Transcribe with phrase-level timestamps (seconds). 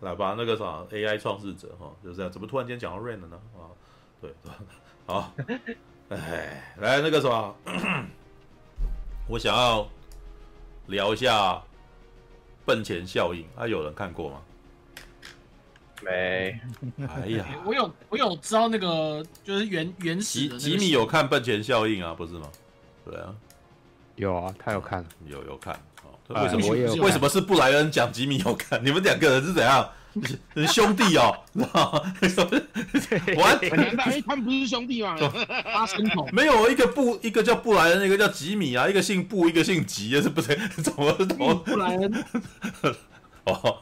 [0.00, 2.30] 来吧，那个啥 AI 创世者哈，就是这样。
[2.30, 3.40] 怎么突然间讲到 Rain 了呢？
[3.56, 3.70] 啊，
[4.20, 4.34] 对，
[5.06, 5.32] 好，
[6.10, 7.54] 哎，来那个什么，
[9.28, 9.88] 我想要
[10.86, 11.62] 聊一下
[12.66, 14.42] 奔钱效应啊，有人看过吗？
[16.04, 16.60] 没。
[17.06, 22.48] 哎呀，我有我有知道那个就是原原始的吉米有看笨钱效应啊，不是吗？
[23.04, 23.34] 对啊，
[24.16, 25.74] 有啊，他有看，有有看。
[26.02, 26.68] 哦为什么？
[27.04, 28.82] 为什么是布莱恩讲吉米有看？
[28.84, 29.88] 你们两个人是怎样？
[30.68, 32.14] 兄弟哦，知道吗？
[33.36, 35.16] 我 难道他们不是兄弟吗？
[35.64, 40.54] 八神童没有一个布，一个叫布莱恩，一个叫吉米啊，一个姓布，一个姓吉，是不是？
[40.82, 41.54] 怎么怎么？
[41.54, 42.24] 布莱恩？
[43.44, 43.78] 哦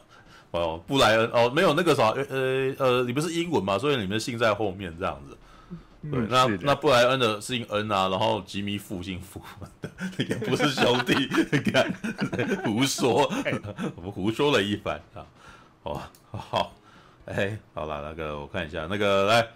[0.52, 5.36] 哦，布莱恩哦，没有那个啥，呃呃，你不是英文嘛，所以你们的姓在后面这样子。
[6.10, 9.40] 对，那那布莱恩的姓恩啊，然后吉米父姓福，
[10.18, 11.14] 也不是兄弟，
[11.52, 11.92] 你看
[12.64, 13.30] 胡说，
[13.96, 15.00] 我 们胡说了一番。
[15.14, 15.26] 啊。
[15.82, 16.72] 哦，好，
[17.26, 19.46] 哎，好了，那个我看一下，那个来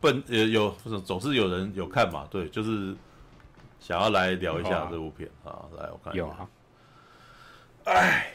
[0.00, 0.70] 笨呃有
[1.04, 2.94] 总是有人有看嘛，对，就是
[3.78, 6.48] 想要来聊一下这部片啊，来我看一下，有啊，
[7.84, 8.32] 哎，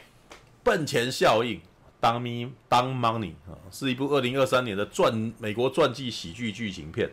[0.62, 1.60] 笨钱效应
[2.00, 7.10] ，Dumb Money 啊，是一部二零二三年的传美国传记喜剧剧情片。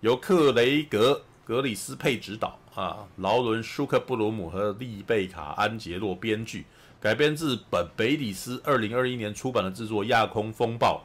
[0.00, 1.12] 由克雷格·
[1.44, 6.64] 格里斯佩执导啊，劳伦·舒克布鲁姆和丽贝卡·安杰洛编剧，
[7.00, 11.04] 改编自本北里斯二零二一年出版的制作《亚空风暴》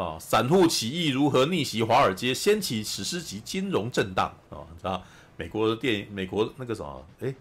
[0.00, 4.66] 啊，散户起义如何逆袭华尔街，掀起史诗级金融震荡啊！
[4.76, 5.02] 知道
[5.36, 7.06] 美国的电影，美国那个什么？
[7.20, 7.34] 哎，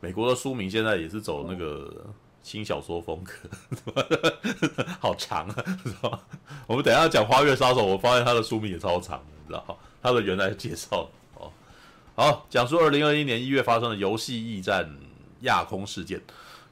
[0.00, 2.06] 美国的书名现在也是走那个
[2.48, 4.06] 新小说风格，
[4.98, 5.54] 好长啊！
[5.84, 6.18] 知道
[6.66, 11.52] 我们等一下讲《花月杀手》，我发现他的书名也超长，你知道他的原来介绍哦，
[12.16, 14.90] 好，讲述二零二一年一月发生的游戏驿站
[15.40, 16.22] 亚空事件。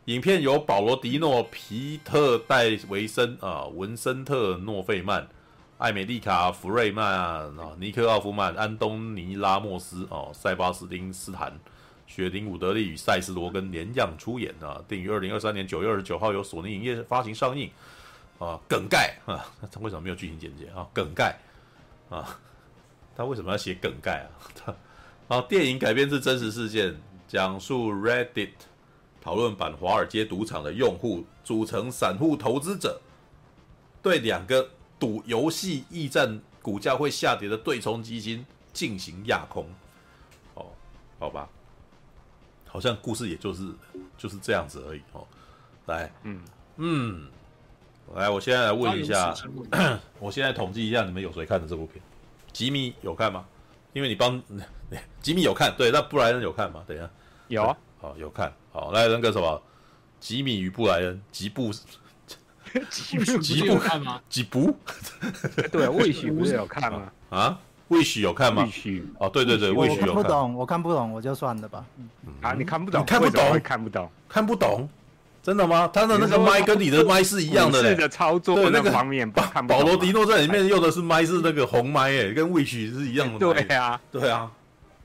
[0.07, 5.29] 影片由保罗·迪诺、皮特·戴维森啊、文森特·诺费曼、
[5.77, 11.61] 艾美丽卡·弗瑞曼啊、尼克·奥夫曼、安东尼·拉莫斯哦、塞巴斯汀·斯坦、
[12.07, 14.83] 雪玲·伍德利与塞斯·罗根联样出演啊。
[14.89, 17.71] 定于二零二三年九月二十九号由索尼影业发行上映
[18.39, 18.59] 啊。
[18.69, 20.87] 梗概啊，他为什么没有剧情简介啊？
[20.93, 21.39] 梗概
[22.09, 22.39] 啊。
[23.17, 24.29] 他为什么要写梗概啊？
[24.55, 24.75] 他，
[25.27, 26.95] 然后电影改编自真实事件，
[27.27, 28.51] 讲述 Reddit
[29.23, 33.01] 讨论版华尔街赌场的用户组成散户投资者，
[34.03, 34.69] 对两个
[34.99, 39.67] 赌游戏驿站股价会下跌的对冲基金进行压空。
[40.53, 40.67] 哦，
[41.19, 41.49] 好吧，
[42.77, 43.67] 好像故事也就是
[44.19, 45.27] 就是这样子而已哦。
[45.87, 46.43] 来，嗯
[46.77, 47.27] 嗯，
[48.15, 49.35] 来，我现在来问一下，
[50.21, 52.03] 我现在统计一下，你们有谁看的这部片？
[52.53, 53.47] 吉米有看吗？
[53.95, 54.43] 因为你帮
[55.23, 56.85] 吉米有看，对，那布莱恩有看吗？
[56.87, 57.09] 等一下，
[57.49, 59.63] 有啊，好有看，好来那个什么，
[60.21, 61.73] 吉米与布莱恩，吉布，
[62.91, 64.21] 吉布吉布看吗？
[64.29, 64.77] 吉布，
[65.73, 67.11] 对，魏许不是有看吗？
[67.31, 67.59] 啊，
[67.89, 68.63] 魏许有看吗？
[68.65, 70.09] 魏许，哦，对对对，魏许有看。
[70.09, 71.85] 我看不懂，我看不懂，我就算了吧。
[72.41, 74.89] 啊，你看不懂，看不懂，看不懂，看不懂。
[75.43, 75.89] 真的吗？
[75.93, 77.95] 他的那个麦跟你的麦是一样的嘞。
[77.95, 83.39] 的操作对那个方面，保保罗迪诺在里面用的是麦是那个红麦诶，跟 Wish 是一样的。
[83.39, 84.51] 对啊，对啊。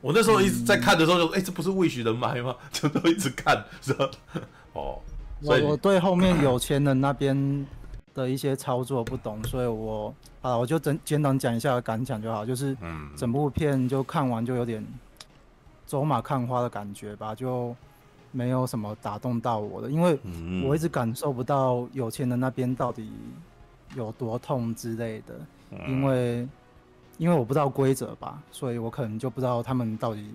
[0.02, 2.56] 我那时候一直在看的时候就，哎、欸，这不是 Wish 的麦吗？
[2.74, 4.10] 就都一直看，是吧？
[4.74, 4.98] 哦，
[5.44, 7.68] 我我对后面有钱人那边
[8.16, 12.76] 的一些操作不懂，所以我啊，我就简简短讲一下感想就好，就是
[13.16, 14.86] 整部片就看完就有点
[15.86, 17.76] 走马看花的感觉吧，就。
[18.34, 20.18] 没有什么打动到我的，因为
[20.66, 23.12] 我一直感受不到有钱人那边到底
[23.94, 25.36] 有多痛之类的，
[25.86, 26.48] 因为
[27.18, 30.32] 因为我不知道规则吧，所以我可能就不知道他们到底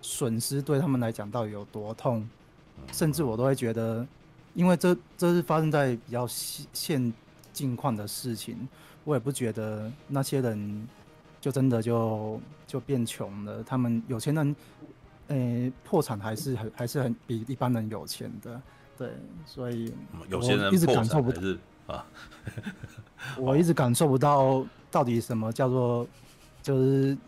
[0.00, 2.26] 损失对他们来讲到底有多痛，
[2.90, 4.06] 甚至我都会觉得，
[4.54, 7.12] 因为这这是发生在比较现
[7.56, 8.68] 境况的事情，
[9.04, 10.88] 我也不觉得那些人
[11.40, 14.54] 就真的就就变穷了，他们有钱人。
[15.28, 18.62] 诶、欸，破产还是很还是很比一般人有钱的，
[18.96, 19.10] 对，
[19.44, 19.92] 所以
[20.28, 21.42] 有些人一直感受不到
[21.88, 22.06] 啊，
[23.36, 26.06] 我一直感受不到到底什么叫做，
[26.62, 27.18] 就是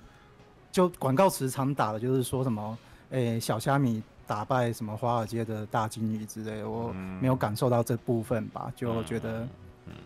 [0.71, 2.79] 就广告词常打的就是说什么，
[3.11, 9.45] 诶、欸，小虾米打败什么华尔街的大金鱼之类的，我没有感受到这部分吧，就觉得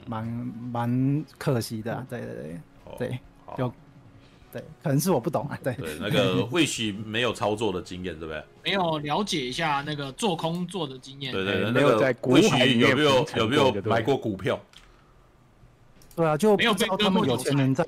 [0.07, 0.25] 蛮
[0.73, 2.61] 蛮可惜的，对对对
[2.99, 3.19] 对，
[3.57, 3.73] 就。
[4.53, 5.59] 对，可能是我不懂啊。
[5.65, 8.45] 对，对，那个或许没有操作的经验，对不对？
[8.63, 11.33] 没有了解一下那个做空做的经验。
[11.33, 14.61] 对对，没有在股海有没有有没有买过股票？
[16.15, 17.83] 对啊，就没有知道他们有钱人在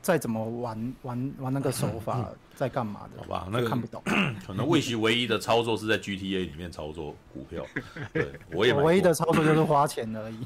[0.00, 3.48] 再怎么玩玩玩那个手法在干嘛的，好吧？
[3.50, 4.02] 那个看不懂。
[4.46, 7.64] 可能魏许唯一的操作是在 GTA 里面操作股票，
[8.12, 10.38] 对，我也我唯一的操作就是花钱而已。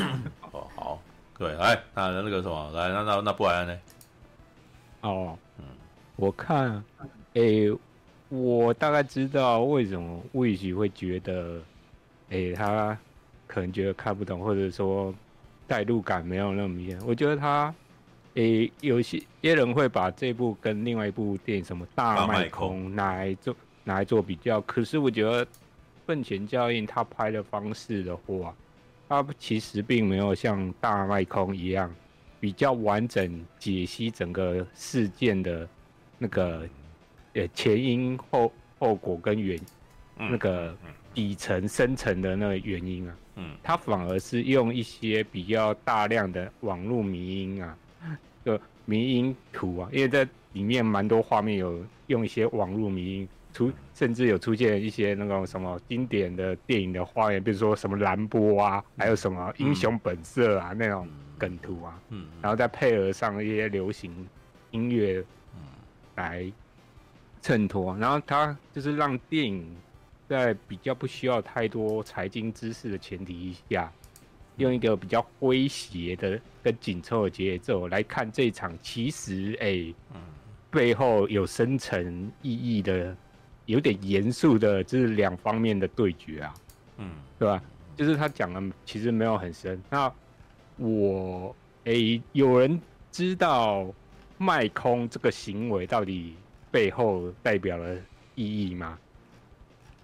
[0.52, 1.02] 哦，好，
[1.38, 3.78] 对，来，那那个什么，来，那那那布莱恩呢？
[5.02, 5.64] 哦，嗯，
[6.16, 6.82] 我看，
[7.34, 7.78] 哎、欸，
[8.30, 11.60] 我大概知道为什么魏许会觉得，
[12.30, 12.98] 哎、欸，他
[13.46, 15.14] 可能觉得看不懂，或者说
[15.66, 16.98] 代入感没有那么明显。
[17.06, 17.72] 我觉得他，
[18.34, 25.44] 哎、欸，有些些人会把这部跟另外一部电影什么《大麦空》拿来做拿来做比较，可是我觉得
[26.06, 28.54] 《奋起效应》他拍的方式的话，
[29.08, 31.92] 他其实并没有像《大麦空》一样。
[32.40, 35.66] 比较完整解析整个事件的
[36.18, 36.68] 那个
[37.32, 39.58] 呃前因后后果跟原
[40.14, 40.76] 那个
[41.14, 47.83] 底层深层的那个原因啊，嗯，他反而是用一些比较大量的网络迷因啊，就
[48.84, 61.08] 迷音图啊，因为在里面蛮多画面有用一些网络迷音出，甚至有出现一些那种什么经典的电影的画面，比如说什么蓝波啊，还有什么英雄本色啊那种。
[61.36, 64.14] 梗图啊，嗯，然后再配合上一些流行
[64.70, 65.22] 音乐，
[65.52, 65.60] 嗯，
[66.14, 66.50] 来
[67.42, 69.66] 衬托，然后它就是让电影
[70.28, 73.92] 在比较不需要太多财经知识的前提下，
[74.56, 80.20] 用一个比较诙谐的跟紧凑的节奏来看这场，其实哎，嗯，
[80.70, 83.16] 背后有深层意义的，
[83.66, 86.54] 有点严肃的，就是两方面的对决啊，
[86.98, 87.62] 嗯，对吧？
[87.96, 90.12] 就是他讲的其实没有很深，那。
[90.76, 91.54] 我
[91.84, 93.86] 诶、欸，有人知道
[94.38, 96.34] 卖空这个行为到底
[96.72, 97.96] 背后代表了
[98.34, 98.98] 意义吗？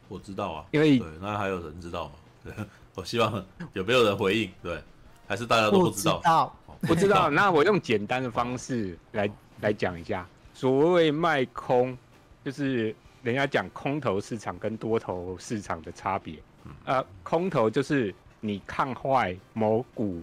[0.06, 2.66] 我知道啊，因为对，那还有人知道吗？
[2.94, 4.50] 对，我希望 有没有人回应？
[4.62, 4.82] 对，
[5.26, 6.16] 还是大家都不知道？
[6.16, 6.56] 不知道，
[6.88, 7.30] 不知道。
[7.30, 11.96] 那我用简单的方式来来讲一下，所谓卖空，
[12.44, 16.38] 就是人家讲空头市场跟多头市场的差别。
[16.84, 20.22] 呃，空头就是你看坏某股。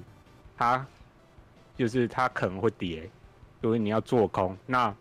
[0.59, 0.83] 它
[1.75, 3.07] 就是它可能会跌，
[3.61, 4.57] 所以你要做空。
[4.65, 4.91] 那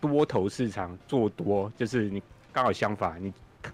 [0.00, 3.30] 多头市场做多，就是你刚好相反，你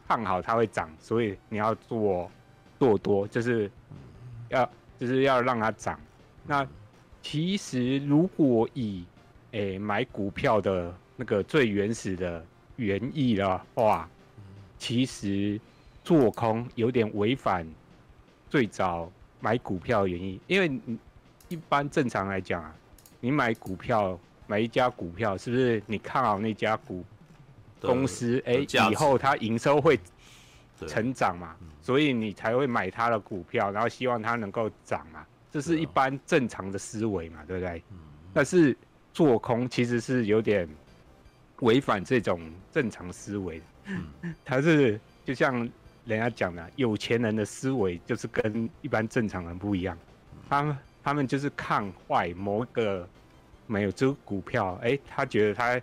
[0.08, 2.28] 看好它会涨，所以你要做
[2.78, 3.70] 做多，就是
[4.48, 4.68] 要
[4.98, 6.00] 就是要让它涨。
[6.46, 6.66] 那
[7.22, 9.04] 其实如果以
[9.52, 12.44] 诶、欸、买股票的那个最原始的
[12.76, 14.08] 原意的话，
[14.78, 15.60] 其实
[16.04, 17.66] 做空有点违反
[18.48, 19.10] 最早。
[19.38, 20.98] 买股票的原因，因为你
[21.48, 22.74] 一般正常来讲啊，
[23.20, 27.04] 你买股票买一家股票，是不是你看好那家股
[27.78, 28.42] 公司？
[28.46, 30.00] 哎、欸，以后它营收会
[30.86, 31.54] 成长嘛，
[31.86, 37.80] 所以你才会买它的股票，然后希望它能够涨嘛，这是一般正常的思维嘛，对不对？
[38.34, 38.76] 但是
[39.12, 40.68] 做空其实是有点
[41.60, 42.40] 违反这种
[42.72, 43.62] 正常思维，
[44.44, 45.68] 它是就像。
[46.06, 49.98] 人家讲的，有钱人的思维就是跟一般正常人不一样，
[50.48, 53.08] 他们他们就是看坏某个
[53.66, 55.82] 没有这个股票，哎、欸，他觉得他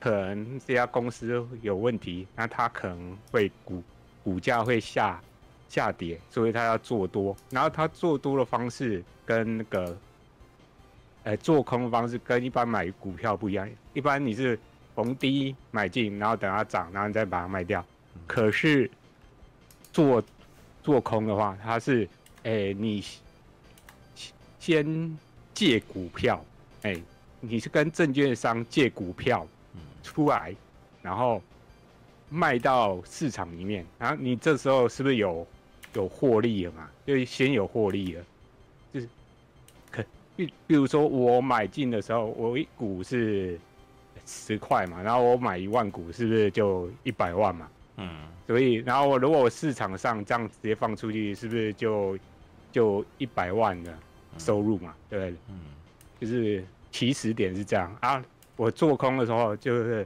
[0.00, 3.80] 可能这家公司有问题，那他可能会股
[4.24, 5.22] 股价会下
[5.70, 9.96] 下跌，所以他要做多，然后他做多的方式跟那个，
[11.22, 14.58] 呃，做空的方式跟一般买股票不一样，一般你是
[14.94, 17.82] 逢低买进，然后等它涨，然后你再把它卖掉，
[18.26, 18.90] 可是。
[19.92, 20.22] 做
[20.84, 22.04] 做空的话，它是，
[22.44, 23.04] 哎、欸，你
[24.60, 25.18] 先
[25.52, 26.40] 借股票，
[26.82, 27.02] 哎、欸，
[27.40, 29.44] 你是跟证券商借股票
[30.04, 30.54] 出来，
[31.02, 31.42] 然后
[32.28, 35.44] 卖到市场里面，然后你这时候是不是有
[35.94, 36.90] 有获利了嘛？
[37.06, 38.24] 就先有获利了，
[38.92, 39.08] 就是
[39.90, 40.04] 可
[40.36, 43.58] 比比如说我买进的时候，我一股是
[44.26, 47.68] 十块嘛，然后我买一万股，是不是就一百万嘛？
[47.96, 48.26] 嗯。
[48.46, 52.18] 所以，然后我如果我市场上这样直接放出去，是不是就
[52.72, 53.96] 就一百万的
[54.38, 54.92] 收入嘛？
[55.08, 55.34] 对不对？
[55.50, 55.60] 嗯，
[56.20, 58.20] 就是起始点是这样啊。
[58.56, 60.04] 我做空的时候，就是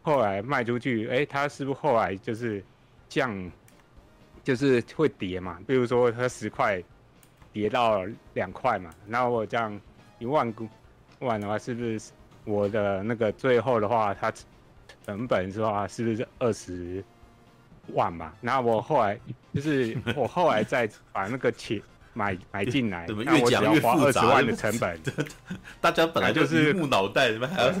[0.00, 2.64] 后来卖出去，哎，它是不是后来就是
[3.10, 3.52] 降，
[4.44, 5.58] 就是会跌嘛？
[5.66, 6.82] 比如说它十块
[7.52, 9.80] 跌到两块嘛，那我这样
[10.18, 10.68] 一万股
[11.20, 12.00] 万的话，是不是
[12.44, 14.32] 我的那个最后的话，它
[15.06, 17.04] 成本是话是不是二十？
[17.94, 19.18] 万嘛，那我后来
[19.52, 21.82] 就是我后来再把那个钱
[22.14, 24.04] 买买进来，怎么越讲越复杂？
[24.04, 25.00] 二十万的成本，
[25.80, 27.72] 大家本来就是木脑袋，怎么还要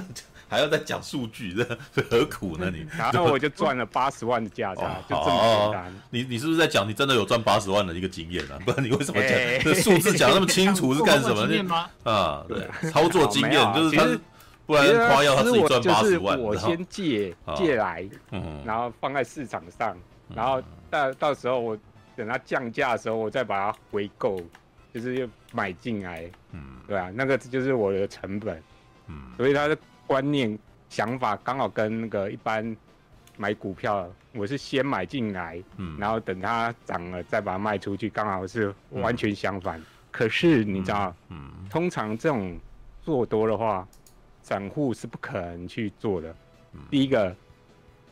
[0.52, 1.54] 还要再讲数据，
[1.94, 2.70] 这何苦呢？
[2.70, 5.94] 你 然后我就赚了八十万的价差，就这么简单。
[6.10, 8.58] 你你是不是在讲你真的有赚八十万的一个经验啊？
[8.66, 9.30] 不然你为什么讲
[9.64, 11.74] 这数字讲那么清楚是干什么？
[12.04, 14.06] 啊，对，操作经验就是他
[14.66, 18.06] 不然夸耀他自己赚八十万，我先借借来，
[18.64, 19.96] 然后放在市场上，
[20.34, 21.76] 然后到到时候我
[22.14, 24.38] 等它降价的时候，我再把它回购，
[24.92, 28.62] 就是又买进来，嗯，对啊，那个就是我的成本，
[29.08, 29.76] 嗯，所以它的
[30.12, 30.58] 观念
[30.90, 32.76] 想法刚好跟那个一般
[33.38, 39.82] 买股票，我是先买进来，嗯，然后等它涨了再把它卖出去，刚好是完全相反。
[40.10, 42.58] 可是你知道，嗯，通常这种
[43.00, 43.88] 做多的话。
[44.44, 46.34] 散户是不可能去做的。
[46.90, 47.34] 第一个，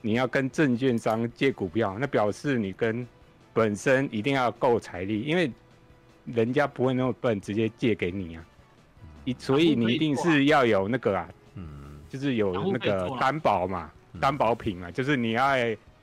[0.01, 3.05] 你要跟证券商借股票，那表示你跟
[3.53, 5.51] 本身一定要够财力，因为
[6.27, 8.47] 人家不会那么笨，直接借给你啊。
[9.25, 11.29] 一所以你一定是要有那个啊，
[12.11, 13.91] 就是有那个担保嘛，
[14.21, 15.55] 担保品嘛，就是你要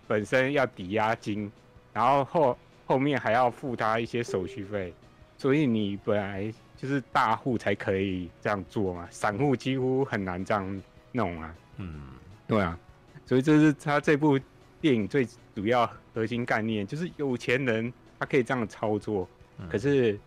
[0.07, 1.51] 本身要抵押金，
[1.93, 4.91] 然后后后面还要付他一些手续费，
[5.37, 6.51] 所以你本来。
[6.79, 11.55] 就是大户才可以这样做嘛，散户几乎很难这样弄啊。
[11.77, 12.01] 嗯，
[12.45, 12.77] 对啊，
[13.25, 14.39] 所以这是他这部
[14.79, 20.19] 电影最主要核心概念，就是有钱人他可以这样操作，嗯、可是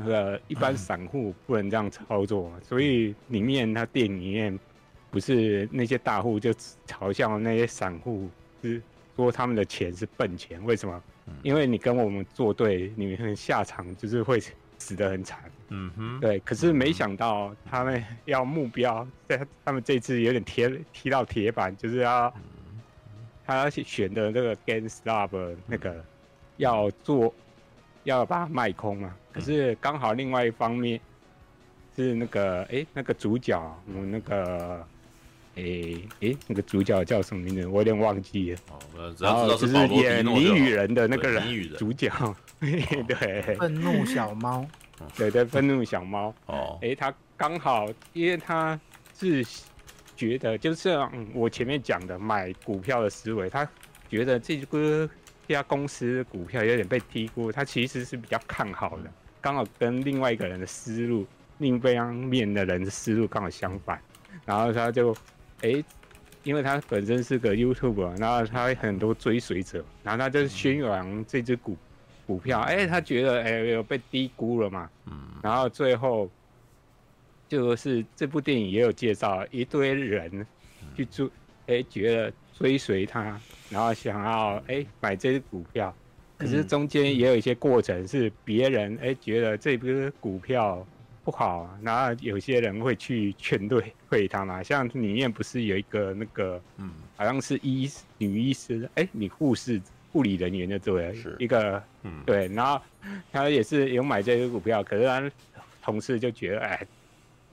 [0.00, 4.58] 那个一般散户不能这样操作，嗯、所以里面他店里面
[5.10, 6.50] 不是那些大户就
[6.86, 8.28] 嘲笑那些散户，
[8.62, 8.82] 是
[9.14, 11.02] 说他们的钱是笨钱，为什么？
[11.26, 14.42] 嗯、因为你跟我们作对，你们下场就是会。
[14.82, 15.38] 死得很惨，
[15.68, 22.32] 嗯哼，对，可是没想到他们要目标，在他们这次有点贴踢到铁板，就是要
[23.44, 26.02] 他要选的那个 GameStop 那个
[26.56, 27.34] 要做，
[28.04, 29.14] 要把它卖空嘛。
[29.32, 31.00] 可是刚好另外一方面
[31.96, 33.60] 是那个哎、欸，那个主角，
[33.94, 34.86] 我那个
[35.56, 37.66] 哎哎、欸欸，那个主角叫什么名字？
[37.66, 38.58] 我有点忘记了。
[38.70, 41.42] 哦，然后就是演谜语人的那个人，
[41.76, 42.10] 主角。
[42.60, 44.66] 对，愤怒小猫，
[45.16, 46.34] 对对，愤怒小猫。
[46.46, 48.78] 哦，哎，他刚好，因为他
[49.18, 49.44] 是
[50.14, 53.66] 觉得，就像我前面讲的，买股票的思维，他
[54.10, 55.08] 觉得这个
[55.50, 59.10] 这家公司股票有点被低估，他其实是比较看好的。
[59.40, 61.26] 刚好跟另外一个人的思路，
[61.58, 64.00] 另一方面的人的思路刚好相反。
[64.46, 65.12] 然后他就，
[65.62, 65.82] 哎，
[66.44, 71.76] 因为他本身是个 YouTuber，然后他很多追随者，然后他就宣扬这只股。
[72.28, 76.30] 股票，哎、欸，他觉得哎有、欸、被低估了嘛，嗯，然后最后
[77.48, 80.46] 就是这部电影也有介绍一堆人
[80.96, 81.26] 去追，
[81.66, 83.36] 哎、欸，觉得追随他，
[83.70, 85.94] 然后想要哎、欸、买这只股票，
[86.36, 90.86] 可是中间也有一些过程是别人哎、欸、觉得这只股票
[91.24, 99.80] 不好，然后有些人会去劝退退他嘛，像里面不是有一个那个，嗯，好像是医女医师，哎、欸，女护士。
[100.12, 102.82] 护理人员的作为一个，嗯，对，然后
[103.30, 105.30] 他也是有买这只股票，可是他
[105.80, 106.86] 同事就觉得，哎，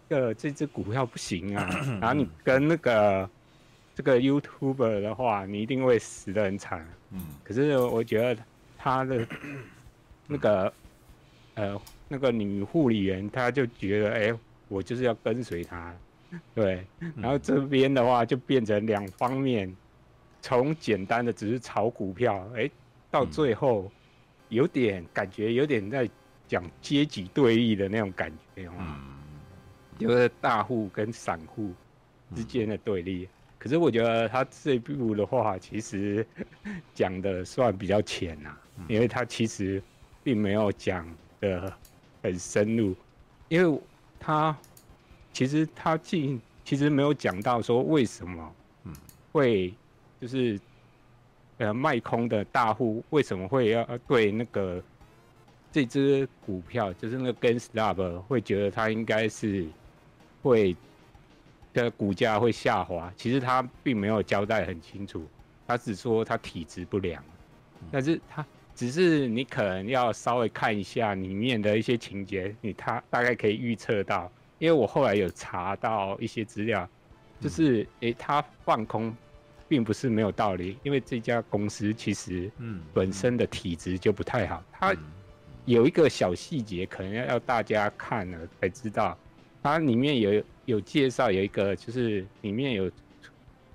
[0.10, 1.70] 这个这只股票不行啊，
[2.02, 3.30] 然后你跟那个
[3.98, 8.40] 这个 YouTuber 的话，你一定会死的很惨，嗯，可是我觉得
[8.78, 9.28] 他的
[10.28, 10.72] 那个
[11.56, 15.92] 呃那个女护理员，她就觉得，哎，我就是要跟随他，
[16.54, 16.86] 对，
[17.16, 19.76] 然后这边的话就变成两方面。
[20.44, 22.72] 从简单的只是炒股票，哎、欸，
[23.10, 23.92] 到最后
[24.50, 26.08] 有点感觉，有点在
[26.48, 29.18] 讲阶级对立的那种感觉啊，嗯、
[29.98, 31.74] 就是大户跟散户
[32.36, 33.28] 之间的对立。
[33.58, 36.26] 嗯、可是我觉得他这一部的话，其实
[36.94, 39.82] 讲的算比较浅啊，嗯、因为他其实
[40.24, 41.08] 并没有讲
[41.42, 41.74] 的
[42.22, 42.96] 很深入，
[43.50, 43.80] 因为
[44.20, 44.58] 他
[45.34, 48.56] 其实他进其实没有讲到说为什么
[49.32, 49.74] 会。
[50.20, 50.60] 就是，
[51.60, 54.82] 呃，卖空的大户为什么会要对那个
[55.72, 59.68] 这只股票，就是那个 GameStop 会觉得它应该是
[60.42, 60.76] 会
[61.86, 63.12] 的股价会下滑？
[63.16, 65.26] 其实他并没有交代很清楚，
[65.66, 67.24] 他只说他体质不良，
[67.92, 76.88] 但是他只是你可能要稍微看一下里面的一些情节，你他大概可以预测到，因为我后来有查到一些资料，
[77.40, 79.16] 就是诶，他放空。
[79.70, 84.64] 并不是没有道理，因为这家公司其实嗯本身的体质就不太好。
[84.72, 84.96] 它
[85.66, 89.18] 有一个小细节，可能要要大家看了才知道。
[89.62, 92.92] 它里面有有介绍，有一个就是里面有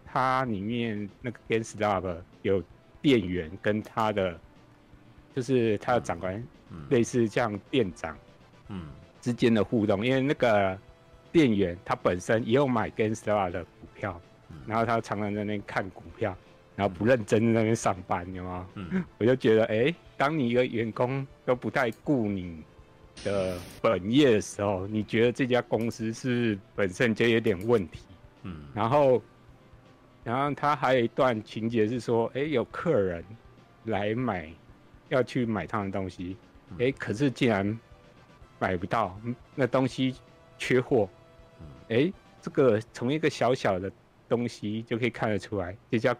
[0.06, 2.62] 它里面那个 GameStop 有
[3.00, 4.38] 店员跟他的
[5.34, 6.42] 就是他的长官，
[6.90, 8.16] 类似像店长
[8.68, 8.86] 嗯
[9.20, 10.78] 之间的互动，因为那个
[11.32, 14.20] 店员他本身也有买 GameStop 的股票。
[14.66, 16.36] 然后他常常在那边看股票，
[16.76, 18.68] 然后不认真在那边上班，有吗？
[18.74, 22.62] 嗯，我就觉得，哎，当你一个员工都不太顾你
[23.24, 28.00] 的本业的时候，你觉得这家公司是本身就有点问题？
[28.42, 29.22] 嗯，然后，
[30.24, 33.24] 然后他还有一段情节是说，哎，有客人
[33.84, 34.52] 来买，
[35.08, 36.36] 要去买他的东西，
[36.78, 37.78] 哎，可是竟然
[38.58, 39.16] 买不到，
[39.54, 40.16] 那东西
[40.58, 41.08] 缺货，
[41.88, 43.90] 哎，这个从一个小小的
[44.28, 46.16] 东西就可以看得出来，这家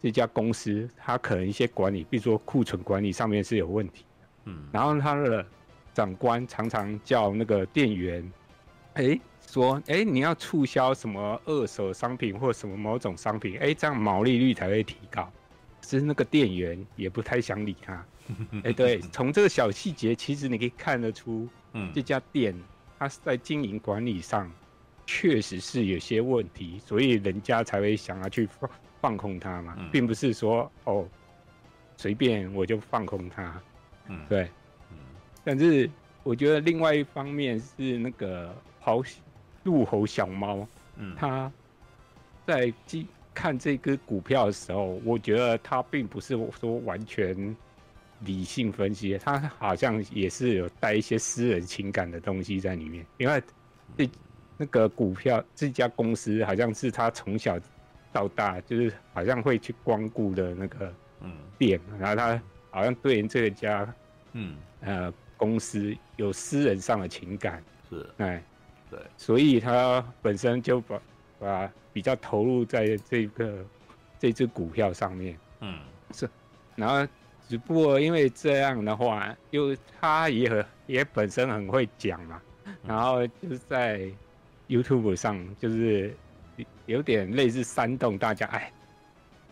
[0.00, 4.04] 这家公司它可能一些管理，比如说库存管理上面是有问题。
[4.44, 5.44] 嗯，然后它的
[5.96, 8.30] 长官常常叫那个店员，
[8.92, 15.26] 哎，说，哎，你要促销什么二手商品或什么某种商品，哎，这样毛利率才会提高。
[15.80, 18.04] 其实那个店员也不太想理他。
[18.62, 22.54] 哎，对，从这个小细节，其实你可以看得出，嗯，这家店
[22.98, 24.52] 它是在经营管理上
[25.06, 31.08] 确实是有些问题，所以人家才会想要去放放空它嘛，并不是说哦，
[31.96, 33.58] 随便我就放空它。
[34.08, 34.50] 嗯，对，嗯，
[35.46, 35.88] 但是
[36.24, 39.00] 我觉得另外一方面是那个好
[39.62, 41.52] 陆猴小猫，嗯，他
[42.44, 42.74] 在
[43.32, 47.56] 看这个股票的时候，我觉得他并不是说完全
[48.22, 53.40] 理性分析，他好像也是有带一些私人情感的东西在里面，因为
[53.96, 54.10] 这
[54.56, 57.56] 那个股票这家公司好像是他从小
[58.12, 62.42] 到大就是好像会去光顾的那个嗯店，然后他。
[62.68, 63.94] 好像对这个家，
[64.34, 68.06] 嗯呃公司有私人上的情感，是。
[68.18, 68.42] 哎。
[68.88, 71.00] 对，所以他本身就把
[71.40, 73.64] 把比较投入在这个
[74.16, 75.80] 这只股票上面，嗯。
[76.12, 76.30] 是，
[76.76, 77.04] 然后
[77.48, 82.40] 只不过因为这样的话，又他也很也本身很会讲嘛，
[82.86, 84.08] 然后就是在
[84.68, 86.14] YouTube 上就是
[86.86, 88.72] 有点类似煽动大家哎。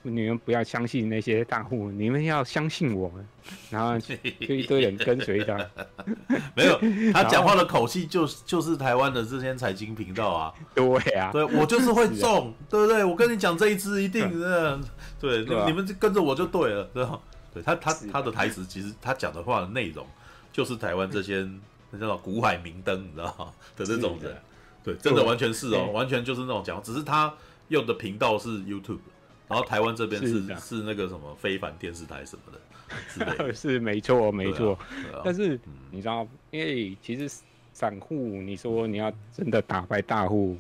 [0.05, 3.27] 你们不要相信那些大户，你们要相信我们。
[3.71, 3.99] 然后
[4.47, 5.59] 就一堆人跟随他，
[6.55, 6.81] 没有
[7.13, 10.55] 他讲话的口气就是就是台湾的这些财经频道啊。
[10.75, 13.05] 对啊，对我就是会中，啊、对不对？
[13.05, 14.79] 我跟你讲这一支一定是，
[15.21, 17.19] 对，对啊、你们就跟着我就对了，对吧？
[17.53, 20.07] 对他他他的台词其实他讲的话的内容
[20.53, 21.47] 就是台湾这些
[21.91, 23.53] 那叫做股海明灯，你知道吗？
[23.77, 24.37] 的这种人，
[24.83, 27.33] 对，真的完全是哦，完全就是那种讲，只是他
[27.69, 28.99] 用的频道是 YouTube。
[29.47, 34.75] 然后台湾这边是是，是那个什么非凡电视台什么的 是没错没错。
[34.75, 35.59] 啊啊、但是
[35.91, 40.57] 你知道，因为其实散户，你说你要真的打败大户，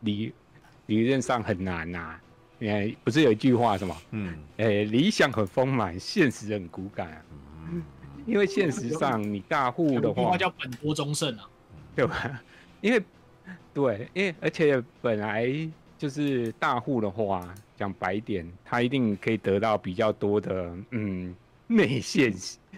[0.00, 0.32] 理
[0.86, 2.20] 理论上很难呐、啊。
[2.60, 3.96] 哎，不是有一句话什么？
[4.10, 7.22] 嗯，哎，理想很丰满，现实很骨感啊。
[7.70, 7.82] 嗯，
[8.26, 11.48] 因为现实上你大户的话，话叫本多终胜啊，
[11.96, 12.42] 对吧？
[12.80, 13.02] 因为
[13.74, 15.68] 对，因为而且本来。
[15.98, 21.34] 就是大户的话，讲白点，他一定可以得到比较多的嗯
[21.66, 22.32] 内线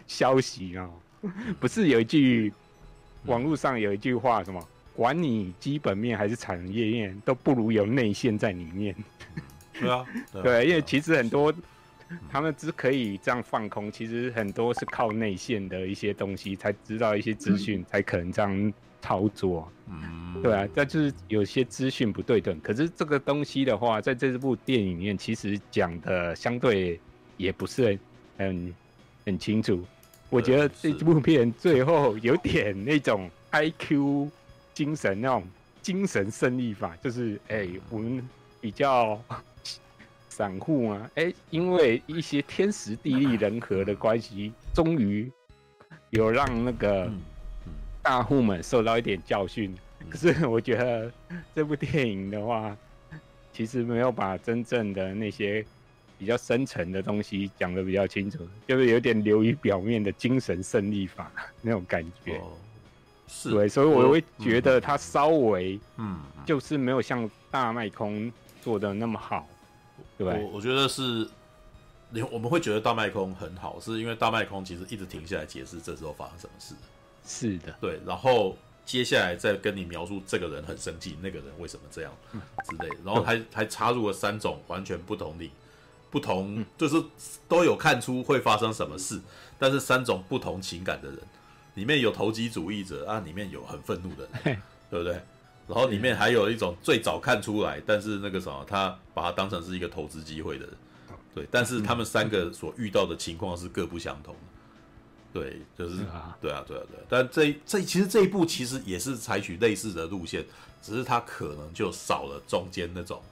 [0.07, 0.91] 消息哦。
[1.61, 2.51] 不是有一句
[3.27, 4.69] 网络上有一句话什么？
[4.97, 8.95] 管你基本面还是产业面，都不如有内线在里面。
[9.79, 10.07] 对啊，
[10.43, 11.55] 对，因为其实很多
[12.29, 18.73] 他们只可以这样放空，其实很多是靠内线的一些东西才知道一些资讯，才可能这样。
[19.03, 22.61] 操作，嗯，对啊，这就是有些资讯不对等。
[22.61, 27.01] 可是这个东西的话，在这部电影里面，其实讲的相对
[27.37, 27.99] 也不是
[28.37, 28.75] 很
[29.25, 29.83] 很清楚。
[30.29, 34.29] 我觉得这部片最后有点那种 IQ
[34.75, 35.43] 精神那种
[35.83, 38.23] 精神胜利法，就是哎、欸，我们
[38.61, 39.21] 比较
[40.29, 45.33] 散户啊，哎、欸，因为一些天时地利人和的关系，终于
[46.11, 47.11] 有让那个。
[48.01, 49.77] 嗯大户们受到一点教训，
[50.09, 51.13] 可是我觉得
[51.55, 52.77] 这部电影的话，
[53.53, 55.65] 其实没有把真正的那些
[56.19, 62.39] 比较深层的东西讲得比较清楚，就是有点流于表面的精神胜利法 那种感觉。
[62.39, 62.53] 哦、
[63.29, 68.33] 是，对，所以我会觉得它稍微，嗯，就是没有像大麦空
[68.63, 69.47] 做的那么好，
[70.17, 70.33] 对吧？
[70.35, 71.29] 我我觉得是，
[72.09, 76.75] 你我们会觉得大麦空很好，是因为大麦空其实一直停下来解释这时候发生什么事。
[77.25, 82.13] 是的，对，然后接下来再跟你描述这个人很生气，那个人为什么这样
[82.69, 85.49] 之类的，然后还还插入了三种完全不同的、
[86.11, 87.03] 不同就是
[87.49, 89.21] 都有看出会发生什么事，
[89.59, 91.19] 但是三种不同情感的人，
[91.75, 95.21] 里面有投机主义者啊，里面有很愤怒的人，对不对？
[95.69, 100.75] 然后里面还有一种最早看出来，但是那个什么，他把它当成是一个投资机会的人，
[101.33, 104.41] 对，但是他们三个所遇到的情况是各不相同的。
[105.33, 107.03] 对，就是，啊对啊，对啊，对啊。
[107.09, 110.45] 但这这其实这一部其实也是采取类似的路线，
[110.83, 113.23] 只是它可能就少了中间那种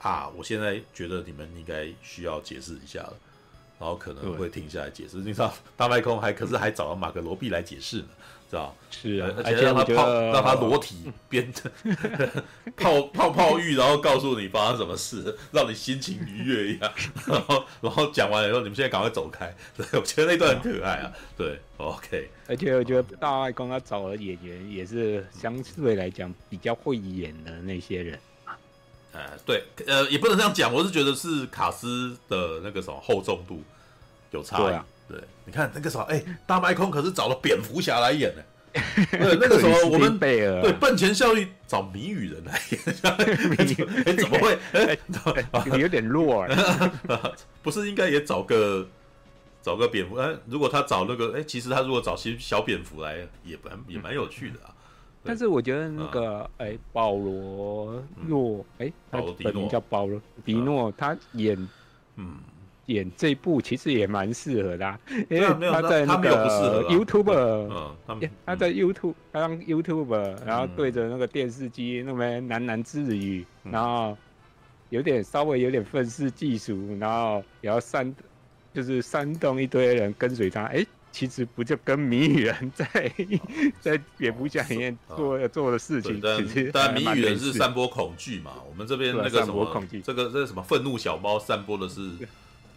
[0.00, 3.14] 啊，我现在觉得你们应该需要解释一下了
[3.78, 5.18] 然后可能会停下来解释。
[5.18, 8.08] 你知道，大麦空还可是还找了马格罗比来解释呢。
[8.50, 11.52] 知道是啊，而且让他泡，让他裸体 边
[12.76, 16.90] 泡泡泡浴，然后告诉你发生什么事，让你心情愉悦一样。
[17.26, 19.54] 然后，然后讲完了以后，你们现在赶快走开。
[19.76, 21.12] 对，我觉得那段很可爱啊。
[21.36, 22.30] 对，OK。
[22.46, 28.18] 而且我觉得大外公他找的演员也是相对来讲比较会演的那些人。
[29.12, 33.62] 呃，对，呃，也不能这样讲，我是觉得是卡斯的那个什么厚重度
[34.30, 34.80] 有差异。
[35.08, 38.42] 对，你看那个时候，哎，大麦空可是找了蝙蝠侠来演呢。
[39.10, 42.80] 对，那个时候我们对笨钱效应找谜语人来演，
[44.04, 44.58] 哎，怎么会？
[44.72, 44.98] 哎，
[45.78, 47.32] 有点弱啊。
[47.62, 48.86] 不是应该也找个
[49.62, 50.16] 找个蝙蝠？
[50.16, 54.74] 哎，如果他找那个，哎，其实他如果找些小蝙蝠来，也蛮也蛮有趣的啊。
[55.24, 61.56] 但是我觉得那个，哎，保罗诺，哎，他本名叫保罗迪诺，他演，
[62.16, 62.36] 嗯。
[62.88, 64.98] 演这部其实也蛮适合的，啊，
[65.28, 67.30] 因为他在那个 YouTube，
[68.08, 74.16] 嗯，他在 YouTube 他当 YouTube，然后对着那个电视机那边喃喃自语，然后
[74.88, 78.14] 有点稍微有点愤世嫉俗，然后也要煽，
[78.72, 80.64] 就是煽动一堆人跟随他。
[80.64, 82.86] 哎，其实不就跟谜语人在
[83.80, 86.18] 在蝙蝠侠里面做做的事情？
[86.22, 88.52] 但但谜语人是散播恐惧嘛？
[88.66, 92.12] 我们这边那个什么，这个这个什么愤怒小猫散播的是。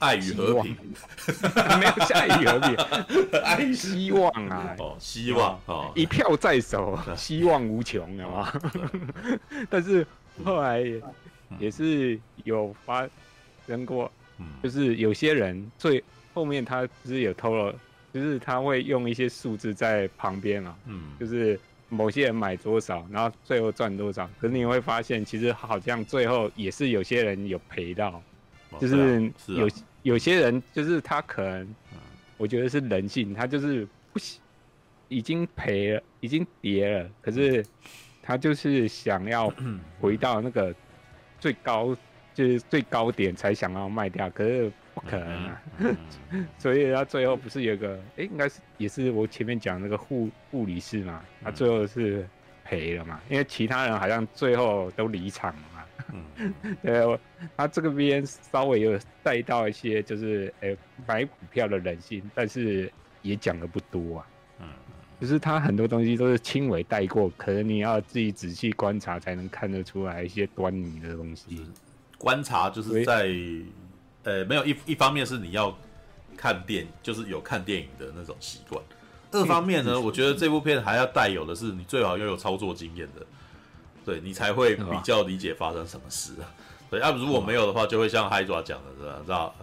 [0.02, 0.76] 爱与和平，
[1.80, 4.76] 没有下爱与和平，爱希望啊！
[4.80, 8.54] 哦，希望哦，一票在手，希望无穷，好吗？
[9.70, 10.06] 但是
[10.44, 11.02] 后来也
[11.60, 13.08] 也是有发
[13.68, 14.12] 生过，
[14.64, 17.72] 就是有些人最后面他不是有偷了，
[18.12, 21.60] 就是他会用一些数字在旁边嘛，嗯，就是
[21.90, 28.20] 某些人买多少，然后最后赚多少，可是你会发现，其实好像最后也是有些人有赔到，
[28.80, 29.70] 就是有。
[30.04, 31.76] 有些人就是他可能，
[32.38, 34.42] 我觉得是人性，他就是不行，
[35.08, 37.64] 已经赔了，已经跌了，可是
[38.22, 39.54] 他就是想要
[40.00, 40.74] 回到那个
[41.40, 41.96] 最高，
[42.34, 45.62] 就是最高点才想要卖掉，可是不可能啊，
[46.58, 52.28] 所以他最后不是有个，哎，应该是也是我前面讲那个护护理师嘛，他最后是
[52.64, 55.62] 赔了嘛，因为其他人好像最后都离场了。
[56.38, 57.20] 嗯，对，
[57.56, 60.76] 他这个边稍微有带到一些，就是呃
[61.08, 64.28] 买股票的人性，但是也讲的不多啊。
[64.60, 64.68] 嗯，
[65.20, 71.66] 就是他很多东西都是轻微带过，可能你要自己仔细观察才能看得出来一些端倪的东西。
[72.18, 73.34] 观察就是在，
[74.24, 75.76] 呃，没有一一方面是你要
[76.38, 78.84] 看电，就是有看电影的那种习惯。
[79.32, 83.26] 二方面呢， 我觉得这部片还要带有的是，你最好要有操作经验的。
[84.06, 86.50] 对你才会比较理解发生什么事啊，
[86.90, 89.24] 对，要、啊、如果没有的话，就会像 Hydra 讲的，这样？
[89.26, 89.56] 知道？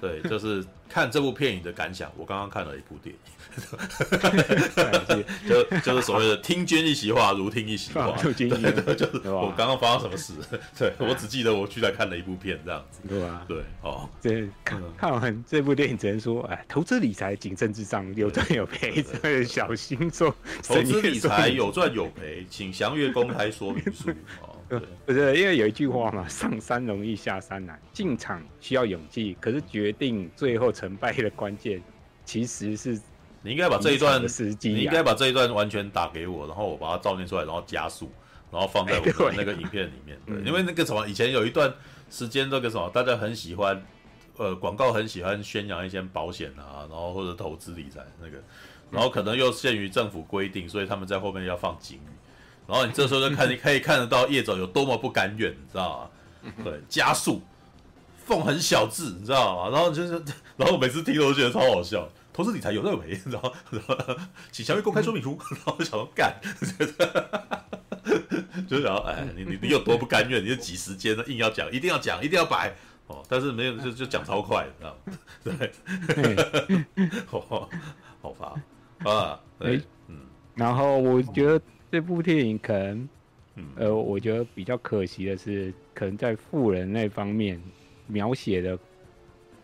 [0.00, 2.10] 对，就是看这部片影的感想。
[2.16, 3.20] 我刚刚看了一部电影，
[5.48, 8.16] 就就是所谓的听君一席话，如听一席话。
[8.22, 8.32] 对，
[8.94, 10.32] 就是我刚刚发生什么事？
[10.78, 13.00] 对，我只记得我去来看了一部片，这样子。
[13.08, 19.02] 对啊，对，哦，这看看完这部电影，只能说，哎，投资理财谨慎至上，有赚有赔，
[19.44, 20.34] 小心做。
[20.62, 24.10] 投资理财有赚有赔，请详阅公开说明书。
[25.04, 31.82] 不是，因为有一句话嘛，上山容易下山难，进场需要勇气，可是决定最后成败的关键，
[32.24, 33.00] 其实是
[33.42, 34.22] 你应该把这一段，
[34.62, 38.12] 你应该把这一段完全打给我，然后我把它照念出来，然后加速，
[38.52, 40.18] 然后放在我们那个 影片里面。
[40.26, 41.72] 对，因为那个什么，以前有一段
[42.10, 43.82] 时间，那个什么，大家很喜欢，
[44.36, 48.36] 呃，广告很喜欢宣扬一些保险啊，然后或者投资理财那个，
[48.90, 52.10] 然后可能又限于政府规定，所以他们在后面要放警语。
[52.66, 56.10] 然后你这时候就看，你 可以看得到业者有多么不甘愿，你知道
[56.44, 56.52] 吗？
[56.62, 57.42] 对，加速，
[58.24, 59.70] 缝很小字，你知道吗？
[59.70, 60.12] 然后就是，
[60.58, 62.06] 然后我每次听都觉得超好笑。
[62.40, 63.52] 投资理财有赚有赔，你知道吗？
[64.50, 65.38] 请详阅公开说明书。
[65.52, 66.34] 然后我想要干，
[68.66, 70.42] 就是想说，哎，你你你有多不甘愿？
[70.42, 72.72] 你就挤时间，硬要讲，一定要讲，一定要摆
[73.08, 73.22] 哦。
[73.28, 75.12] 但是没有，就就讲超快，知道吗？
[75.44, 75.70] 对，
[77.26, 77.68] 好，
[78.22, 78.54] 好吧
[79.04, 79.38] 啊。
[79.58, 80.20] 对，嗯，
[80.54, 81.60] 然后我觉得。
[81.92, 83.08] 这部电影可能，
[83.74, 87.60] 呃，我觉得比较可惜的是，可能在富人那方面
[88.06, 88.78] 描写的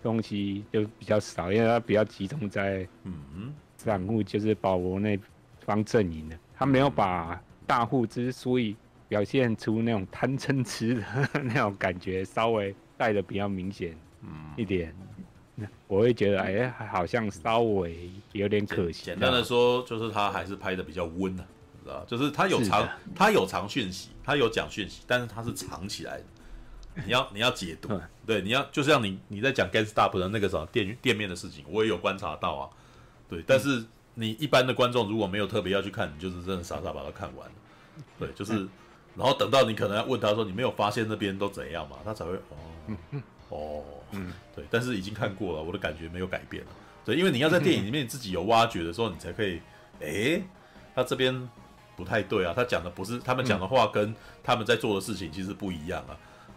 [0.07, 5.19] 东西就比较少，因为它比较集中在嗯散户，就是保罗那
[5.64, 8.77] 方阵营的，他没有把大户之所以
[9.09, 11.05] 表现出那种贪嗔痴的
[11.42, 13.97] 那种感觉稍微带的比较明显
[14.57, 14.95] 一点，
[15.88, 19.05] 我会觉得哎，好像稍微有点可惜。
[19.05, 21.45] 简单的说，就是他还是拍的比较温的。
[22.05, 26.25] 就是他有藏，他有藏讯息，他有讲讯息，但是他是藏起来的，
[27.05, 27.88] 你要你要解读，
[28.27, 32.71] 对，你要就像你你在讲 GameStop 的那个什么店店面的事情，我也有观察到啊，
[33.29, 33.85] 对，但是
[34.15, 37.49] 你一般的观众如果没有特别要去看，你就是真的傻傻把它看完，
[38.19, 38.67] 对，就是，
[39.15, 42.99] 然后等到你可能要问他说你没有发现那边都怎样嘛，他才会哦
[43.49, 46.71] 哦，嗯，对，但是已经看过了，我的感觉没有改变了，
[47.05, 49.61] 对，因为你要在电影里面自己有挖掘的时候，你才可以，
[50.01, 50.43] 诶，
[50.95, 51.49] 他这边。
[51.97, 56.12] 不太对啊，他讲的不是他们讲的话，跟他们在做的事情其实不一样啊。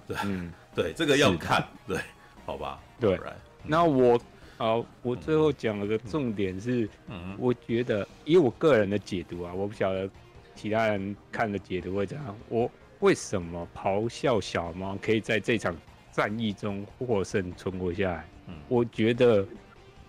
[0.05, 1.97] 对，嗯、对，这个要看，对，
[2.45, 2.79] 好吧？
[2.99, 3.19] 对。
[3.63, 4.19] 那我，
[4.57, 10.09] 好，我最后讲了个重点是，嗯，我觉得以我个人的解读啊，我不晓得
[10.55, 12.35] 其他人看的解读会怎样。
[12.47, 15.75] 我为什么咆哮小猫可以在这场
[16.11, 18.25] 战役中获胜存活下来？
[18.47, 19.45] 嗯，我觉得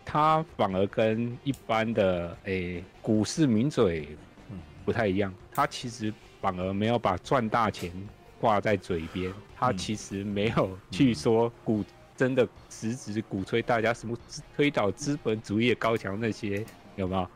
[0.04, 4.08] 他反而跟一般的诶、欸、股市名嘴。
[4.82, 7.92] 不太一样，他其实反而没有把赚大钱
[8.40, 11.84] 挂在嘴边，他其实没有去说鼓
[12.16, 14.16] 真的实质鼓吹大家什么
[14.56, 16.64] 推倒资本主义的高墙那些
[16.96, 17.28] 有没有？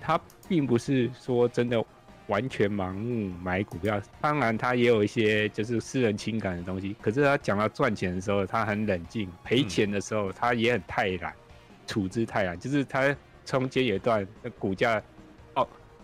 [0.00, 1.84] 他并不是说真的
[2.26, 6.96] 完全盲目买股票，当然他也有一些就是私人情感的东西。
[7.00, 11.32] 可是他讲到赚钱的时候，他很冷静；赔钱的时候，他也很泰然，
[11.86, 12.58] 处之泰然。
[12.58, 13.14] 就是他
[13.44, 14.26] 中间有一段
[14.58, 15.02] 股价。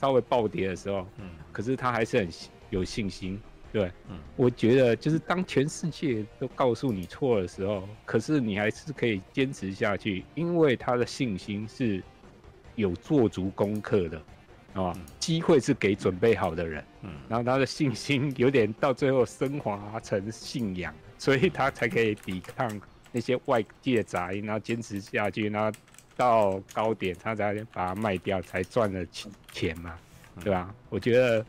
[0.01, 2.29] 稍微暴跌的时候，嗯，可是他还是很
[2.71, 3.41] 有信心，
[3.73, 12.03] 对，嗯，我觉得就是当全世界都告诉你错的时候，可是你还是可以坚持下去，因为他的信心是
[12.75, 14.23] 有做足功课的，
[14.75, 22.81] 啊，机会是给准备好的人，嗯，然后他的信心有点到最后升华成信仰，所以他才可以抵抗
[23.11, 25.73] 那些外界杂音，然后坚持下去，然后。
[26.15, 29.99] 到高点，他才把它卖掉，才赚了钱钱嘛，
[30.41, 30.75] 对吧？
[30.89, 31.47] 我觉得，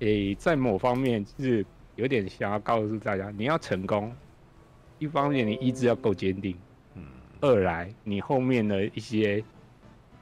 [0.00, 1.64] 诶，在某方面就是
[1.96, 4.14] 有点想要告诉大家，你要成功，
[4.98, 6.56] 一方面你意志要够坚定，
[6.94, 7.02] 嗯，
[7.40, 9.42] 二来你后面的一些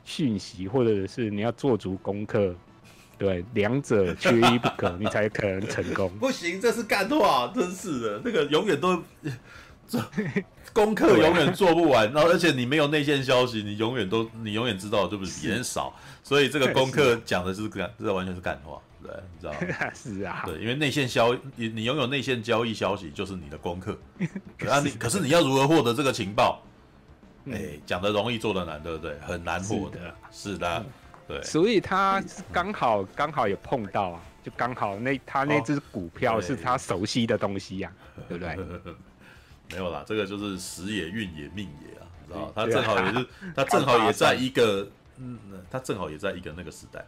[0.05, 2.55] 讯息或者是你要做足功课，
[3.17, 6.11] 对，两者缺一不可，你才可能成功。
[6.21, 9.03] 不行，这是干话，真是的，那个永远都。
[10.73, 15.33] 功课永远做不完， 然后而且你没有内线消息，你永远都你永远知道就不对？
[15.43, 19.93] 别人少，所以这个功课讲的是干，这完全是干话，对，你知道吗？
[19.95, 23.99] 是啊，对，因为内线消你你拥有内线交易消息就是你的功课，
[24.71, 26.63] 啊你可是你要如何获得这个情报？
[27.51, 29.19] 哎，讲的容易做的难，对不对？
[29.21, 29.99] 很难获得，
[30.31, 30.87] 是的，
[31.29, 31.43] 对。
[31.43, 37.93] 所以他刚好刚好也碰到啊，就刚好那他那只股票是他熟悉的东西呀，
[38.29, 38.57] 对不对？
[39.73, 45.39] 没有啦，这个就是时也运也命也啊，你知道他正好也是，他正好也在一个，嗯，
[45.71, 47.05] 他正好也在一个那个时代。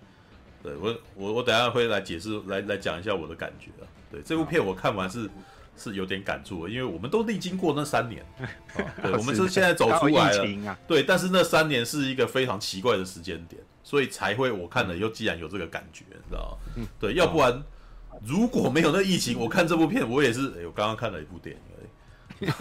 [0.63, 3.87] 对我，我我等下会来解释，来来讲一下我的感觉啊。
[4.11, 5.29] 对，这部片我看完是
[5.77, 8.25] 是有点感触的，因为我们都历经过那三年，
[9.03, 16.87] 对，我们是现在走出来了，对，但是那三年是一个非常奇怪的时间点，所以才会我看了又既然有这个感觉，你知道吗？
[16.99, 17.63] 对，要不然
[18.25, 21.63] 如果没有那疫情，我看这部片我也是，哎，我刚刚看了一部电影。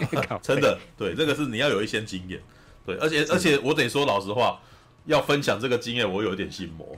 [0.42, 2.42] 真的，对，这个是你要有一些经验，
[2.86, 4.60] 对，而且而且我得说老实话，
[5.06, 6.98] 要分享这个经验，我有点心魔，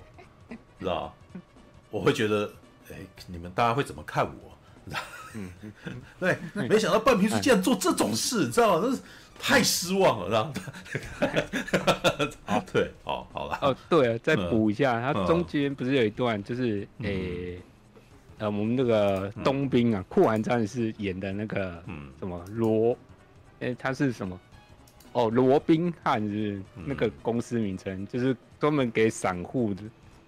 [0.80, 1.16] 知道
[1.90, 2.52] 我会觉得，
[2.92, 4.58] 哎，你们大家会怎么看我？
[5.34, 5.52] 嗯，
[6.20, 8.88] 对，没想到半瓶水竟然做这种事，你知道吗？
[8.88, 9.02] 真是
[9.40, 10.46] 太失望了，知道
[12.48, 12.64] 吗？
[12.72, 13.60] 对，好，好了。
[13.62, 17.60] 哦，对，再补一下，它中间不是有一段，就是诶。
[18.38, 22.92] 呃，我们那个冬兵啊，酷寒战士演的那个，嗯，什么罗，
[23.60, 24.40] 哎、欸，他是什么？
[25.14, 29.74] 哦，罗宾汉是那个公司名称，嗯、就是专门给散户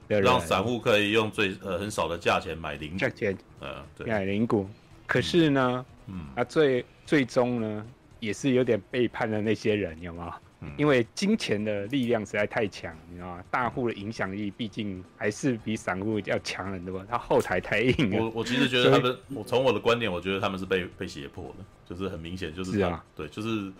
[0.07, 4.65] 的，让散户可以用最呃很少的价钱买零股，价钱，呃，对，买零股。
[5.05, 7.85] 可是呢，嗯，啊，最最终呢，
[8.21, 10.33] 也是有点背叛了那些人，有吗？
[10.75, 13.43] 因为金钱的力量实在太强，你知道吗？
[13.51, 18.23] 大户的影响力毕竟还是比散户要强很多，他后台太硬了。
[18.23, 23.71] 我我其实觉得他们，我从我的观点，我觉得他们是被被胁迫的，就是很明显，就是，是啊，对，就是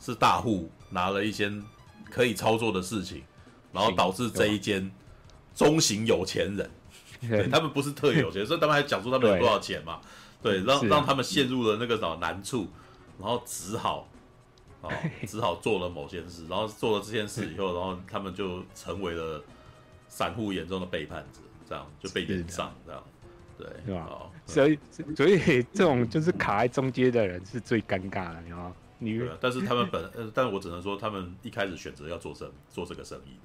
[0.00, 1.52] 是大户拿了一些
[2.10, 3.22] 可以操作的事情，
[3.72, 4.90] 然后导致这一间
[5.54, 6.70] 中型有钱人，
[7.30, 10.00] 对，他们不是特有钱， 所以他们还讲出他们有多少钱嘛，
[10.42, 12.66] 对，让让他们陷入了那个什么难处，
[13.20, 14.08] 然后只好。
[14.80, 14.90] 哦，
[15.26, 19.42] 只好做了某件事，然后做了这件事以后，然后他们就成为了
[20.08, 23.02] 散户眼中的背叛者，这样就被炎上，这样，
[23.58, 24.30] 对，是吧？
[24.46, 24.78] 所以，
[25.16, 28.76] 所以这种就是卡在中间的人是最尴尬的，你知道吗？
[29.00, 33.36] 你对，但是他们本，但是我只能说，他们一开始选择要做生做这个生意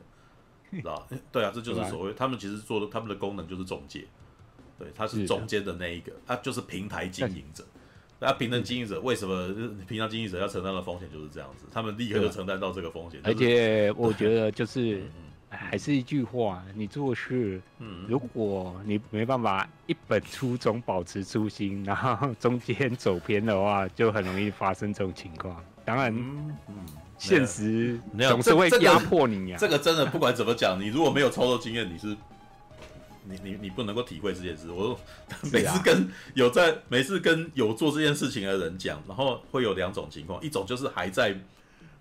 [0.71, 1.07] 的，知道？
[1.31, 4.05] 对啊，这就是所谓他们其实做的，他们的功能就是中介，
[4.77, 7.65] 对，他是中间的那一个，他就是平台经营者。
[8.19, 9.53] 那平等经营者为什么
[9.87, 11.65] 平常经营者要承担的风险就是这样子？
[11.73, 13.19] 他们立刻就承担到这个风险。
[13.23, 15.01] 而且 我觉得就是。
[15.55, 25.63] 还是一句话，你做事，嗯，如果你没办法一本初衷保持初心，然后中间走偏的话，就很容易发生这种情况。
[25.85, 26.57] 当然，嗯，
[27.19, 29.59] 现实总是会压迫你呀、啊。
[29.59, 32.17] 这个真的不管怎么讲，你如果没有操作经验，你是，
[33.25, 34.69] 你你你不能够体会这件事。
[34.69, 34.99] 我
[35.51, 41.37] 每次跟有在每次跟有做这件事情的人讲，然后会有两种情况，一种就是还在。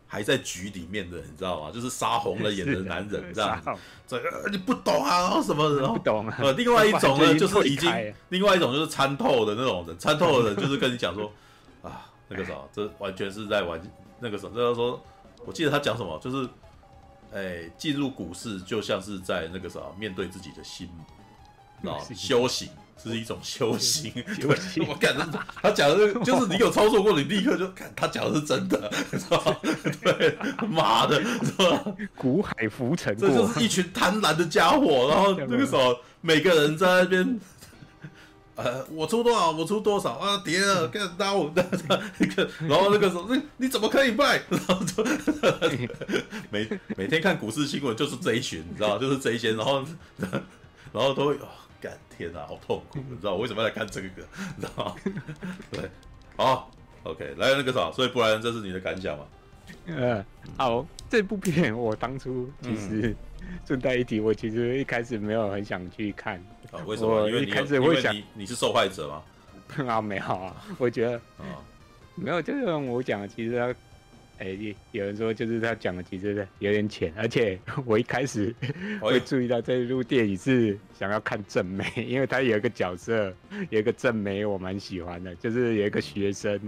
[0.05, 1.71] 还在局里面的，你知道吗？
[1.73, 3.71] 就是杀红了眼的男人这样子，
[4.07, 6.37] 这个你不懂啊，然后什么人不懂啊？
[6.39, 7.91] 呃，另外一 种呢，就是已经，
[8.29, 11.33] 另外一种就是参透的那种人，参透的人就是跟你讲说，
[11.81, 13.81] 啊，那个啥，这完全是在玩
[14.21, 15.03] 那个什么，就是说，
[15.47, 16.47] 我记得他讲什么，就是，
[17.33, 20.88] 哎，进入股市就像是在那个啥，面对自己的心，
[21.85, 22.68] 啊，修行。
[23.03, 24.87] 是一种修行，修行。
[24.87, 25.27] 我感觉
[25.61, 29.59] 他讲的这个，就是你有操作过，你立刻就看他讲的是真的，是吧？
[30.05, 31.85] 对，妈的，是吧？
[32.14, 35.09] 股海浮沉，这就是一群贪婪的家伙。
[35.11, 37.40] 然后 那个时候，每个人在那边，
[38.55, 40.43] 呃，我出多少，我出多少啊？
[40.45, 41.51] 跌了，干刀，
[42.69, 44.41] 然后那个时候，你你怎么可以卖？
[44.51, 45.05] 然后就
[46.51, 49.85] 每每天看股市新闻，就是这一群，你知道，就是这一些，然后
[50.93, 51.38] 然后都会。
[51.83, 53.01] 干天啊，好痛苦！
[53.11, 54.09] 你知道我为什么要来看这个？
[54.57, 54.95] 你知道吗？
[55.73, 55.91] 对，
[56.37, 56.71] 好
[57.03, 59.25] ，OK，来那个啥，所以不然这是你的感想吗？
[59.87, 60.25] 呃，
[60.57, 63.17] 好，这部片我当初其实
[63.67, 66.41] 顺带一提，我其实一开始没有很想去看。
[66.73, 67.29] 啊，为什么？
[67.29, 69.23] 因为一开始会想，你你是受害者吗？
[69.87, 71.63] 啊，没有啊，我觉得啊，
[72.17, 73.75] 没有，就是我讲，其实。
[74.42, 78.52] 哎、欸，有人说就是他讲的其实有点浅，而且 我一开始
[79.00, 83.33] 会注意到这一部电影是想要看正妹， 因为他有一个角色，
[83.70, 86.61] 有一个正妹我蛮喜欢的，就是有一个学生，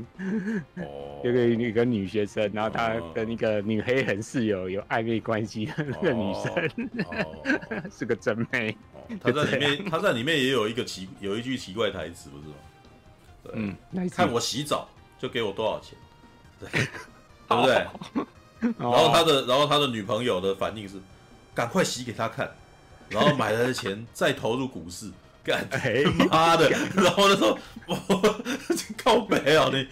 [0.76, 7.42] 哦， 有个一个女学生，然后她跟一个女黑人室友有暧昧关系的那个女生，哦、
[7.90, 8.76] 是个正妹。
[9.20, 12.54] 她在里面，她在里面也有一个奇，有一句奇怪台词，不是吗？
[13.42, 15.98] 对，嗯，看我洗澡就给我多少钱，
[16.60, 16.68] 对。
[17.48, 17.86] 对不对？
[18.78, 20.94] 然后他的，然后他的女朋友的反应是，
[21.54, 22.50] 赶快洗给他看，
[23.10, 25.10] 然后买来的钱 再投入股市，
[25.44, 25.68] 干
[26.30, 26.70] 妈的！
[26.70, 27.58] 然后他说，
[28.96, 29.86] 靠北啊你，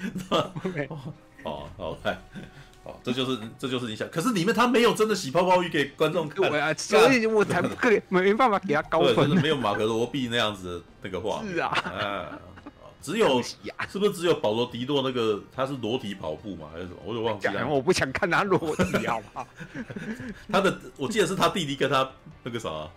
[1.43, 2.19] 哦，好来，
[2.85, 12.39] 哦，这就是这就是你想，可是里面他没有真的洗泡泡浴给观众看，所以我才不可以没办法给他高分，没有马可罗碧那样子的那个话，是啊。
[13.03, 16.71] 只有是不是只有保罗迪诺那个他是裸体跑步嘛？
[16.73, 16.99] 还是什么？
[17.05, 17.67] 我有忘记了。
[17.67, 19.47] 我不想看他裸体，好不好？
[20.51, 22.09] 他的我记得是他弟弟跟他
[22.45, 22.89] 那个啥，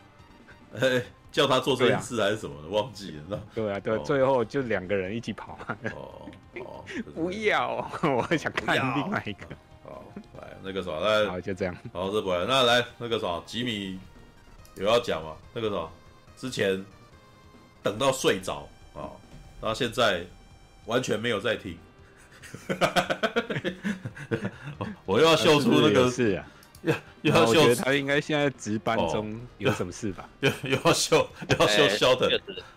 [0.79, 3.41] 哎，叫他做这件事还是什么的，忘记了。
[3.55, 5.57] 对啊，对，最后就两个人一起跑。
[5.95, 9.47] 哦哦， 不要，我想看另外一个。
[9.83, 10.03] 好，
[10.39, 11.75] 来那个啥，来，好，就这样。
[11.91, 13.99] 好，这不来，那来那个啥，吉米
[14.75, 15.33] 有要讲吗？
[15.53, 15.87] 那个啥，
[16.37, 16.85] 之前
[17.83, 18.67] 等到睡着
[19.65, 19.65] 啊。
[19.65, 20.23] 然后现在
[20.85, 21.75] 完全没有在听，
[25.05, 26.45] 我又要秀出那个是啊，
[26.83, 30.29] 又又要秀他应该现在值班中有什么事吧？
[30.41, 32.29] 又又要秀又要秀肖的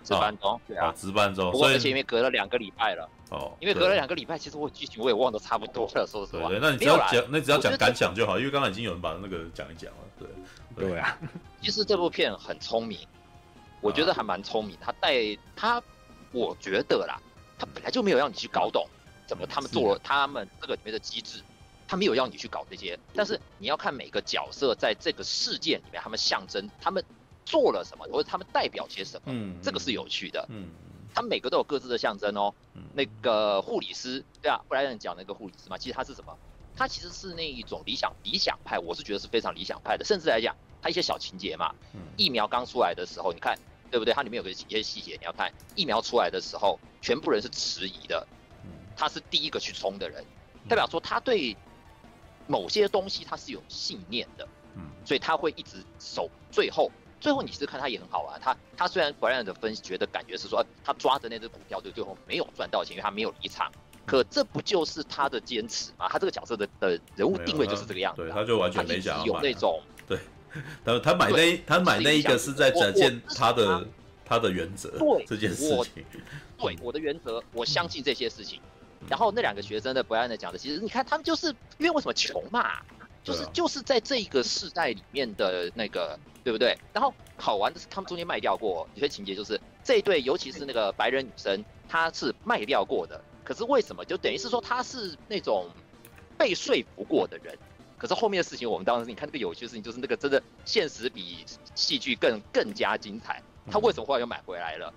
[0.03, 1.53] 值班中，对啊，值班中。
[1.53, 6.49] 不过而且因为隔了两个礼拜了哦，因为隔了两个礼拜，其实我剧情我也忘得差不多了，说实话。
[6.49, 9.99] 对，那你只要讲，那只要讲感想就好，因为刚才已经有人把那个讲一讲了。
[10.19, 10.27] 对
[10.89, 11.19] 对啊，
[11.61, 12.99] 其实这部片很聪明，
[13.83, 15.13] 我觉得还蛮聪明，他带
[15.55, 15.83] 他。
[16.33, 17.21] 我觉得啦，
[17.59, 18.87] 他本来就没有让你去搞懂
[19.27, 21.43] 怎么他们做了他们这个里面的机制，
[21.87, 22.99] 他没有让你去搞这些。
[23.15, 27.05] 但是你要看每个角色在这个事件里面，他们象征他们
[27.45, 30.47] 做了什么，或者他们代表些什么，嗯，这个是有趣的。
[30.49, 30.69] 嗯，
[31.15, 32.55] 他们每个都有各自的象征哦。
[32.95, 36.37] 那个护理师，对啊，布莱恩讲那个护理师嘛，其实他是什么？
[36.77, 40.05] 他其实是那一种理想理想派，我是觉得是非常理想派的。
[40.05, 41.75] 甚至来讲，他一些小情节嘛，
[42.17, 43.59] 疫苗刚出来的时候，你看。
[43.91, 44.15] 对不对？
[44.15, 48.27] 它里面有个一些细节，你要看疫苗出来的时候，全部人是迟疑的，
[48.97, 50.25] 他是第一个去冲的人，
[50.69, 51.57] 代表说他对
[52.47, 54.47] 某些东西他是有信念的，
[55.05, 56.31] 所以他会一直守。
[56.51, 63.71] 最后，最后你是看他也很好玩，他他虽然 Brian 的分析觉得感觉是说他抓着那只股票，对，最后没有赚到钱，因为他没有离场，
[64.07, 66.09] 可这不就是他的坚持吗？
[66.09, 69.98] 他这个角色的的人物定位就是这个样子，对，他就完全没想有那种对。
[70.85, 73.87] 他他买那他买那一个是在展现他的
[74.25, 76.05] 他的原则，对这件事情，
[76.59, 78.61] 对我的原则，我相信这些事情。
[79.09, 81.47] 然后那两个学生的不按的讲的，其实你看他们就是
[81.79, 82.81] 因为为什么穷嘛，
[83.23, 86.77] 就是就是在这一个世代里面的那个对不对？
[86.93, 93.21] 然后好玩的是他们中间卖掉过有些情节，就是这一对尤其是那个白人女生，她是卖掉过的。
[93.45, 95.71] 可是为什么就等于是说她是那种
[96.37, 97.57] 被说服过的人？
[97.99, 101.45] 可是后面的事情，我们当时你看这个有趣的事情，就是那个真的现实比
[101.75, 103.43] 戏剧更更加精彩。
[103.69, 104.95] 他为什么后来又买回来了？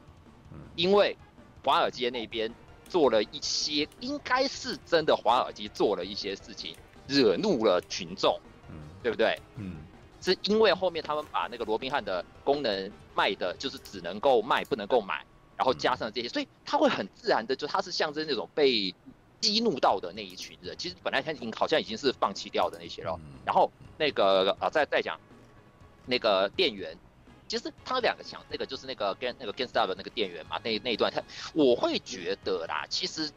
[0.76, 1.18] 因为
[1.64, 2.54] 华尔街那边
[2.88, 6.76] 做了一些，应该是真的华尔街做了一些事情，
[7.08, 8.40] 惹怒了群众，
[9.02, 9.38] 对不对？
[9.56, 9.78] 嗯，
[10.22, 15.26] 是因为后面他们把那个罗宾汉的功能卖的，就是只能够卖不能够买，
[15.58, 18.94] 然后加上这些，所以他会很自然的，就他是象征那种被。
[19.42, 23.20] 激怒到的那一群人，其实本来他已经好像已经是放弃掉的那些了。
[23.44, 25.20] 然后那个啊，再再讲
[26.06, 26.96] 那个店员，
[27.48, 31.22] 其实他们两个想那个就是那个跟那个 Ganstar 的那个店员嘛，那那一段他
[31.54, 33.32] 我会觉得啦，其实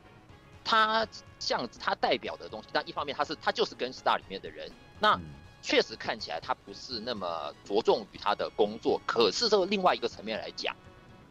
[0.62, 1.06] 他
[1.38, 5.18] 像他代表的东西，但一方面他是他就是 Ganstar 里面的人，那
[5.62, 10.76] 确实看起来他不是那么着重于他的工作，可是这个另外一个层面来讲，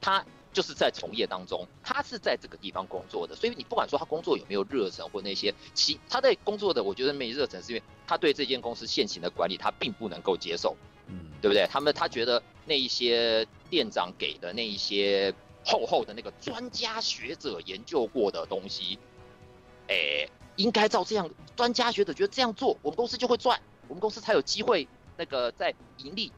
[0.01, 0.25] 他。
[0.53, 10.77] 就是在从业当中，他是在这个地方工作的，所以你不管说他工作有没有热忱或那些，其他在工作的，我觉得没热忱是因为他对这间公司现行的管理他并不能够接受，
[11.07, 11.67] 嗯，对不对？
[11.69, 15.33] 他们他觉得那一些店长给的那一些
[15.65, 18.99] 厚厚的那个专家学者研究过的东西，
[19.87, 24.87] 哎，应该照这样，专家学者觉得这样做，我们公司就会赚，我们公司才有机会
[25.17, 26.31] 那个在盈利。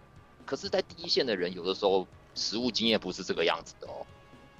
[0.45, 2.07] 可是，在第一线的人有的时候。
[2.35, 4.05] 实务经验不是这个样子的哦，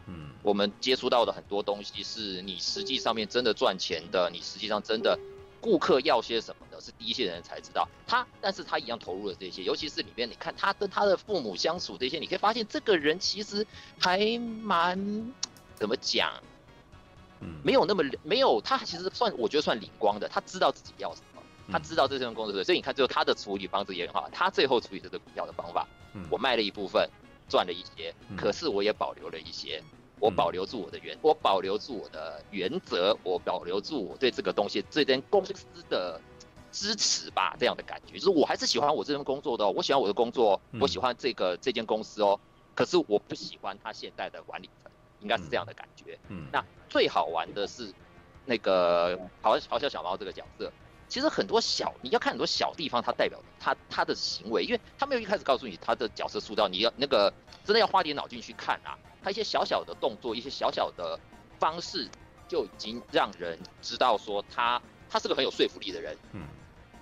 [0.08, 5.20] 嗯，我们接触到的很多东西是你实际上面真的赚钱的，你实际上真的
[5.60, 7.88] 顾客要些什么的，是第一线人才知道。
[8.08, 13.66] 他，但是他一样投入了这些，尤其是里面你看他跟他的父母相处这些，你可以发现这个人其实
[14.00, 15.34] 还蛮
[15.76, 16.32] 怎么讲，
[17.42, 25.88] 嗯，没有那么没有他其实算我觉得算灵光的，他知道自己要什么，他知道这份工作，所以你看最后他的处理方式也很好，他最后处理这个股票的方法，
[26.30, 27.10] 我卖了一部分。
[27.48, 29.82] 赚了一些，可是我也保留了一些，
[30.20, 35.54] 我保留住我的原，我保留住我的原则，我保留住我对这个东西这间公司
[35.90, 36.20] 的
[36.72, 42.40] 支持吧，这样的感觉，就是我还是喜欢我这份工作的，我喜欢我的工作，我喜欢这个这间公司哦，
[42.74, 46.18] 可是我不喜欢他现在的管理层，应该是这样的感觉。
[46.30, 47.94] 嗯，那最好玩的是
[48.46, 50.72] 那个好好笑小猫这个角色。
[51.08, 57.32] 其实很多小，你要看很多小地方，它代表他他的行为，因为他没有一开始告诉你他的角色塑造，你要那个
[57.64, 61.20] 真的要花点脑筋去看啊，他一些小小的动作，一些小小的
[61.60, 62.10] 方式，
[62.48, 66.18] 就已经让人知道说他他是个很有说服力的人。
[66.34, 66.42] 嗯，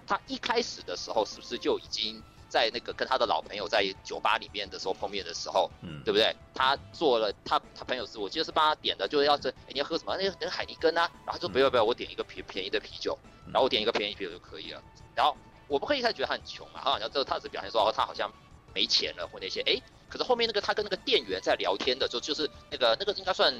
[0.05, 2.21] 他一开始的时候是不是就已经
[2.53, 6.35] 在那个跟他的老朋友在酒吧里面的时候碰面的时候，嗯，对不对？
[6.53, 10.15] 他做了他他朋友是我记得是帮他点的，就是要是、欸、你要喝什么？
[10.17, 13.17] 那个那海尼根啊，然后他说不要不要，我点一个便便宜的啤酒。
[13.47, 14.79] 然后我点一个便宜啤酒就可以了。
[15.15, 15.35] 然后
[15.67, 18.31] 我不会一开始觉得他很穷嘛，他好像这个他只表现说哦他好像
[18.71, 19.61] 没钱了或那些。
[19.61, 23.51] 哎，可是后面那个他跟那个店员在聊天的时候，就就是那个那个应该算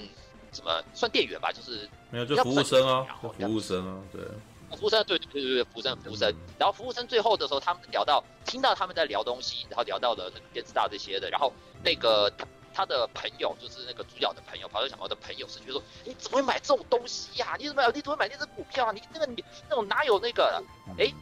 [0.52, 0.84] 什么？
[0.94, 4.22] 算店员吧，就是没有就服务生啊，服务生啊，对。
[4.78, 6.34] 服务生对对对对，服务生服务生。
[6.60, 11.52] 然后服务生最后的时候，他们聊到听到他们在聊东西，然后聊到了那个 GameStop 这些的，然后
[11.84, 12.32] 那个。
[12.76, 17.56] 他的朋友就是那个主角的朋友，跑车小猫的朋友是觉得说，你怎么会买这种东西呀、啊？
[17.56, 18.92] 你怎么你怎么会买那只股票啊？
[18.92, 20.60] 你那个你那种哪有那个？
[20.98, 21.14] 哎、欸，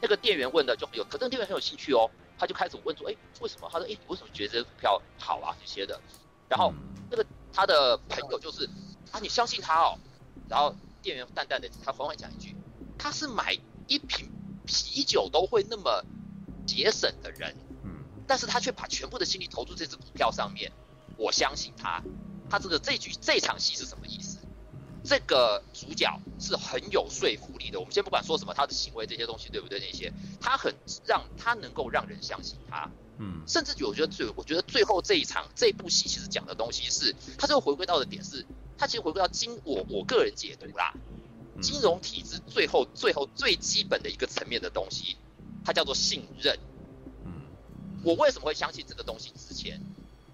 [0.00, 3.68] 那个店员问的就很有，可是那个店员很有兴趣哦，他就开始问说，哎、欸，为什么？
[3.72, 5.54] 他说，哎、欸，你为什么觉得这只股票好啊？
[5.60, 5.96] 这些的。
[6.48, 6.74] 然后
[7.08, 8.68] 那个他的朋友就是
[9.12, 9.96] 啊，你相信他哦。
[10.48, 12.56] 然后店员淡淡的他缓缓讲一句，
[12.98, 14.30] 他是买一瓶
[14.64, 16.04] 啤酒都会那么
[16.66, 17.90] 节省的人，嗯，
[18.26, 20.72] 但是他却把全部的心力投注这只股票上面。
[21.16, 22.02] 我相信他，
[22.50, 24.38] 他这个这局这场戏是什么意思？
[25.02, 27.78] 这个主角是很有说服力的。
[27.78, 30.74] 我们先不管说什么他的行为这些东西对不对，那些他很
[31.06, 32.90] 让他能够让人相信他。
[33.18, 38.44] 嗯，甚至我觉得最我觉得最后这一场这部戏其实讲的东西是，他最后回归到的点是，
[38.76, 40.92] 他其实回归到今我我个人解读啦，
[41.60, 45.16] 金融体制最后最后最基本的一个层面的东西，
[45.64, 46.58] 它叫做信任。
[47.24, 47.32] 嗯，
[48.04, 49.80] 我为什么会相信这个东西值钱？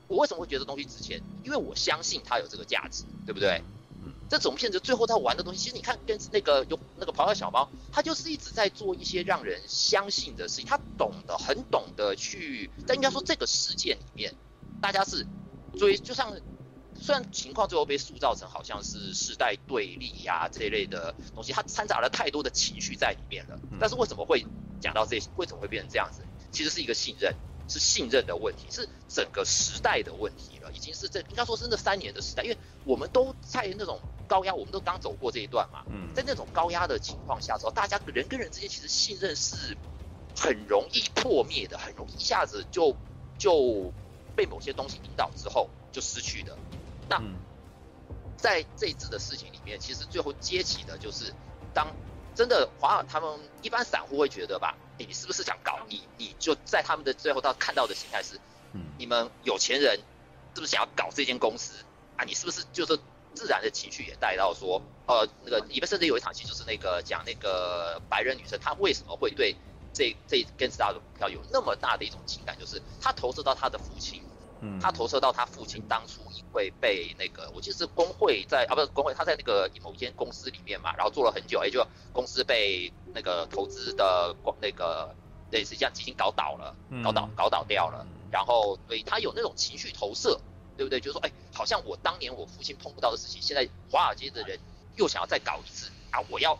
[0.09, 1.23] 我为什么会觉得这东西值钱？
[1.43, 3.63] 因为我相信它有这个价值，对不对？
[4.05, 10.67] 嗯，这种骗子最后他玩的东西，其实你看跟那个有那个咆哮小猫，他就是一直在做一些让人相信的事情。
[10.67, 14.35] 他懂得很懂得去，但应该说这个世界里面，
[14.81, 15.27] 大家是
[15.79, 16.37] 追，就像
[17.03, 23.59] 虽然情况最后被塑造成好像是世代对立呀、啊、这一类的东西，它掺杂了太多的情绪在里面了。
[23.81, 24.47] 但是为什么会
[24.81, 25.29] 讲到这些？
[25.37, 26.23] 为什么会变成这样子？
[26.53, 27.35] 其实是一个信任。
[27.69, 33.99] 是信任的问题，是整个时代的问题了，已经是这应该说是那三年的时代，因为我们都在那种
[34.29, 39.75] 高压，我们都刚走过这一段嘛，嗯，在那种高压的情况下之后，大家人跟人之间其实信任是
[40.37, 42.95] 很容易破灭的，很容易一下子就
[43.39, 43.91] 就
[44.35, 46.59] 被某些东西引导之后就失去的。
[47.13, 47.23] 那
[48.37, 51.33] 在这一次的事情里面，其实最后接起的就是，
[51.75, 51.87] 当
[52.35, 56.03] 真的华尔他们一般散户会觉得吧，欸、你是不是想搞你？
[56.17, 58.41] 你就在他们的最后到看到的形态是，
[58.99, 59.99] 你们有钱人
[60.55, 61.85] 是不是想要搞这间公司
[62.17, 62.25] 啊？
[62.25, 62.99] 你是不是就是
[63.35, 69.55] 自然的情绪也带到说，呃，那个里面甚至有一场戏就是那个讲那个白人女生她为什么会对
[69.93, 74.23] 这这 GameStop 的股票有那么大的一种情感，就是她投射到她的父亲。
[74.81, 85.15] 他投射到他父亲当初因为被那个，我记得是工会在啊，不是工会，他在那个某一间公司里面嘛，然后做了很久，哎，就公司被那个投资的那个
[85.51, 90.41] 类似像基金搞倒了，搞倒搞倒掉了，然后所以他有那种情绪投射，
[90.77, 91.01] 对不对？
[91.01, 94.59] 就是说，哎，好像我当年我父亲碰不到的事情，现在华尔街的人
[94.97, 96.59] 又想要再搞一次啊，我要。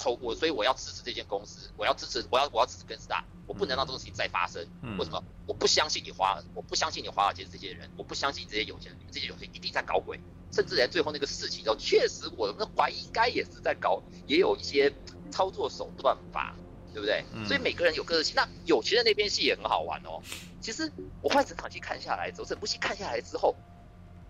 [0.00, 4.66] 投我，所以我要支持这间公司，我要支持，我要我要支持 GameStop，我不能让这种事情再发生。
[4.82, 5.22] 嗯、为什么？
[5.46, 10.18] 我不相信你华尔，我不相信你华尔街这些人，我不相信这些有钱人，你们这些有钱人一定在搞鬼。
[10.52, 14.92] 甚至连最后那个事情都确实，我们怀疑应该也是在搞，也有一些
[15.30, 16.56] 操作手段吧，
[16.92, 17.24] 对不对？
[17.32, 18.34] 嗯、所以每个人有个性。
[18.34, 20.20] 那有钱人那边戏也很好玩哦。
[20.60, 20.90] 其实
[21.22, 23.54] 我换整场戏看下来之后，整部戏看下来之后，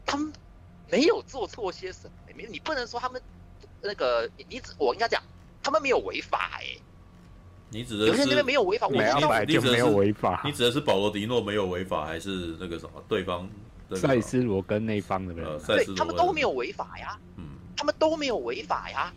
[0.04, 0.30] 他们
[0.90, 2.10] 没有做错些什么。
[2.34, 3.22] 没，你不能说他们
[3.80, 5.22] 那个，你你只我应该讲。
[5.62, 6.80] 他们没有违法哎、欸，
[7.68, 9.44] 你指的是有些那边没有违法，我知道。
[9.44, 10.42] 就没有违法。
[10.44, 13.48] 你指的是保罗迪诺没有违法，还是那个什么对方
[13.94, 15.58] 赛斯罗跟那方的没有？
[15.60, 17.44] 对，他们都没有违法呀，嗯，
[17.76, 19.12] 他们都没有违法呀，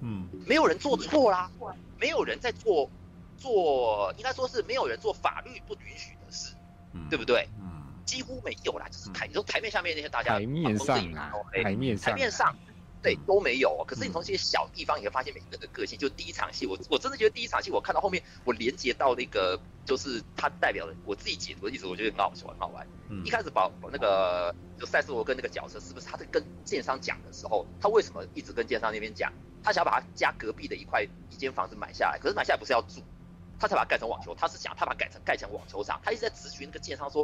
[0.00, 1.50] 嗯，没有人做错啦，
[1.98, 2.90] 没有人在做
[3.38, 6.54] 做，应该说是没有人做法律不允许的事，
[6.92, 7.48] 嗯，对不对？
[7.60, 11.32] 嗯，几乎没有啦，就是台，你说台面下面那些大家台面上啊，
[11.62, 12.54] 台面上，台面上。
[13.06, 13.84] 对，都没有。
[13.86, 15.96] 可是你从这些小地方，你会发现每个人的个性。
[15.96, 22.84] 就第一场戏，我我真的觉得第一场戏，我看到后面，我连接到那个，就是他代表的我自己解读的意思，我觉得很好玩，很好玩。
[23.08, 29.32] 嗯、一开始把那个就赛斯罗跟那个角色，是不是他在跟建商讲的时候，他为什么一直跟建商那边讲，
[29.62, 32.18] 他想要把他家隔壁的一块一间房子买下来？
[32.18, 33.00] 可是买下来不是要住，
[33.56, 37.22] 他才把它盖成网球，他是想他把它改成盖成网球场，他一直在咨询那个建商说，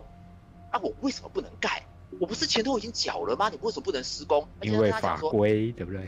[0.70, 1.82] 啊，我为什么不能盖？
[2.20, 3.48] 我不是钱都已经缴了吗？
[3.48, 4.46] 你为什么不能施工？
[4.60, 6.02] 因为法规，对不对？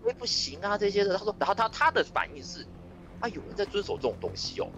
[0.00, 1.16] 因为不行啊，这些的。
[1.16, 2.66] 他说，然后他他的反应是，
[3.20, 4.68] 啊，有人在遵守这种东西哦。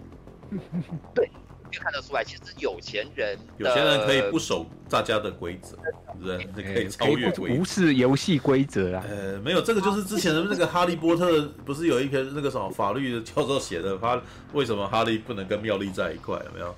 [1.13, 1.25] 对，
[1.63, 5.75] 可以看得出来，其实有钱人，有钱人可以不守大家的规则，
[6.23, 6.73] 对不对？
[6.73, 9.03] 可以超越规则，无视游戏规则啊。
[9.09, 14.21] 呃，没有，这个就是之前的那个哈利波特，不是有一篇那个什么法律的教授写的，他
[14.53, 16.35] 为什么哈利不能跟妙丽在一块？
[16.35, 16.75] 有没有？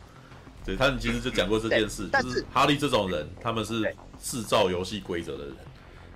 [0.67, 3.81] 对，他们其实就讲过这件事，就是哈利这种人，他们是
[4.21, 5.53] 制造游戏规则的人；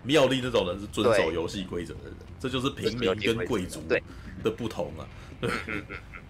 [0.03, 2.13] 妙丽那种人是遵守游戏规则的人。
[2.37, 3.81] 这就是平民跟贵族
[4.43, 5.07] 的不同啊。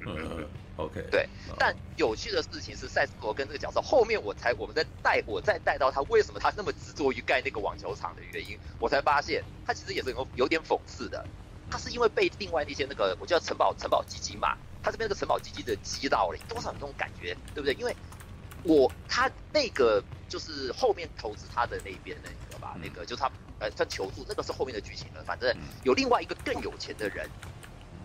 [0.06, 1.04] 嗯，OK。
[1.10, 11.26] 对，但有趣的事情是，赛斯罗跟这个角色后面我才我们在带我再带到他为什么他那么执着于盖那个网球场的原因，我才发现他其实也是有有点讽刺的。
[11.72, 14.56] 他是因为被另外那些那个我叫城堡城堡基金嘛。
[14.84, 17.74] 他这边那个城堡基金的击倒了，多少有这种感觉，对不对？
[17.76, 17.96] 因为
[18.64, 25.24] 我他那个就是后面投资他的那边的那个吧，那个就是他呃他求助，那个是后面的剧情了。
[25.24, 27.30] 反正有另外一个更有钱的人，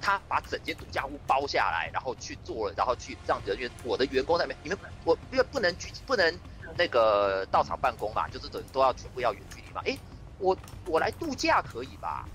[0.01, 6.39] 他把整间度假屋包下来，然后去做了，然后去让人员我的员工在那边，你们我因为不能举不能
[6.77, 9.83] 那个到场办公嘛，就是等都要全部要远距离嘛。
[9.85, 9.99] 哎，
[10.39, 10.57] 我
[10.87, 12.29] 我来度假可以吧？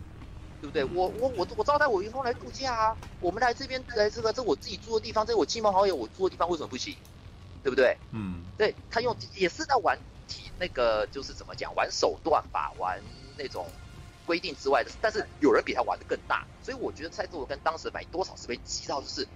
[0.62, 0.84] 对不对？
[0.86, 2.98] 我我我我招待我员工来度假啊！
[3.20, 6.96] 我们来这边来这个，这我自己住的地方，这我亲朋好友我住的地方，为什么不行？
[7.64, 7.98] 对不对？
[8.12, 9.98] 嗯，对他用也是在玩
[10.28, 13.02] 体那个，就是怎么讲，玩手段吧，玩
[13.38, 13.66] 那种
[14.24, 14.92] 规定之外的。
[15.02, 19.28] 但是有人比他玩的更大，所以我觉得赛斯罗根当时买多少是被激到，就是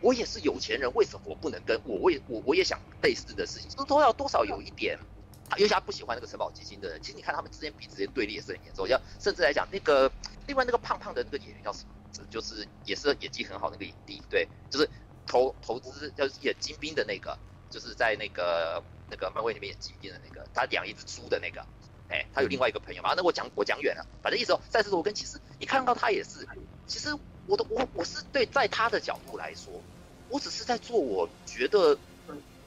[0.00, 4.98] 我也是有钱人，为什么我不能跟我我也我我也想类似的事情，都都要多少有一点。
[5.48, 8.88] 他尤其他不喜欢那个城堡基金的人，其实你看他们之间彼此之间对立也是很严重。
[8.88, 10.10] 要甚至来讲，那个
[10.46, 11.90] 另外那个胖胖的那个演员叫什么？
[12.30, 14.88] 就是也是演技很好那个影帝，对，就是
[15.26, 17.36] 投投资要演金兵的那个，
[17.70, 18.80] 就是在那个
[19.10, 21.60] 那个漫威里面演金兵的那个，他养一只猪的那个，
[22.08, 23.14] 哎、欸，他有另外一个朋友嘛？
[23.16, 26.46] 那我讲我讲远了，反正意思说，赛斯罗根其实你看到他也是，
[26.86, 27.08] 其实
[27.46, 29.82] 我的我我是对在他的角度来说，
[30.28, 31.98] 我只是在做我觉得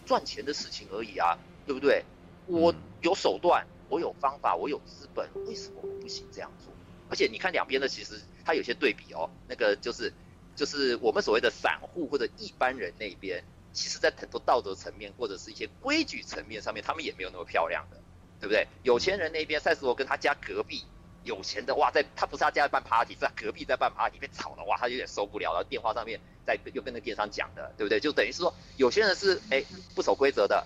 [0.06, 2.04] 赚钱的事情而已啊，对不对？
[2.48, 6.74] 我有手段，我有方法，我有资本，为什么我不行这样做？
[7.10, 9.30] 而且你看两边的，其实它有些对比哦。
[9.48, 10.12] 那个就是，
[10.56, 17.98] 就是我们所谓的散户或者一般人那边，其实在很多道德层面或者是一些规矩层面上面，他们也没有那么漂亮的，
[18.40, 18.68] 对不对？
[18.84, 20.84] 有钱人那边，赛斯罗跟他家隔壁
[21.24, 28.00] 有钱的哇，在他不是他家在办 party，是他隔壁在办 party，被吵了哇，他有点受不了，然后电话上面在又跟那电商讲的，对不对？
[28.00, 29.64] 就等于是说，有些人是哎
[29.96, 30.66] 不守规则的。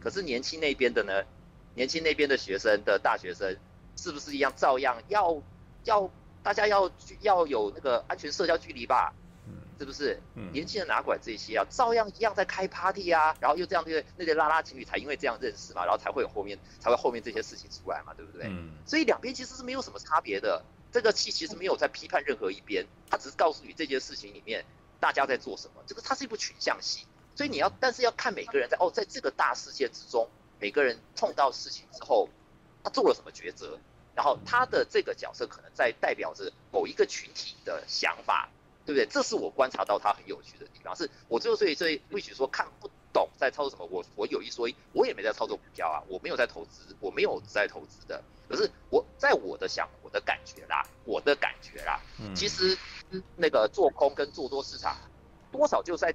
[0.00, 1.24] 可是年轻那边的呢？
[1.74, 3.56] 年轻那边的学生的大学生，
[3.96, 5.42] 是不是一样照样要
[5.84, 6.10] 要
[6.42, 9.12] 大家要要有那个安全社交距离吧？
[9.78, 10.18] 是不是？
[10.52, 11.66] 年轻人哪管这些啊？
[11.68, 18.46] 照样一样在开 party 啊，然后又这样那些那些拉拉情侣才因为这样认识嘛，然后才会有后面才会后面这些事情出来嘛，对不对？
[18.48, 18.70] 嗯。
[18.86, 20.64] 所以两边其实是没有什么差别的。
[20.92, 24.64] 这个戏其实没有在批判任何一边，他只是告诉你这件事情里面
[24.98, 25.82] 大家在做什么。
[25.86, 27.04] 这个它是一部群像戏，
[27.36, 30.28] 所以你要但是要看每个人在哦，在这个大世界之中，
[30.58, 32.28] 每个人碰到事情之后，
[32.82, 33.78] 他做了什么抉择，
[34.16, 38.48] 然后他的这个角色可能在代表着某一个群体的想法。
[38.86, 39.06] 对不对？
[39.06, 40.94] 这是我观察到他很有趣的地方。
[40.94, 43.84] 是我最后所以所以或许说看不懂在操作什么。
[43.90, 48.22] 我我有一说一，我也没在操作股票啊，我没有在投资，我没有在投资的。
[48.48, 52.78] 可是我在我的想我的感觉啦，我的感觉啦，嗯其实
[53.34, 54.96] 那个做空跟做多市场，
[55.50, 56.14] 多少就在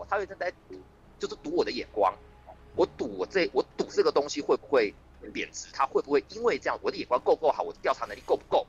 [0.00, 0.80] 我，他会在在赌，
[1.18, 2.14] 就是赌我的眼光。
[2.74, 4.94] 我赌我这我赌这个东西会不会
[5.34, 5.68] 贬值？
[5.74, 7.62] 它会不会因为这样我的眼光够不够好？
[7.62, 8.66] 我的调查能力够不够？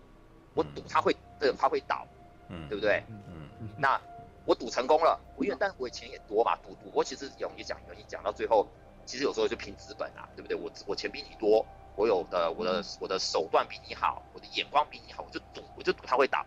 [0.54, 2.06] 我赌它会的，它会倒，
[2.50, 3.04] 嗯，对不对？
[3.10, 4.02] 嗯那
[4.46, 8.68] 我赌成功了，我因为但我钱也多嘛，赌赌博其实容易讲容易讲到最后，
[9.06, 10.58] 其实有时候就拼资本啊，对不对？
[10.58, 11.66] 我我钱比你多，
[11.96, 16.44] 我有的我的我的手段比你好，我的眼光比你好，我就赌我就赌他会倒，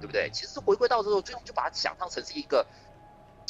[0.00, 0.28] 对不对？
[0.30, 2.64] 其实回归到之后，最后就把它想象成是一个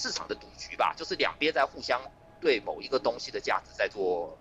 [0.00, 2.00] 市场的赌局吧，就是两边在互相
[2.40, 4.38] 对某一个东西的价值在做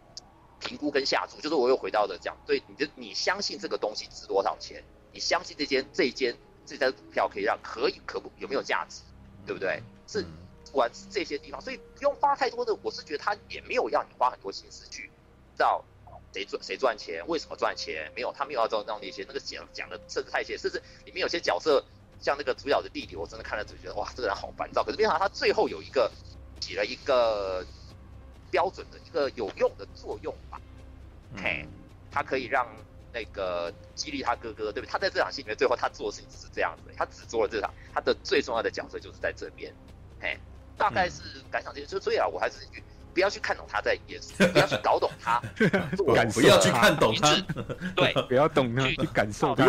[0.60, 4.84] 评估跟下注，就是我又回到的讲，对你的你相信这个东西值多少钱？
[5.12, 6.36] 你相信这间这一间。
[6.66, 9.02] 这张股票可以让可以可不有没有价值，
[9.44, 9.82] 对不对？
[10.06, 10.22] 是
[10.66, 12.78] 不管是这些地方，所以不用花太多的。
[12.84, 15.10] 我是觉得他也没有要你花很多心思去
[15.56, 15.84] 知道
[16.32, 21.84] 谁赚谁赚钱，为什么赚钱，没有，他没有要做到那些那个讲讲的甚至太细，甚至里面有些角色
[22.20, 24.84] 像那个主角的弟弟，我真的看了就觉得哇，这个人好烦躁。
[24.84, 26.12] 可是没想到他最后有一个
[26.60, 27.66] 起了一个
[28.52, 30.60] 标准的一个有用的作用吧？
[31.36, 31.66] 嘿，
[32.12, 32.68] 他可以让。
[33.12, 34.92] 那个激励他哥哥，对不对？
[34.92, 39.74] 他在这场戏里面，最后他做的事情只是这样子，他只做了这场，他的最重要的角色就是在这边，
[40.22, 40.38] 嘿，
[40.78, 41.88] 大概是感想这些。
[41.88, 42.58] 就所以啊，我还是
[43.14, 44.20] 不要去看懂他在演，
[44.54, 45.40] 不要去搞懂他，
[45.98, 47.36] 不要去看懂他，
[47.96, 49.66] 对， 不要懂他，去感受他，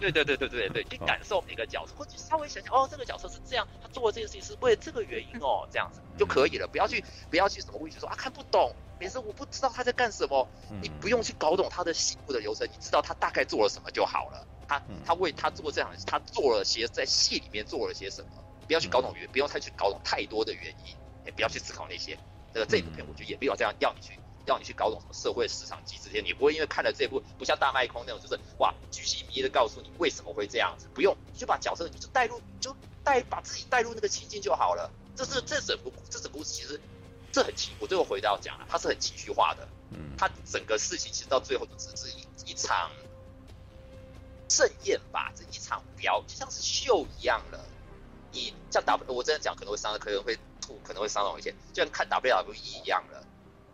[0.00, 8.72] 对对对对对对，去感受每个角色，或者稍微想想，哦，这个角色是这样，他做了这件事情是为了这个原因哦，这样子就可以了，不要去不要去什么位置说啊看不懂。
[9.00, 10.46] 每次我不知道他在干什么，
[10.80, 14.46] 你不用去搞懂他的戏部的流程，你知道他大概做了什么就好了。
[14.68, 18.28] 他他为他做这样，他做了些在戏里面做了些什么，
[18.64, 20.94] 不要去搞懂原，不要太去搞懂太多的原因，
[21.26, 22.16] 也不要去思考那些。
[22.52, 34.90] 这个这部片我觉得也没有这样要你去要你去搞懂什么社会市场机制，你不会因为看了这部不像大卖空那种，就是哇巨细靡遗的告诉你为什么会这样子，不用你就把角色你就带入，就带把自己带入那个情境就好了。
[35.14, 36.80] 这是这整部这整部其实。
[37.34, 39.66] 这很情，我最后回到讲了，它是很情绪化的。
[39.92, 42.90] 嗯，它整个事情其实到最后就只是一一场
[44.50, 47.64] 盛宴吧，这一场表就像是秀一样了。
[48.32, 50.38] 你像 W，我真的讲可能会伤，可能会
[50.84, 53.24] 可能会伤到一些，就像看 WWE 一样了。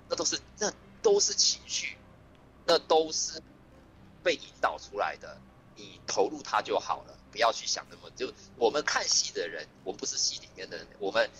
[0.09, 0.72] 那都是那
[1.03, 1.96] 都是情绪，
[2.64, 3.42] 那都是
[4.22, 5.38] 被引导出来的。
[5.76, 11.30] 你投入它就好了，不要去想那么就我们看戏的人，我们不是戏里面的人，我们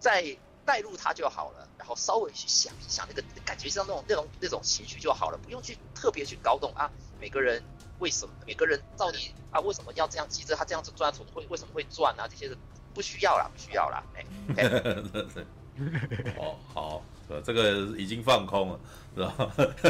[0.00, 0.36] 在。
[0.68, 6.90] 带入他就好了，然后稍微去想一想那个感觉，像那种那种那种情绪就好了，不用去特别去搞懂啊。
[7.18, 7.64] 每个人
[8.00, 8.34] 为什么？
[8.46, 12.28] 每个人到底啊为什么要这样急着他这样子赚，会为什么会转啊？
[12.28, 12.54] 这些
[12.98, 14.02] 不需要啦，不需要啦。
[14.16, 14.24] 哎、
[14.66, 17.00] 欸，哦，好，
[17.44, 18.80] 这个已经放空了，
[19.14, 19.32] 是吧？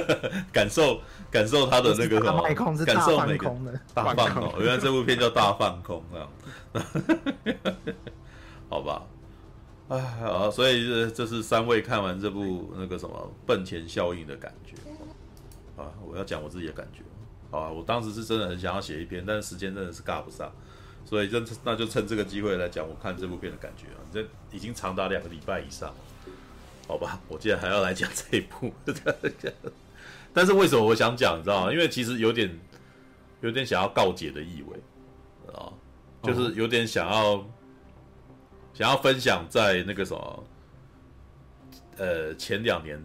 [0.52, 1.00] 感受
[1.30, 2.42] 感受他的那个什么？
[2.84, 3.50] 感受每个
[3.94, 4.60] 大放空。
[4.62, 6.28] 原来这部片叫大放空这样，
[8.68, 9.06] 好吧。
[9.88, 14.74] 哎，好，所以这这是三位看完这部那个什么《笨钱效应》的感觉
[15.82, 15.88] 啊！
[16.06, 17.00] 我要讲我自己的感觉
[17.56, 17.70] 啊！
[17.70, 20.52] 我当时是真的很想要写一篇，但是时间真的是尬不上，
[21.08, 24.04] 所以就那就趁这个机会来讲我看这部片的感觉啊！
[24.12, 24.22] 这
[24.54, 25.94] 已经长达两个礼拜以上，
[26.86, 27.18] 好吧？
[27.28, 28.72] 我竟然还要来讲这一部，
[30.34, 31.72] 但是为什么我想讲，你知道吗？
[31.72, 32.58] 因为其实有点
[33.40, 34.76] 有点想要告解的意味
[35.54, 35.72] 啊，
[36.22, 37.44] 就是有点想要。
[38.74, 40.44] 想要分享在那个什么，
[41.96, 43.02] 呃，前两年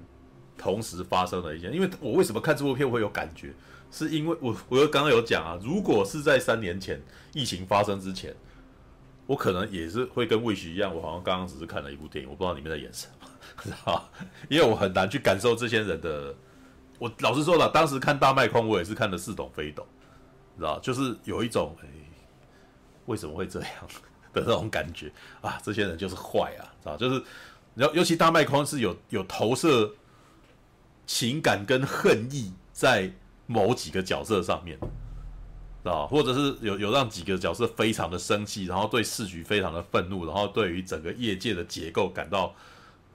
[0.56, 3.52] 同时发生的一件，因为我为什么看这部片会有感觉，
[3.90, 7.02] 是因为我我刚刚有讲啊，如果是在三年前
[7.34, 8.34] 疫情发生之前，
[9.28, 13.28] 我可能也是会跟魏徐一样，我好像刚刚只是看了一部电影，我不知道里面在演什么，
[13.64, 14.10] 知道
[14.50, 16.34] 因为我很难去感受这些人的。
[17.00, 19.86] 我老实说了，当时看大麦空，我也是看得似懂非懂，
[20.58, 21.88] 知道就是有一种哎，
[23.08, 23.70] 为什么会这样？
[24.34, 25.12] 的那种感觉
[25.42, 27.24] 啊，这些人就是坏啊，知道，就是，
[27.76, 29.94] 尤尤其大麦空是有有投射
[31.06, 33.12] 情感跟恨意在
[33.46, 34.80] 某几个角色上面，
[35.84, 42.54] 啊，或者是有有让几个角色非常的生气，然后对市局非常的愤怒，然后对于整个业界的结构感到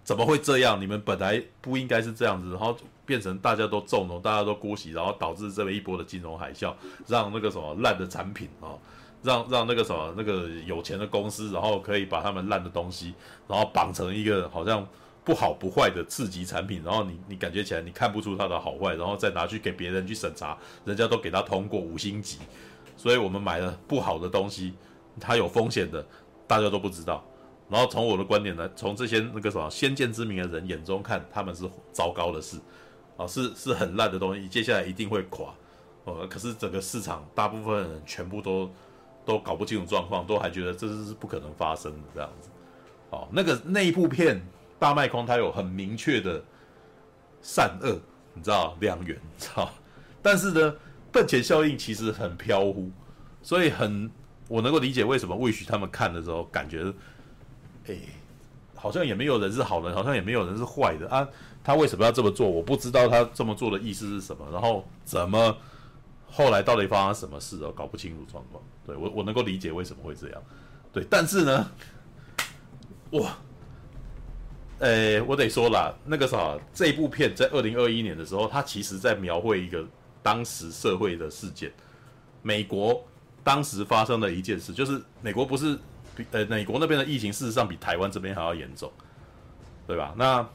[0.04, 0.80] 怎么会这样？
[0.80, 6.74] 你们本来不应该是这样子，然后变成大家都纵容，大家都姑息，然后导致这么一波的金融海啸，
[7.06, 8.76] 让那个什么烂的产品啊，
[9.22, 13.14] 让让那个什么那个有钱的公司，然后可以把他们烂的东西，
[13.46, 14.86] 然后绑成一个好像。
[15.28, 20.56] 不好不坏的次级产品，然后你你感觉起来你看不出它的好坏，然后再拿去给别人去审查，
[20.86, 22.38] 人家都给他通过五星级，
[22.96, 24.72] 所以我们买了不好的东西，
[25.20, 26.02] 它有风险的，
[26.46, 27.22] 大家都不知道。
[27.68, 32.56] 然后从我的观点呢，从这些那个什么先见之明的人眼中看，他们是糟糕的事，
[33.18, 35.52] 啊，是是很烂的东西，接下来一定会垮。
[36.04, 38.70] 呃，可是整个市场大部分人全部都
[39.26, 42.48] 都搞不清楚状况，都还觉得这是不可能发生的这样子。
[43.10, 44.40] 哦，那个那一部片。
[44.78, 46.42] 大卖空，它有很明确的
[47.42, 47.98] 善恶，
[48.34, 49.70] 你知道两元，知道？
[50.22, 50.74] 但是呢，
[51.10, 52.90] 笨钱效应其实很飘忽，
[53.42, 54.10] 所以很
[54.48, 56.92] 我能够理解为什么魏许他们看的时候感觉，
[57.86, 57.96] 哎，
[58.74, 61.26] 好像也没有人是好人，好像也没有人是坏的啊。
[61.64, 62.48] 他为什么要这么做？
[62.48, 64.46] 我不知道他这么做的意思是什么。
[64.50, 65.54] 然后怎么
[66.26, 67.72] 后来到底发生什么事哦？
[67.72, 68.62] 搞不清楚状况。
[68.86, 70.42] 对，我我能够理解为什么会这样。
[70.92, 71.70] 对，但是呢，
[73.10, 73.36] 哇！
[74.80, 79.84] 诶、我得说啦，那个啥，这部片在二零二一年的时候，它其实在描绘一个
[80.22, 81.72] 当时社会的事件。
[82.42, 83.04] 美国
[83.42, 85.76] 当时发生的一件事，就是美国不是
[86.14, 88.88] 比呃，美国那边的疫情事实上比台湾这边还要严重，
[89.84, 90.14] 对吧？
[90.16, 90.48] 那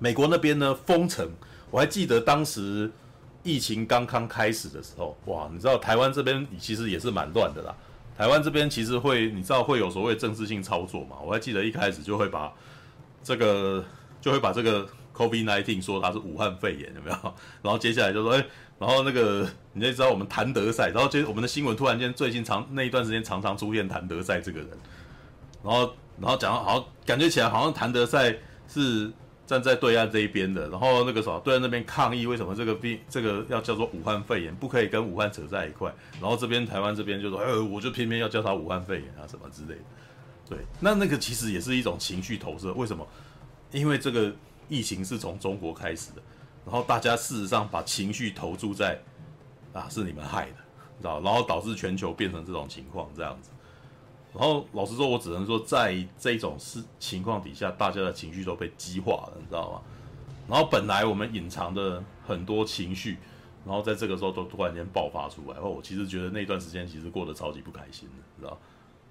[0.00, 1.30] 美国那边呢，封城，
[1.70, 2.90] 我还记得当时
[3.44, 7.72] 疫情刚刚开始的时候，哇，你知道台湾这边其实也是蛮乱的啦。
[8.18, 11.16] 台湾这边其实会，你知道会有所谓政治性操作嘛？
[11.24, 12.52] 我还记得一开始就会把。
[13.22, 13.84] 这个
[14.20, 17.16] 就会把这个 COVID-19 说它是武汉肺炎，有没有？
[17.62, 18.46] 然后接下来就说，哎，
[18.78, 24.68] 然后那个你就知道我们谭德赛，然后接我们的新闻突然间最近长那一段时间常常出现谭德赛这个人，
[25.62, 28.34] 然后然后讲好像感觉起来好像谭德赛
[28.68, 29.10] 是
[29.46, 39.84] 站在对岸这一边的，然后那个什么对岸那边抗议为什么这个病这个要叫做武汉肺炎，不可以跟武汉扯在一块，然后这边台湾这边就说，哎，我就偏偏要叫他武汉肺炎啊什么之类的。
[40.50, 42.72] 对，那那个其实也是一种情绪投射。
[42.72, 43.06] 为什么？
[43.70, 44.34] 因为这个
[44.68, 46.20] 疫情是从中国开始的，
[46.66, 49.00] 然后大家事实上把情绪投注在
[49.72, 50.56] 啊，是你们害的，
[50.98, 51.20] 知道？
[51.20, 53.50] 然后导致全球变成这种情况这样子。
[54.34, 59.80] 然后老实说，我只能说，在这种事情况底下，大家的情绪都被激化了，你知道吗？
[60.48, 63.18] 然后本来我们隐藏的很多情绪，
[63.64, 65.54] 然后在这个时候都突然间爆发出来。
[65.54, 68.58] 然后我其实觉得那段时间其实过得超级不开心的，你知道？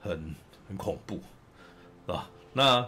[0.01, 0.35] 很。
[0.69, 1.15] 很恐怖，
[2.05, 2.29] 是吧？
[2.53, 2.87] 那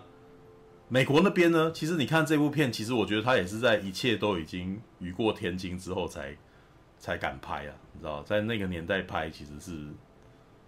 [0.87, 1.71] 美国那边呢？
[1.71, 6.37] 其实你看这部片，其实我觉得他也是在一切都已经雨过天晴之后才
[6.99, 9.95] 才敢拍啊，你知道，在那个年代拍，其实是你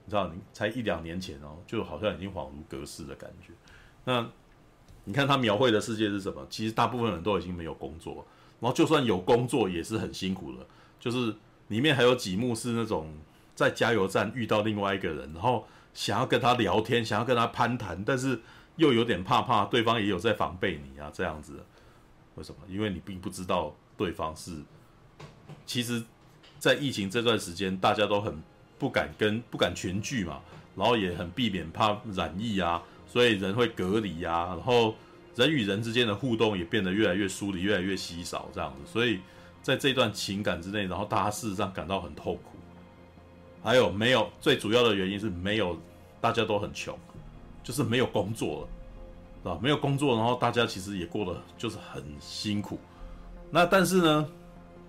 [0.09, 3.53] 知道，你才一两年前哦，就好像已经恍如隔世的感觉。
[4.05, 4.27] 那
[5.03, 6.47] 你看他描绘的世界是什么？
[6.49, 8.25] 其实大部分人都已经没有工作，
[8.59, 10.65] 然后就算有工作，也是很辛苦的。
[10.99, 11.35] 就是
[11.67, 13.13] 里面还有几幕是那种
[13.53, 15.67] 在加油站遇到另外一个人，然后。
[15.93, 18.39] 想要跟他聊天，想要跟他攀谈，但是
[18.77, 21.63] 又有点怕怕，对方也有在防备你啊，这样子。
[22.35, 22.57] 为什么？
[22.67, 24.51] 因为你并不知道对方是。
[25.65, 26.03] 其实，
[26.57, 28.41] 在疫情这段时间，大家都很
[28.79, 30.41] 不敢跟不敢群聚嘛，
[30.75, 34.95] 然后也很避免怕染疫啊，所以人会隔离啊，然后
[35.35, 38.91] 人与人之间的互动也变得越来越疏离，越来越稀少，这样子。
[38.91, 39.19] 所以
[39.61, 42.52] 在这段情感之内，然后大家事实上感到很痛苦。
[43.63, 44.29] 还有没有？
[44.41, 45.79] 最主要的原因是没有，
[46.19, 46.93] 大家都很穷，
[47.63, 48.67] 就是没有工作
[49.43, 52.77] 了，啊，没有工作，然后大家其实也过得就是很辛苦。
[53.49, 54.29] 那但是呢，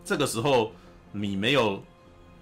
[0.04, 0.72] 这个时候
[1.12, 1.80] 你没有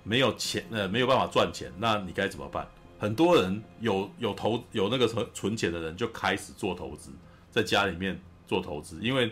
[0.02, 2.66] 没有钱，呃，没有办法赚钱，那你该怎么办？
[2.98, 7.10] 很多人有有投有那个存存钱的人就开始做投资，
[7.50, 9.30] 在家里面做投资，因为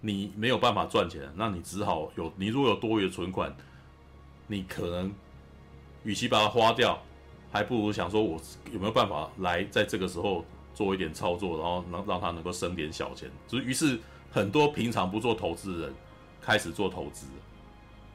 [0.00, 3.54] 你没有办法赚钱，那你只好有，你如果有多余的存款，
[4.48, 5.12] 你可能。
[6.04, 7.00] 与其把它花掉，
[7.50, 8.40] 还不如想说，我
[8.72, 10.44] 有没有办法来在这个时候
[10.74, 13.30] 做一点操作，然后能让他能够生点小钱。
[13.46, 13.98] 所以，于是
[14.30, 15.94] 很多平常不做投资的人
[16.40, 17.26] 开始做投资，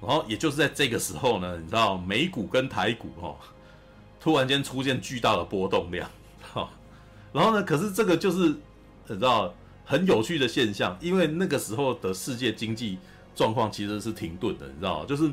[0.02, 3.36] 然后也就是在这个时候呢，你知道美股跟台股哈，
[4.20, 6.10] 突然间出现巨大的波动量，
[6.54, 6.70] 哈，
[7.32, 8.50] 然后呢，可是这个就是
[9.08, 9.54] 你知道
[9.86, 12.98] 很有趣的现象，因为那个时候的世界经济
[13.36, 15.32] 状况其实是停顿的，你知道就是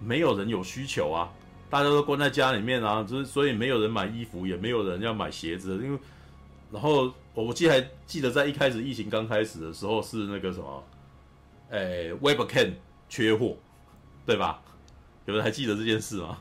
[0.00, 1.30] 没有人有需求啊。
[1.68, 5.74] 大家都关在家里面啊，就是所以没有人买衣服，也没有人要买鞋子。
[5.82, 5.98] 因为，
[6.72, 10.84] 然后我记还记得在一开始疫情刚开始的时候，是那个什么，
[11.70, 12.72] 诶，Webcam
[13.08, 13.56] 缺货，
[14.24, 14.62] 对吧？
[15.26, 16.38] 有人还记得这件事吗？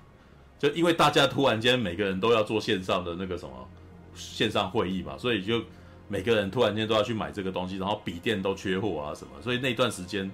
[0.57, 3.67] 就因为大家突然间每个人都要做线上的那个什么
[4.13, 5.61] 线上会议嘛，所以就
[6.07, 10.31] 每个人突然间都要去买这个东西，然后笔电都缺货啊什么，所以那段时间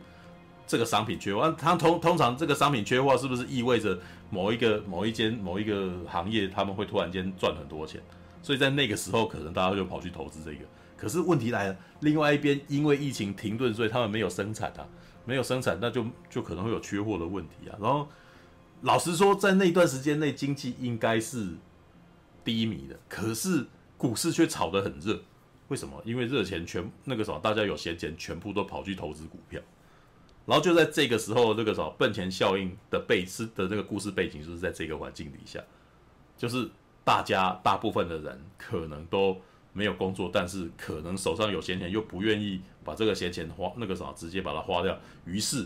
[0.71, 1.53] 这个商品缺货。
[1.57, 3.99] 它通通常这个商品缺货是不是意味着
[4.29, 8.01] 某一个某一间某一个行业他们会突然间赚很多钱？
[8.41, 10.59] 所以在那个时候可能大家就跑去投资这个。
[10.95, 14.87] 可是问题来了，另外一边因为疫情停顿，所以他们没有生产啊，
[15.25, 17.75] 没有生产，那就就可能会有缺货的问题啊。
[17.81, 18.07] 然后
[18.81, 21.49] 老实说，在那段时间内，经济应该是
[22.45, 23.65] 低迷的，可是
[23.97, 25.21] 股市却炒得很热。
[25.67, 26.01] 为什么？
[26.05, 29.59] 因为热钱全那个时候大家有闲钱，全部都跑去投资股票。
[30.45, 35.59] 然后就在这个时候，这个什么笨钱效应的背刺的那个故事背景，就是在这个环境底下，
[36.37, 36.69] 就是
[37.03, 39.37] 大家大部分的人可能都。
[39.73, 45.65] 没有工作，但是可能手上有闲钱，又不愿意把这个闲钱花那个啥，直接把它花掉，于是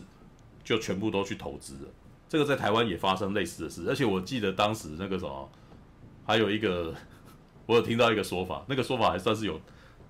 [0.63, 1.89] 就全部都去投资了。
[2.29, 5.49] 这个在台湾也发生类似的事，而且我记得当时那个什么，
[6.23, 6.93] 还有一个
[7.65, 9.59] 我有听到一个说法，那个说法还算是有，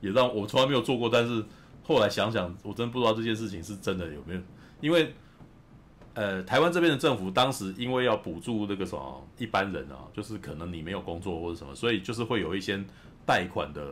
[0.01, 1.41] 也让我从来没有做过，但是
[1.85, 4.41] 后来想想，我真不知道这件事情是真的有没有，
[4.81, 5.13] 因为
[6.15, 12.83] 呃，台湾这边的政府当时因为要补助那个什么一般人啊，就是可能你没有工作或者什么，所以就是会有一些。
[13.27, 13.91] 贷款的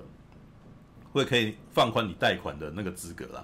[1.11, 3.43] 会可以放宽你贷款的那个资格啦，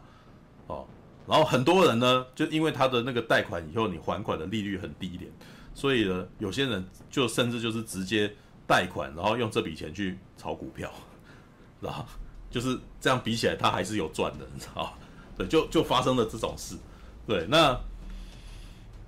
[0.68, 0.86] 哦，
[1.26, 5.32] 然后很多人呢，就因为他的那个贷款以后你还款的利率很低一点，
[5.74, 8.32] 所以呢，有些人就甚至就是直接
[8.68, 10.93] 贷款，然后用这笔钱去炒股票，
[11.82, 12.06] 然后
[12.52, 14.93] 就是这样比起来，他还是有赚的，你知道？
[15.38, 16.76] 对，就就发生了这种事，
[17.28, 17.80] 对，那。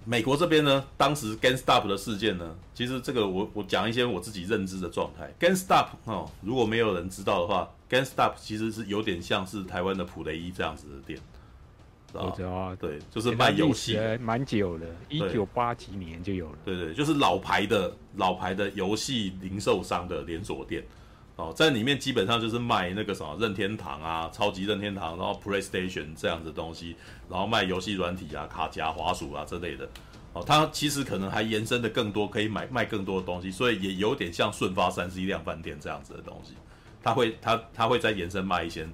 [0.04, 5.32] 美国这边呢，当时 GameStop 的事件呢，其实这个我我讲一些我自己认知的状态。
[5.40, 11.20] GameStop 哦，如果没有人知道的话，GameStop 其实是有点像是台湾的普雷伊这样子的店，
[12.14, 20.84] 我知道啊，对，就是卖游戏，蛮久了，一九八几年就有了，对对，就是老牌的老牌的游戏零售商的连锁店。
[21.38, 26.96] 哦，在里面基本上就是卖那个什么任天堂啊、超级任天堂，然后 PlayStation 这样子的东西，
[27.30, 29.90] 然后卖游戏软体啊、卡夹、滑鼠啊之类的。
[30.34, 36.54] 哦，它其实可能还延伸的更多，可以买卖更多的东西，所以也有点像顺发三 C 量贩店这样子的东西。
[37.02, 38.88] 它会它它会再延伸卖一些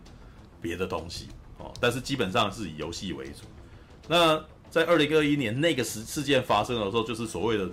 [0.61, 1.27] 别的东西
[1.57, 3.41] 哦，但是基本上是以游戏为主。
[4.07, 7.69] 那在二零二一年那个事事件发生的时候，就是所谓的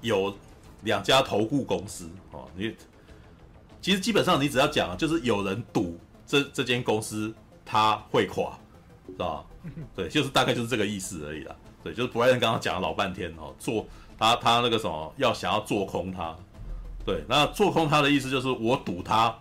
[0.00, 0.36] 有
[0.82, 2.74] 两家投顾公司哦，你。
[3.80, 8.58] 其实基本上你只要讲，就是有人赌这这间公司它会垮，
[9.06, 9.70] 知道吧？
[9.94, 11.54] 对，就是大概就是这个意思而已啦。
[11.82, 13.86] 对，就是布莱恩刚刚讲了老半天哦，做
[14.18, 16.34] 他他那个什么要想要做空它，
[17.04, 19.34] 对，那做空它的意思就是我赌它，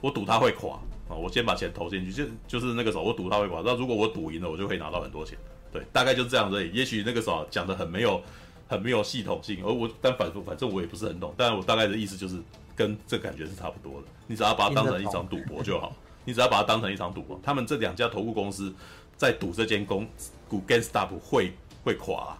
[0.00, 5.36] 我赌它会垮啊，我先把钱投进去，就就是那个时候我赌它会垮，那如果我赌赢了，我就可以拿到很多钱。
[5.72, 6.70] 对，大概就是这样子而已。
[6.72, 8.22] 也许那个时候讲的很没有
[8.68, 12.42] 很没有系统性，而我但反正反正我也不是很懂，但我大概的意思就是。
[12.76, 15.96] 跟这感觉是差不多的，你只要把它当成一场赌博就好。
[16.26, 18.70] 你只要把它当成一场赌博，他们这两家投顾公司
[19.16, 20.06] 在赌这间公
[20.46, 22.36] 股 GameStop 会会垮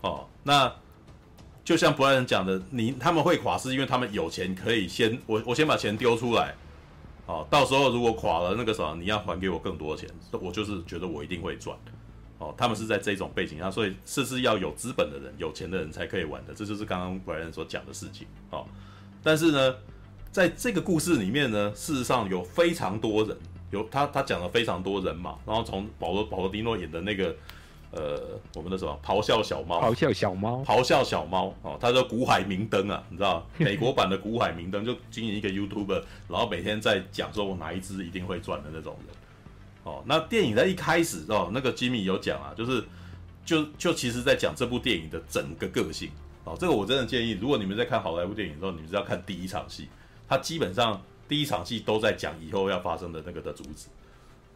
[0.00, 0.26] 哦。
[0.42, 0.74] 那
[1.66, 6.54] 就像布莱恩讲的，你他们会垮是因为他们有钱可以先我我先把钱丢出来，
[7.26, 10.08] 哦，到时候如果垮了那个什么，你要还给我更多的钱，
[10.40, 11.76] 我就是觉得我一定会赚。
[12.38, 18.64] 哦，他们是在这种背景下，所以是是要有资本的人、有钱的人才可以玩的，这就是刚刚布莱恩所讲的事情，哦。
[19.22, 19.74] 但是呢，
[20.30, 23.36] 在这个故事里面呢，事实上有非常多人，
[23.72, 27.34] 有他他讲了非常多人嘛，然后从保罗保罗迪诺演的那个，
[27.90, 39.16] 呃，我们的什么咆哮小猫，咆哮小猫，咆哮小猫哦，他叫古海明灯啊，你知道，美国版的古海明灯就经营一个 YouTuber，然后每天在讲说我哪一只一定会赚的那种人，
[39.88, 42.84] 哦，那电影在一开始哦，那个吉米有讲啊，就是
[43.42, 46.10] 就就其实在讲这部电影的整个个性。
[46.44, 49.88] 哦，这个我真的建议，如果你们在看好莱坞电影的时候，你们是要看第一场戏，
[50.28, 53.88] 他基本上第一场戏都在讲以后要发生的那个的主旨。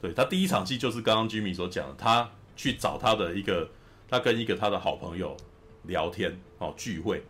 [0.00, 3.68] 对，他第一场戏就是刚刚吉米所讲的，他去找他的一个，
[4.08, 5.36] 他跟一个他的好朋友
[5.84, 7.22] 聊天哦，聚会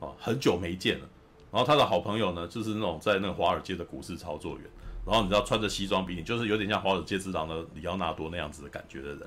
[0.00, 1.08] 哦，很久没见了。
[1.52, 4.64] 然后他的好朋友呢，就是那种在那个华尔街的股市操作员，
[5.06, 9.20] 然后你知道穿着西装笔挺，就是有点像华尔街之狼的里奥纳多那样子的感觉的人，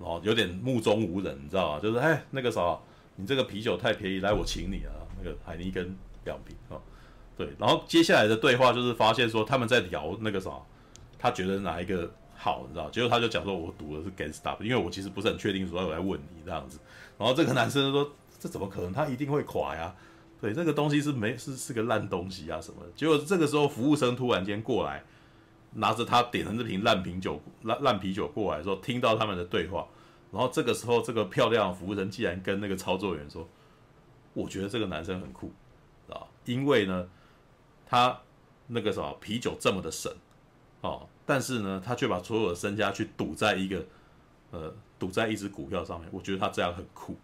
[0.00, 1.80] 然后有点目中无人，你知道吗？
[1.80, 2.76] 就是哎，那个啥。
[3.16, 4.90] 你这个啤酒太便宜，来我请你啊！
[5.16, 6.74] 那个海尼根两瓶啊，
[7.36, 7.48] 对。
[7.60, 10.50] 然后接下来的对话就是发现说他们在聊那个啥，
[11.16, 12.90] 他觉得哪一个好，你知道？
[12.90, 16.80] 结果他就讲说，我赌的是 GameStop，因为我其实不是很确定，所以我来问你这样子。
[17.16, 18.92] 然后这个男生说，这怎么可能？
[18.92, 19.94] 他一定会垮呀！
[20.44, 22.90] 对，这个东西是没是是个烂东西啊什么的。
[22.94, 25.02] 结果这个时候服务生突然间过来，
[25.72, 29.88] 拿着他点的这瓶烂啤酒烂烂啤酒过来说，听到他们的对话。
[30.30, 33.48] 然后这个时候，这个漂亮的服务生竟然跟那个操作员说
[34.34, 35.50] ：“我觉得这个男生很酷，
[36.10, 37.08] 啊，因为呢，
[37.86, 38.20] 他
[38.66, 40.12] 那个什么啤酒这么的神，
[40.82, 43.82] 哦，但是呢，他却把所有的身家去赌在一个，
[44.50, 46.06] 呃，赌在一只股票上面。
[46.12, 47.16] 我觉得他这样很酷，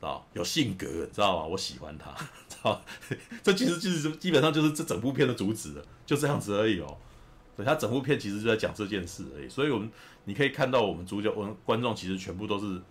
[0.00, 1.46] 啊，有性格，知道吗？
[1.46, 2.12] 我喜欢他，
[2.48, 2.82] 知道？
[3.42, 6.96] 这其实就是基本上就是这整部片的主旨了，就这样子而已哦。
[7.56, 9.90] 对，他整部片其实就在讲这件事而已，所以我们。
[10.24, 12.82] 你可以看到，我们主角，我们观众其实全部都是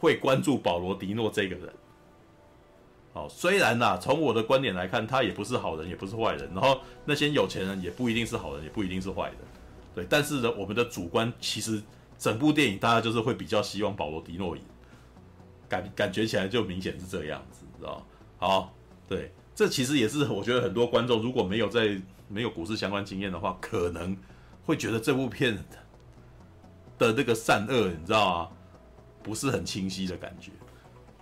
[0.00, 1.74] 会关注保罗·迪诺这个人。
[3.14, 6.46] 好，虽然呐，从我的观点来看，他也不是好人，也不是坏人。
[6.52, 9.36] 然后那些有钱人也不一定是好人，也不一定是坏人。
[9.94, 11.82] 对，但是呢，我们的主观其实
[12.18, 14.62] 整部电影大家就是会比较希望保罗·迪诺赢，
[15.68, 18.06] 感感觉起来就明显是这样子，知道？
[18.38, 18.74] 好，
[19.08, 24.16] 对，这其实也是我觉得很多观众如果没有在没有股市相关经验的话，可能
[24.64, 25.58] 会觉得这部片。
[26.96, 28.48] 的那个善恶，你知道吗？
[29.20, 30.52] 不是很清晰的感觉，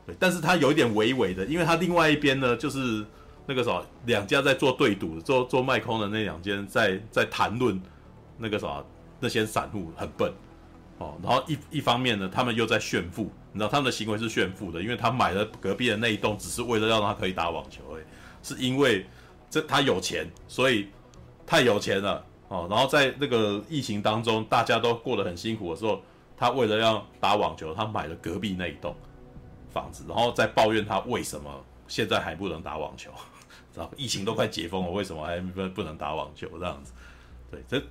[0.05, 3.03] 对，但是他有一点微微的，因为他另外一边呢，就是
[3.47, 7.81] 那个什么，两家在做对赌，做做卖空的那两间在在谈论
[8.37, 8.85] 那个什么，
[9.19, 10.31] 那些散户很笨
[11.03, 18.03] 哦，然后一一方面呢，他们又在炫富，你知道他们的行为是炫富的，因为他买了隔壁的那一栋，只是为了让他可以打网球，哎，
[18.43, 19.05] 是因为
[19.51, 20.89] 这他有钱，所以
[21.45, 22.25] 太有钱了。
[22.49, 26.03] 哦，然后在那个疫情当中，大家都过得很辛苦的时候，
[26.37, 28.95] 他为了要打网球，他买了隔壁那一栋
[29.71, 33.11] 房子，然后再抱怨他为什么现在还不能打网球，
[33.73, 36.93] 知道疫情都快解封了，为什么还不不能打网球这样子？
[37.51, 37.83] 对，这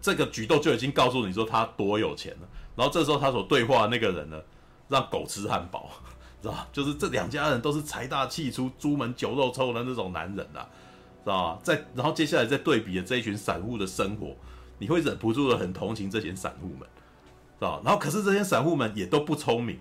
[0.00, 2.48] 这个举动就已经告诉你说他多有钱了。
[2.78, 4.40] 然后这时候他所对话的那个人呢，
[4.88, 5.90] 让狗吃汉堡，
[6.40, 10.66] 知道就是这两家人都是财大气粗、朱门酒肉臭的那种男人啊。
[11.24, 11.60] 知道吧？
[11.62, 14.34] 在然后接下来再对比的这一群散户的生活，
[14.78, 16.88] 你会忍不住的很同情这些散户们，
[17.58, 17.82] 知道吧？
[17.84, 19.78] 然后可是这些散户们也都不聪明，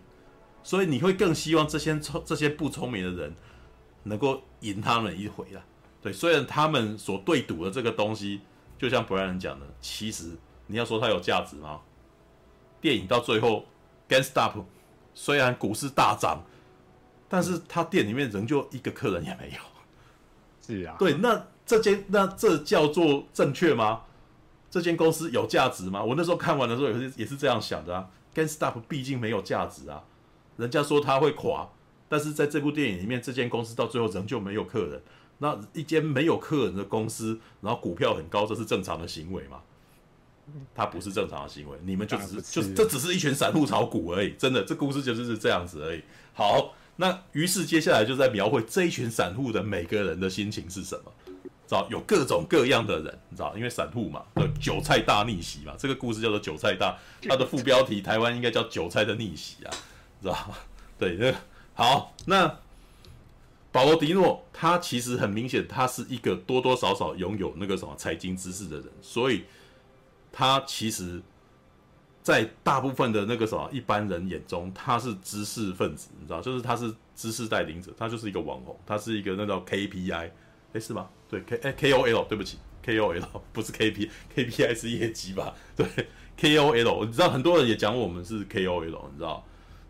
[0.61, 3.33] 所以你会更希望这些聪这些不聪明的人
[4.03, 5.61] 能够赢他们一回啦。
[6.01, 8.41] 对，虽然他们所对赌的这个东西，
[8.77, 10.31] 就像 Brian 讲的，其实
[10.65, 11.79] 你要说它有价值吗？
[12.81, 13.65] 电影到最后
[14.07, 14.63] ，GameStop
[15.13, 16.43] 虽然股市大涨，
[17.27, 19.57] 但是他店里面仍旧一个客人也没有。
[20.65, 24.01] 是啊，对，那这间那这叫做正确吗？
[24.69, 26.03] 这间公司有价值吗？
[26.03, 28.09] 我那时候看完的时候也是也是这样想的啊。
[28.35, 30.03] GameStop 毕竟没有价值啊，
[30.57, 31.69] 人家说它会垮，
[32.07, 35.01] 但是在这部电影里面，这间公司到最后仍旧没有客人。
[35.39, 39.61] 那一间没有客人的公司，然后股票很高，这是正常的行为吗？
[40.75, 46.01] 它不是正常的行为，你们就只是就是这只是一群散户炒股而已，真的，这故事就是是这样子而已。
[46.33, 46.73] 好。
[46.99, 51.11] 那于是接下来就在描绘这一群散户的每个人的心情是什么，
[51.67, 54.23] 知道有各种各样的人，你知道，因为散户嘛，
[54.59, 59.69] 韭菜大逆袭嘛，这个故事叫做韭菜大，它的副标题台湾应该叫韭菜的逆袭啊，
[60.23, 60.55] 知道吗
[60.97, 61.31] 对，那
[61.75, 62.57] 好，那
[63.71, 69.43] 保罗迪诺他其实很明显，他是一个多多少少拥有那个什么财经知识的人，所以
[70.37, 71.21] 他其实。
[72.23, 80.29] 在大部分的那个什么一般人眼中，他是知识分子，你知道，就是他是知识带领者，他就是一个网红，他是一个那叫 KPI，
[80.73, 81.07] 哎、是吗？
[81.29, 83.23] 对，K 哎 KOL，对不起，KOL
[83.53, 85.55] 不是 KP，KPI 是业绩吧？
[85.73, 85.87] 对
[86.37, 89.41] ，KOL，你知道很多人也讲我们是 KOL，你知道，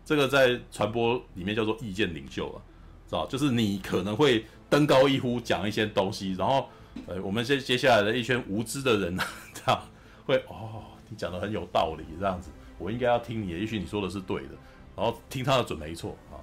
[0.04, 2.62] 这个在传播里面叫做意见领袖啊，
[3.08, 6.68] 知道，就是你可能会登高一呼讲一些东西，然后
[7.08, 9.18] 呃，我们接接下来的一圈无知的人，
[9.52, 9.82] 这样
[10.28, 10.82] 会哦。
[11.10, 14.50] 你讲的很有道理，这样子，我应该要听你，也许你说的是对的，
[14.94, 16.36] 然后听他的准没错啊，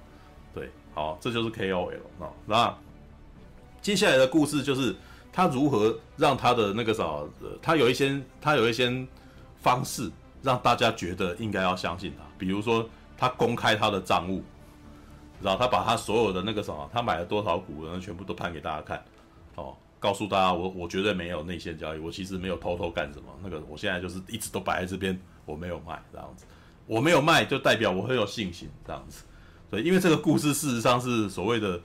[0.52, 2.28] 对，好，这就是 KOL 啊。
[2.44, 2.76] 那
[3.80, 4.96] 接下来的故事就是
[5.32, 7.04] 他如何让他的那个啥，
[7.62, 9.06] 他有一些他有一些
[9.60, 10.10] 方式
[10.42, 14.42] 让大家觉得应该要相信他，比如说他公开他的账务，
[15.40, 19.00] 然后他把他所有的那个什么，他买了多少股，然后全部都判给大家看，
[19.54, 19.76] 哦。
[19.98, 23.26] 告诉大家，我我绝对没有内线交易，我其实没有偷偷干什么。
[23.42, 26.44] 那个，我现在就是一直都摆在这边，我没有卖这样子。
[26.86, 29.24] 我没有卖，就代表我很有信心这样子。
[29.68, 31.80] 所以，因为这个故事事实上是所谓的，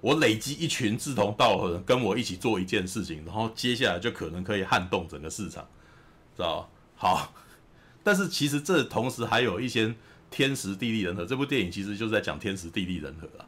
[0.00, 5.68] 我累积一群志同道合人跟我一起做一件事情，然后接下来就可能可以撼动整个市场，
[6.34, 6.68] 知道吧？
[6.96, 7.34] 好，
[8.02, 9.94] 但是其实这同时还有一些
[10.30, 11.26] 天时地利人和。
[11.26, 13.44] 这部电影其实就是在讲天时地利人和啊。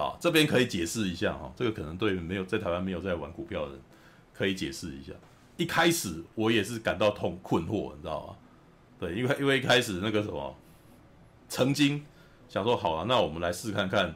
[0.00, 3.80] 啊，这边可以解释一下哈，这个可能对没有在台湾没有在玩股票的人
[4.34, 5.12] 可以解释一下。
[5.56, 8.36] 一开始我也是感到痛困惑，你知道吗？
[8.98, 10.56] 对，因为因为一开始那个什么，
[11.48, 12.04] 曾经
[12.48, 14.14] 想说好了，那我们来试看看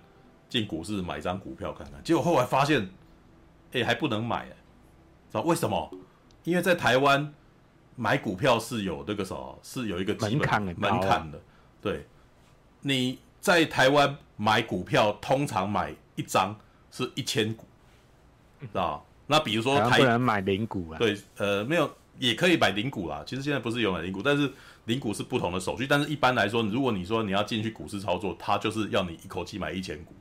[0.49, 2.91] 进股市买张股票看看，结果后来发现，
[3.72, 5.91] 哎，还不能买，知道为什么？
[6.45, 7.33] 因为在台湾
[7.97, 11.41] 买股票是有那个什么，是有一个门槛的，门槛的，
[11.81, 12.07] 对。
[12.83, 16.59] 你在台湾买股票，通常买一张
[16.91, 17.66] 是一千股，
[18.59, 19.05] 知道？
[19.26, 20.99] 那比如说台不能买零股啊？
[20.99, 23.22] 对，呃，没有，也可以买零股啦。
[23.26, 24.51] 其实现在不是有买零股，但是
[24.86, 25.86] 零股是不同的手续。
[25.86, 30.14] 但是一般来说，如果你说你要进去股市操作，它就是要你一口气买一千股。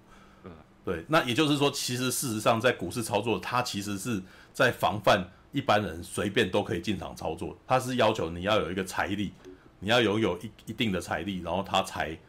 [0.43, 0.51] 嗯，
[0.83, 1.05] 对。
[1.07, 7.57] 那也就是说，其实事实上在股市操作，它其实是在防范一般人随便都可以进场操作。
[7.65, 9.31] 它是要求你要有一个财力，
[9.79, 12.19] 你要拥有一一定的财力，然后它才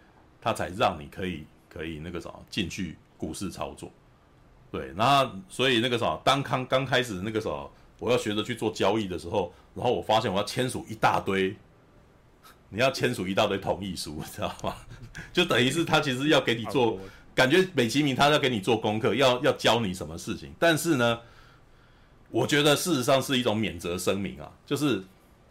[0.40, 3.90] 它才让你可以可以那个啥进去股市操作。
[4.70, 7.48] 对，那所以那个啥，当刚刚开始那个啥，
[7.98, 11.56] 我要学着去做交易的时候，然后我发现我要签署一大堆，
[12.68, 14.74] 你要签署一大堆同意书，知道吗？
[15.32, 16.96] 就等于是他其实要给你做，
[17.34, 20.52] 感觉美其名他要给你做功课，要要教你什么事情。
[20.56, 21.18] 但是呢，
[22.30, 25.02] 我觉得事实上是一种免责声明啊，就是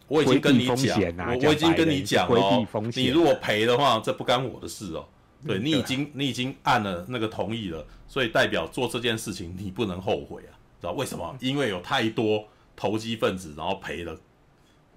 [0.08, 5.06] 我已经跟你讲，我我已经跟你讲哦，你如果赔的话，这不干我的事哦。
[5.46, 11.34] 对，你已经你已经按了那个同意了，所以代表做这件事情你不能后悔啊，知道为什么？
[11.40, 14.14] 因为有太多投机分子，然后赔了，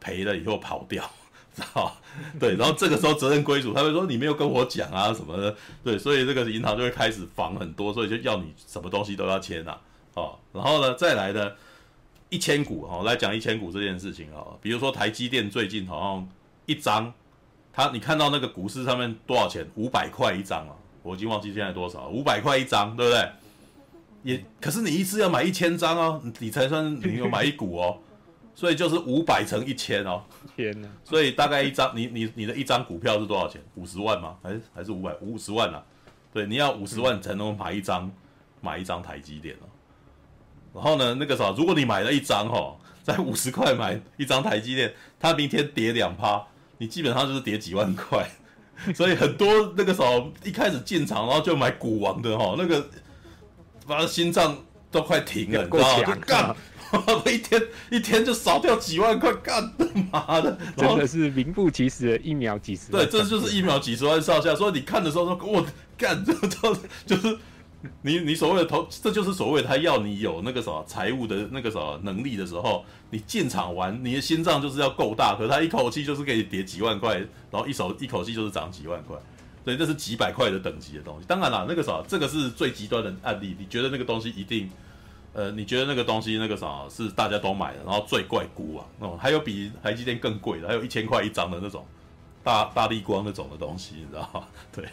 [0.02, 1.10] 赔了以后跑掉，
[1.56, 1.96] 知道？
[2.38, 9.80] 对，然后这个时候责任归属，他会说你没有跟我讲啊什么的，对，所以这个银行就会开始防很多，所以就要你什么东西都要签啊，
[10.16, 11.56] 哦，然后呢再来的
[12.30, 16.30] 一千股哦，来讲一千股这件事情啊，比如说台积电最近好像
[16.66, 17.14] 一张。
[17.74, 19.68] 他，你看到那个股市上面多少钱？
[19.76, 20.76] 五百块一张啊！
[21.02, 23.32] 我已经忘记现在多少，五百块一张，对不对？
[24.22, 27.98] 也，可是你一次要买一千张哦，你才算你有买一股哦，
[28.54, 30.24] 所以就是五百乘一千哦。
[30.56, 30.88] 天哪！
[31.04, 33.60] 所以大概一张，你你你的一张股票是多少钱？
[33.74, 34.38] 五十万吗？
[34.44, 35.84] 还是还是五百五十万啊？
[36.32, 38.10] 对，你要五十万才能买一张，
[38.62, 39.68] 买一张台积电哦。
[40.76, 46.46] 然后呢，那个啥，如果你买了一张哦，在五十块买一张台积电，它明天跌两趴。
[46.78, 48.30] 你基本上就是跌几万块，
[48.96, 52.90] 所以很多那个时候一开始进场，然后就买股王的哈，那个
[53.88, 54.58] 把心脏
[54.92, 56.06] 都快停了，你知道吗？
[56.06, 56.56] 就干，
[57.34, 57.62] 一天
[57.92, 63.06] 一天就少掉几万块，干的妈的，真的是名副其实的一秒几十万。
[63.06, 64.56] 对，这就是一秒几十万上下。
[64.56, 65.66] 所以你看的时候说，我
[65.98, 67.38] 干，这这 就是。
[68.02, 77.18] 你你所谓的投，这就是所谓他要你有那个什么财务的那个什么能力的时候，你进场玩，你的心脏就是要够大，可他一口气就是给你叠几万块，
[77.52, 79.18] 然后一手一口气就是涨几万块，
[79.66, 81.26] 所以这是几百块的等级的东西。
[81.28, 83.54] 当然啦，那个啥，这个是最极端的案例。
[83.60, 84.70] 你觉得那个东西一定，
[85.34, 91.86] 呃，你觉得那个东西那个啥是大家都买的，然后最怪估啊，哦，还有比台积电更贵的，还有一千块一张的那种
[92.44, 94.44] 大大力光那种的东西，你知道吗？
[94.72, 94.88] 对。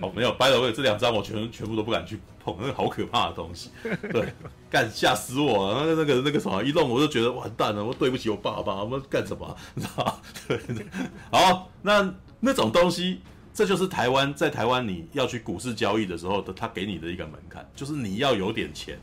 [0.00, 3.70] 哦，没有，by the way，这两张我全全部都不敢去碰，那个好可怕的东西，
[4.10, 4.32] 对，
[4.68, 10.14] 干吓死我了，那个那个那个什么一弄，我就觉得完蛋了，我对不起我爸爸，我们干什么， 你知道吗？
[10.48, 10.58] 对，
[11.30, 13.20] 好，那那种东西，
[13.54, 18.98] 这就是台湾在台湾你要去股市交易的时候的，他给你的一个门槛，就是你要有点钱，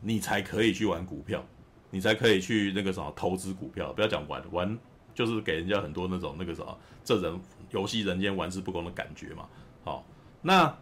[0.00, 1.44] 你才可以去玩股票，
[1.90, 4.78] 你才可以去那个什么投资股票，不要讲玩玩，
[5.14, 6.78] 就是给人家很多那种那个什么
[7.08, 7.40] 这人。
[7.70, 9.46] 游戏人间玩世不恭的感觉嘛，
[9.84, 10.02] 好，
[10.40, 10.74] 那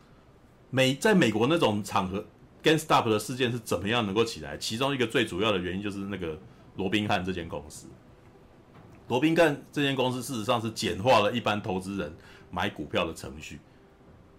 [0.70, 2.24] 美在美国那种场合
[2.62, 4.56] ，GameStop 的事件是怎么样能够起来？
[4.56, 6.38] 其中一个最主要的原因就是那个
[6.76, 7.88] 罗宾汉这间公司。
[9.08, 12.14] 罗宾汉这间公司事实上是简化了一般投资人
[12.52, 13.58] 买股票的程序，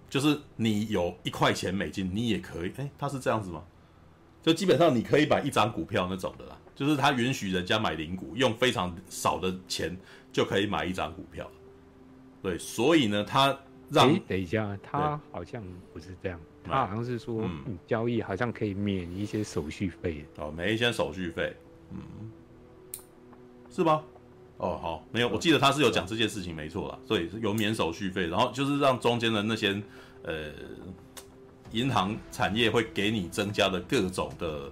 [0.09, 3.61] 就是你有一块钱美金，你也可以，哎，他是这样子吗？
[4.41, 9.97] 就基本上你可以买一张股票那种的啦，就是他允许人家买零股，用非常少的钱
[10.31, 11.45] 就可以买一张股票。
[12.47, 13.57] 对，所以呢，他
[13.89, 15.61] 让等一下，他好像
[15.91, 20.25] 不是这样，他好像是说，嗯，交易好像可以免一些手续费。
[20.37, 21.53] 哦，免一些手续费，
[21.91, 21.99] 嗯，
[23.69, 24.01] 是吧？
[24.59, 29.75] 哦，好，没有，我记得他是有讲这件事情，没错啦，所以有免手续费，然后就是让中间的那些
[30.23, 30.49] 呃
[31.73, 34.71] 银行产业会给你增加的各种的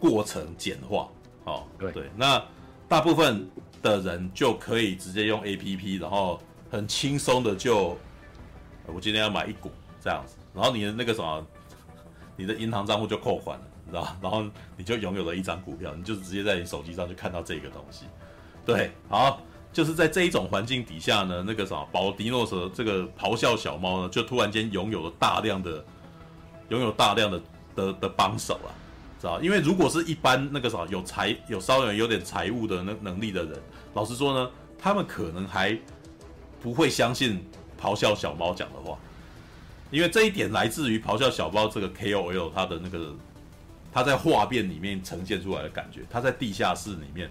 [0.00, 1.08] 过程简化，
[1.44, 1.92] 哦，对。
[1.92, 2.44] 对，那
[2.88, 3.48] 大部分
[3.80, 6.40] 的人就可以直接用 APP，然后。
[6.70, 7.96] 很轻松的就，
[8.86, 9.70] 我今天要买一股
[10.00, 11.46] 这样子，然后你的那个什么，
[12.36, 14.14] 你的银行账户就扣款了，你知道？
[14.20, 14.44] 然后
[14.76, 18.06] 你就拥有了一张股票，你就直接在你手机上就看到这个东西。
[18.64, 19.40] 对，好，
[19.72, 25.84] 就是在这一种环境底下呢，那个什么，保迪诺斯这个咆哮小猫呢，就突然间拥有了大量的，
[26.68, 27.40] 拥有大量的
[27.76, 28.74] 的的帮手啊，
[29.20, 29.40] 知道？
[29.40, 33.60] 因为如果是一般那个什么有财有稍微有点财务的那能力的人，
[33.94, 35.78] 老实说呢，他们可能还。
[36.66, 37.40] 不会相信
[37.80, 38.98] 咆哮小猫讲的话，
[39.92, 43.14] 因为这一点来自于咆哮小猫这个 KOL 他的那个
[43.92, 47.30] 他在画面里面呈现出来的感觉，他在地下室里面，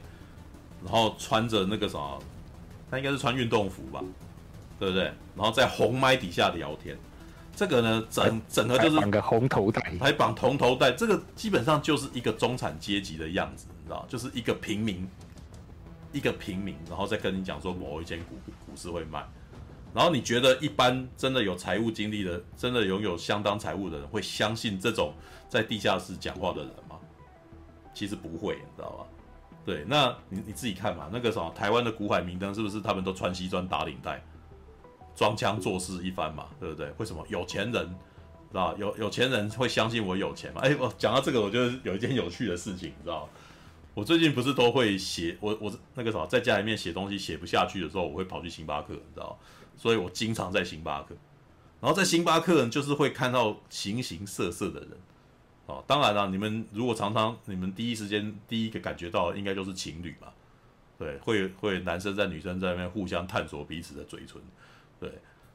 [0.81, 2.17] 然后穿着那个什么，
[2.89, 4.01] 他应该是穿运动服吧，
[4.79, 5.03] 对不对？
[5.35, 6.97] 然后在红麦底下聊天，
[7.57, 15.05] 这个呢，整整个就是绑个红头带，还绑红头带，这个基本上就是一个中产阶级的样子，你知道，就是一个平民，
[16.15, 18.35] 一个平民，然后再跟你讲说某一间股
[18.65, 19.27] 股市会卖，
[19.93, 25.13] 然后你觉得一般真的有财务经历的，真的拥有相当财务的人会相信这种
[25.49, 26.97] 在地下室讲话的人吗？
[27.93, 29.05] 其实不会，你知道吧？
[29.65, 34.23] 对，那你你自己看嘛，那个什么台湾的股海明灯是不是他们都穿西装打领带，
[35.15, 36.89] 装腔作势一番嘛，对不对？
[36.97, 37.85] 为什么有钱人，
[38.51, 40.61] 知道有有钱人会相信我有钱嘛？
[40.61, 43.27] 哎，我讲到这个，我觉得有一件有趣的事情，你知道
[43.95, 49.39] 我最近不是都会写，我我那个什么在家里面写东西写不下去的时候，我会跑去星巴克，你知道，
[49.77, 51.15] 所以我经常在星巴克，
[51.79, 54.89] 然后在星巴克呢，就是会看到形形色色的人。
[55.67, 60.27] 哦，当然了，你们如果常常你们第一时间第一个感觉到应该就是情侣嘛，
[60.99, 64.41] 对，会会男生在女生在那边互相探索彼此的嘴唇，
[64.99, 65.09] 对，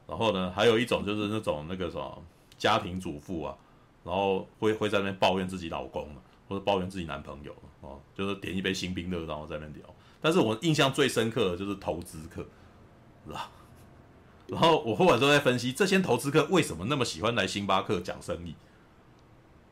[0.07, 2.23] 然后呢，还有一种就是那种那个什么
[2.57, 3.55] 家庭主妇啊，
[4.03, 6.09] 然后会会在那边抱怨自己老公
[6.49, 9.95] 或者抱怨自己男朋友哦，就是点一杯星冰乐然后在那边聊。
[10.21, 12.45] 但是我印象最深刻的就是投资客，
[13.25, 13.51] 是吧？
[14.47, 18.55] 然后我后来都在分析这些投资客为什么那么喜欢来星巴克讲生意。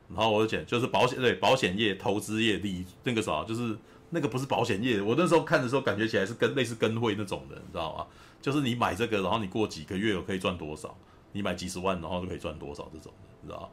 [0.07, 3.77] 然后我就讲，就是保险对保险业、投资业利那个啥，就是
[4.09, 4.99] 那个不是保险业。
[4.99, 8.07] 我那时候看的时候，感觉起来是跟类似跟会那种的，你知道吗？
[8.41, 10.97] 就是你买这个，然后你过几个月可以赚多少？
[11.33, 13.69] 你买几十万，然后就可以赚多少这种的，你知道吗？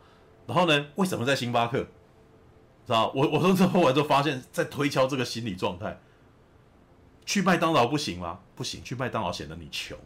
[0.47, 1.87] 然后呢，为什么在星巴克？
[2.87, 3.13] 知道？
[3.15, 6.01] 我 我说之后来就发现，在推敲这个心理状态。
[7.25, 8.39] 去麦当劳不行吗？
[8.55, 9.99] 不行，去麦当劳显得你穷，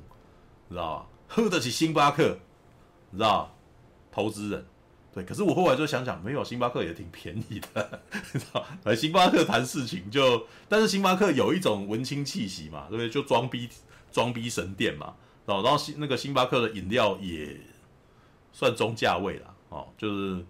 [0.70, 1.06] 知道吧？
[1.28, 2.38] 喝得起星巴克，
[3.10, 3.54] 你知道？
[4.10, 4.66] 投资人。
[5.12, 8.00] 对，可是我后来就想想，没有星巴克也挺便宜的，
[8.32, 8.64] 你知道？
[8.84, 13.10] 来星巴克谈事情就，但是星巴克有一种文青气息嘛，对不对？
[13.10, 13.68] 就装逼
[14.12, 17.60] 装逼神店嘛，然后然后星那个星巴克的饮料也
[18.52, 20.46] 算中价位了，哦，就是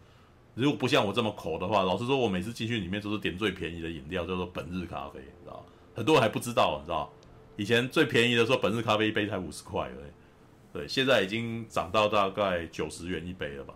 [0.60, 5.64] 如果不像我这么抠的话，老实说，我每次进去里面都是点最便宜的饮料，叫做本日咖啡，知道？
[5.94, 7.10] 很多人还不知道，你知道？
[7.56, 10.10] 以前最便宜的时候，本日咖啡一杯才五十块而已，
[10.72, 13.74] 对，现在已经涨到大概九十元一杯了吧？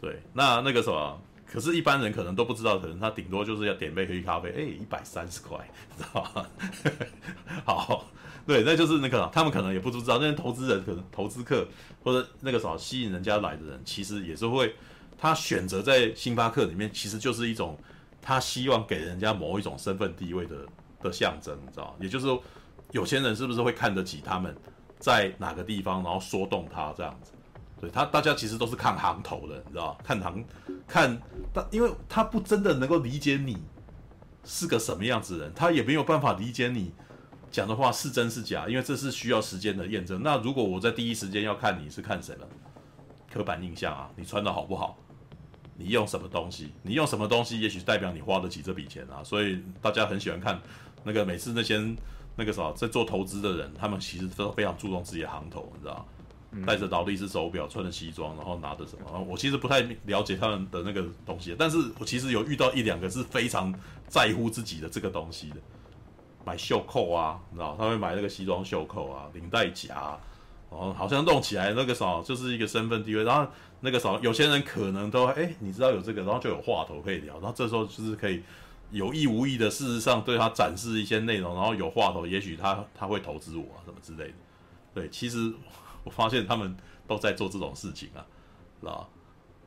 [0.00, 5.58] 对，那那个什么，可是，一般人可能都不知道，可能他顶多就是要点杯黑咖啡，哎，一百三十块，
[5.96, 6.46] 知道吗？
[7.64, 8.06] 好，
[8.46, 11.66] 对，那就是那个，他们可能也不知道，那些投资人可能投资客
[12.02, 14.74] 或者那个什么吸引人家来的人，其实也是会，
[15.22, 17.78] 他选择在星巴克里面，其实就是一种
[18.20, 20.56] 他希望给人家某一种身份地位的
[21.00, 21.96] 的象征，你知道？
[22.00, 22.42] 也就是说，
[22.90, 24.52] 有钱人是不是会看得起他们
[24.98, 27.30] 在哪个地方，然后说动他这样子？
[27.80, 30.44] 对他，大家其实都是看行头的，你知道看行，
[30.88, 31.16] 看，
[31.54, 33.62] 但因为他不真的能够理解你
[34.42, 36.92] 是个什么样子的人，他也没有办法理解你
[37.48, 40.20] 讲的话是真是假，因为这是需要时间的验证。
[40.20, 42.48] 那如果我在第一时间要看你是看谁了？
[43.32, 44.98] 刻板印象啊，你穿的好不好？
[45.82, 46.70] 你用什么东西？
[46.82, 49.22] 你用什么东西，也许代表你花得起这笔钱啊。
[49.24, 50.60] 所以大家很喜欢看
[51.04, 51.80] 那个每次那些
[52.36, 56.06] 那个啥在做投资的人，他们其实都非常注重自己的行头，你知道。
[56.66, 59.20] 戴着劳力士手表，穿着西装，然后拿着什么？
[59.26, 63.74] 我其实不太了解他们的那个东西，但是我其实有遇到一两个是非常
[64.06, 65.56] 在乎自己的这个东西的，
[66.44, 67.74] 买袖扣啊，你知道？
[67.78, 70.20] 他会买那个西装袖扣啊，领带夹，然
[70.72, 73.24] 哦好像弄起来那个啥就是一个身份地位。
[73.24, 73.50] 然后
[73.80, 78.42] 那个啥有些人可能都哎，你知道有这个，然后就有话头可以聊，然后这时候就是可以
[78.90, 84.34] 有意无意的，事实上对他展示一些内容，然后有话头，也许他他会投资我，什么之类的。
[84.94, 85.52] 对，其实。
[86.04, 86.76] 我发现他们
[87.06, 88.26] 都在做这种事情啊，
[88.80, 89.08] 知道吧？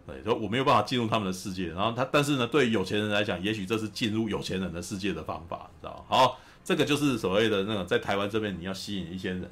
[0.06, 1.68] 对，所以我没有办法进入他们的世界。
[1.68, 6.04] 然后他，但是呢，对于有钱人来讲，也许这是进入有钱人的世界的方法，知道吧？
[6.10, 9.50] 好，这个就是所谓的那个在台湾这边，你要吸引一些人，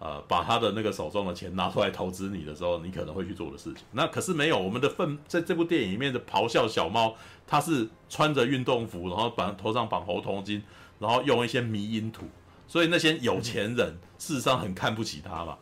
[0.00, 3.84] 呃，把他的那个手中的钱拿出来投资你的时候，你可能会去做的事情。
[3.92, 7.14] 那可是没有，我们的粪在这部电影里面的咆哮小猫，
[7.46, 10.60] 它是穿着运动服，然后绑头上绑红头巾，
[10.98, 12.24] 然后用一些迷因图，
[12.66, 15.56] 所以那些有钱人事实上很看不起他嘛。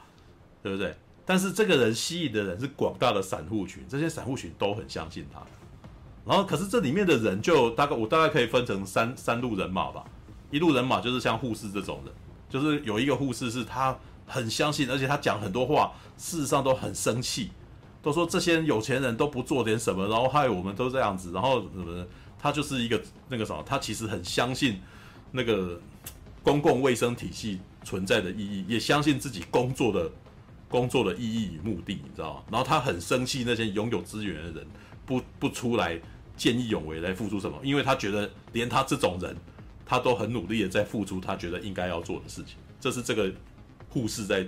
[0.61, 0.93] 对不对？
[1.25, 5.41] 但是这个人吸引的人是广大的散户群，这些散户群都很相信他。
[6.27, 10.05] 然后，可是这里面的人就大概我大概可以分成三三路人马吧。
[10.51, 12.13] 一路人马就是像护士这种人，
[12.51, 13.97] 就是有一个护士是他
[14.29, 17.51] 很相信，而且他讲很多话，事实上都很生气，
[18.03, 22.07] 都说这些有钱人都不做点什么，然后害我们都这样子，然后什么？
[22.39, 24.81] 他就是一个那个什么，他其实很相信
[25.33, 25.81] 那个
[26.43, 30.11] 公共卫生体系存在的意义，也相信自己工作的。
[30.71, 32.43] 工作的意义与目的，你知道吗？
[32.51, 34.67] 然后他很生气那些拥有资源的人
[35.07, 35.99] 不不出来
[36.37, 39.35] 见义勇为来付出什么，因为他觉得连他这种人，
[39.87, 42.57] 他都很努力的在付出他觉得应该要做的事情。
[42.79, 43.33] 这是这个
[43.91, 44.47] 护士在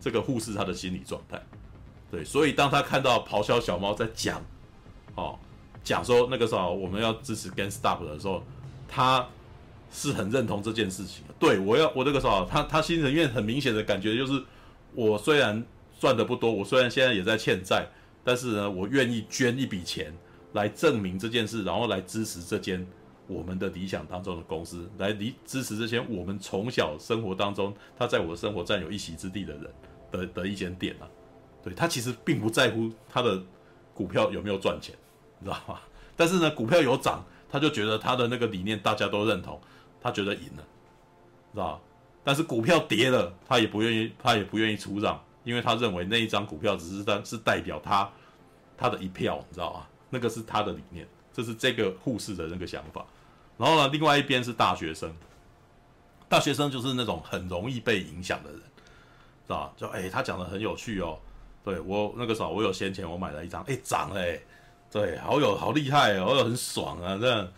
[0.00, 1.40] 这个护士他的心理状态。
[2.10, 4.42] 对，所以当他看到咆哮小猫在讲，
[5.14, 5.38] 哦，
[5.82, 8.42] 讲说那个时候我们要支持 GameStop 的时候，
[8.86, 9.26] 他
[9.90, 11.24] 是很认同这件事情。
[11.38, 14.42] 对，我要我这个时候，他他心里面很明显的感觉就是，
[14.94, 15.64] 我虽然
[15.98, 17.88] 赚的不多，我虽然现在也在欠债，
[18.22, 20.12] 但是呢，我愿意捐一笔钱
[20.52, 22.86] 来证明这件事，然后来支持这间
[23.32, 29.66] 我们的理想当中的公司，来理支持这些我们从小生活当中他在我的生活占有一席之地的人
[30.10, 31.08] 的的一间店啊。
[31.62, 33.42] 对，他其实并不在乎他的
[33.94, 34.94] 股票有没有赚钱，
[35.38, 35.80] 你知道吗？
[36.16, 39.60] 但是呢，股票有涨，他就觉得他的那个理念大家都认同，
[40.00, 40.64] 他觉得赢了，
[41.52, 41.80] 知道吧？
[42.24, 48.10] 但是股票跌了，他也不愿意，他也不愿意出让，因为他认为那一张股票只是代是代表他
[48.76, 49.86] 他的一票，你知道吗？
[50.10, 53.06] 那个是他的理念，这是这个护士的那个想法。
[53.62, 55.14] 然后呢，另外一边是大学生，
[56.28, 59.72] 大学生就是那种很容易被影响的人，知道吧？
[59.76, 61.16] 就哎，他讲的很有趣哦。
[61.64, 64.36] 对我那个时候，我有闲钱，我买了一张，哎，涨了，哎，
[64.90, 67.48] 对，好有好厉害哦，我很爽啊，这样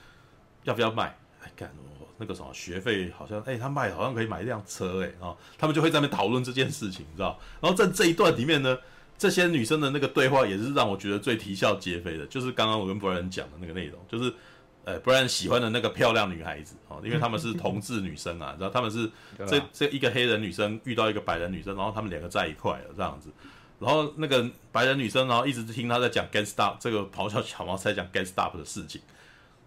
[0.65, 1.17] 要不要卖？
[1.43, 7.41] 哎，干我那个什么学费好像，哎，他卖好像可以买一辆车，哎，啊，他们就会在那边讨论这件事情，你知道？
[7.63, 8.77] 然后在这一段里面呢，
[9.17, 14.31] 这些女生的那个对话也是让我觉得最啼笑皆非的，就是刚刚我跟 Brian 讲的那个内容，就是，
[14.85, 19.11] 呃，Brian 喜欢的那个漂亮女孩子哦，因为他们是同志女生啊， 然后他们是
[19.47, 23.31] 这这一个黑人女生遇到一个白人女生，然后他们两个在一块了这样子。
[23.81, 29.01] 然后那个白人女生，然后一直听他在讲 Gang Stop 这个咆哮小猫在讲 Gang Stop 的事情。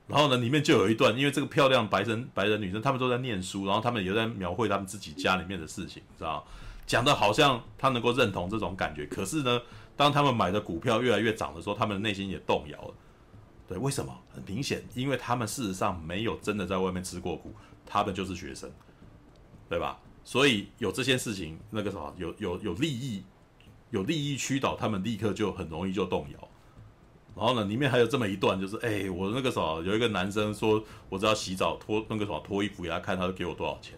[0.08, 6.46] 然后呢，里面就有一段，因为这个漂亮白人白人女生，他们都在念书，然后他们也在描绘他们自己家里面的事情，知道
[6.86, 9.06] 讲的好像他能够认同这种感觉。
[9.08, 9.62] 可是呢，
[9.98, 12.94] 当他们买的股票越来越涨的时候，他们的内心也动摇了。
[13.68, 14.18] 对，为什么？
[14.34, 17.54] 很明显，因为他们事实上没有真的在外面吃过苦，
[17.86, 18.72] 他们就是学生，
[19.70, 20.00] 对吧？
[20.24, 23.24] 所以有这些事情，那个什么，有有有利益。
[23.90, 26.48] 有利益驱导，他们立刻就很容易就动摇。
[27.34, 33.98] 然后呢，里面还有这么一段，就是哎、我那个时候有一个男生说，我只要洗澡脱那个什么脱衣服给他看，他就给我多少钱。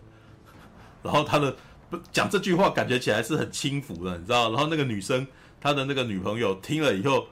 [1.02, 1.58] 然后他的
[1.90, 4.52] 不讲这句话，感觉起来是很轻浮的，你知道？
[4.52, 5.26] 然后那个女生，
[5.60, 7.26] 他的那个女朋友听了以后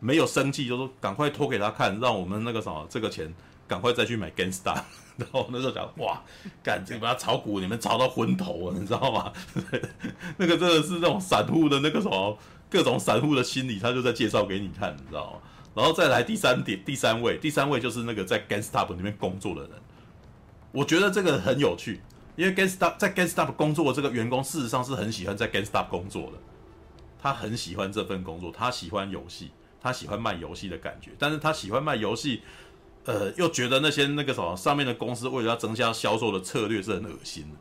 [0.00, 3.32] 没有生气，就说赶快脱给他看，让我们那个什么这个钱
[3.66, 4.82] 赶快再去买 GameStop。
[5.18, 6.22] 然后那时候讲哇，
[6.62, 9.32] 赶紧把他炒股，你们炒到昏头了， 你知道吗？
[10.36, 12.38] 那个真的是那种散户的那个什么
[12.70, 15.38] 各种散户的心理，他就在介绍给你看，你知道吗？
[15.74, 19.70] 然后再来第三点，第三位，第三位就是那个在 GameStop 里面工作的人。
[20.70, 22.00] 我觉得这个很有趣，
[22.36, 26.38] 因为 GameStop 在 GameStop 工作的这个员工，事实上是很喜欢在 GameStop 工作的。
[27.20, 32.42] 他很喜欢这份工作，他喜欢游戏，他喜欢卖游戏的感觉，但是他喜欢卖游戏。
[33.04, 37.56] 呃，又觉得那些那个什么上面的公司为了要增加销售的策略是很恶心的，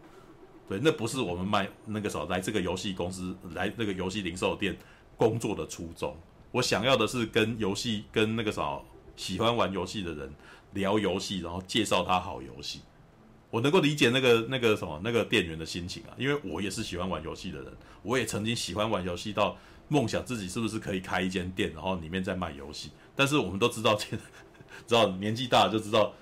[0.68, 4.78] 对，那不是我们卖那个什么来这个游戏公司来那个游戏零售店
[5.16, 6.14] 工作的初衷。
[6.52, 8.84] 我想要的是跟游戏跟那个什么
[9.16, 10.30] 喜欢玩游戏的人
[10.74, 12.82] 聊游戏，然后介绍他好游戏。
[13.50, 17.72] 我能够理解那个那个什么那个店员的心情啊，因为我也是喜欢玩游戏的人，
[18.02, 19.56] 我也曾经喜欢玩游戏到
[19.88, 22.92] 梦想自己是不是可以开一间店，然后里面再卖游戏。
[23.16, 24.18] 但是我们都知道现。
[24.86, 26.14] 知道年纪大了就知道，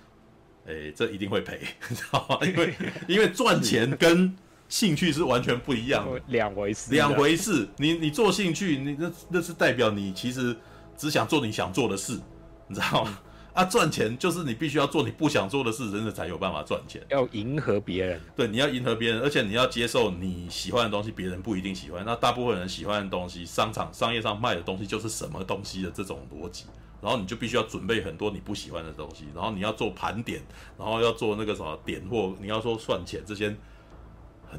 [0.66, 1.60] 哎、欸，这一定会赔，
[1.90, 2.40] 你 知道吗？
[2.42, 2.74] 因为
[3.08, 4.34] 因为赚钱跟
[4.70, 6.92] 兴趣是完全不一样的，两回事。
[6.92, 10.56] 两回事，你你做兴趣，你那那是代表你其实
[10.98, 12.20] 只想做你想做的事，
[12.68, 13.20] 你知道吗？
[13.56, 17.02] 嗯、啊，赚钱就是你必须要做你不想做的事，真的才有办法赚钱。
[17.10, 22.04] 要迎合别人，对，你要迎合别人，而且你要接受你喜欢的东西，别人不一定喜欢。
[22.06, 26.66] 那大部分人喜欢的东西，商场商业上卖的东西就是什么东西的这种逻辑。
[27.02, 30.42] 然后你就必须要准备很多你不喜欢的东西，然后你要做盘点，
[30.78, 33.56] 然后要做那个什么点货，你要说算钱这些，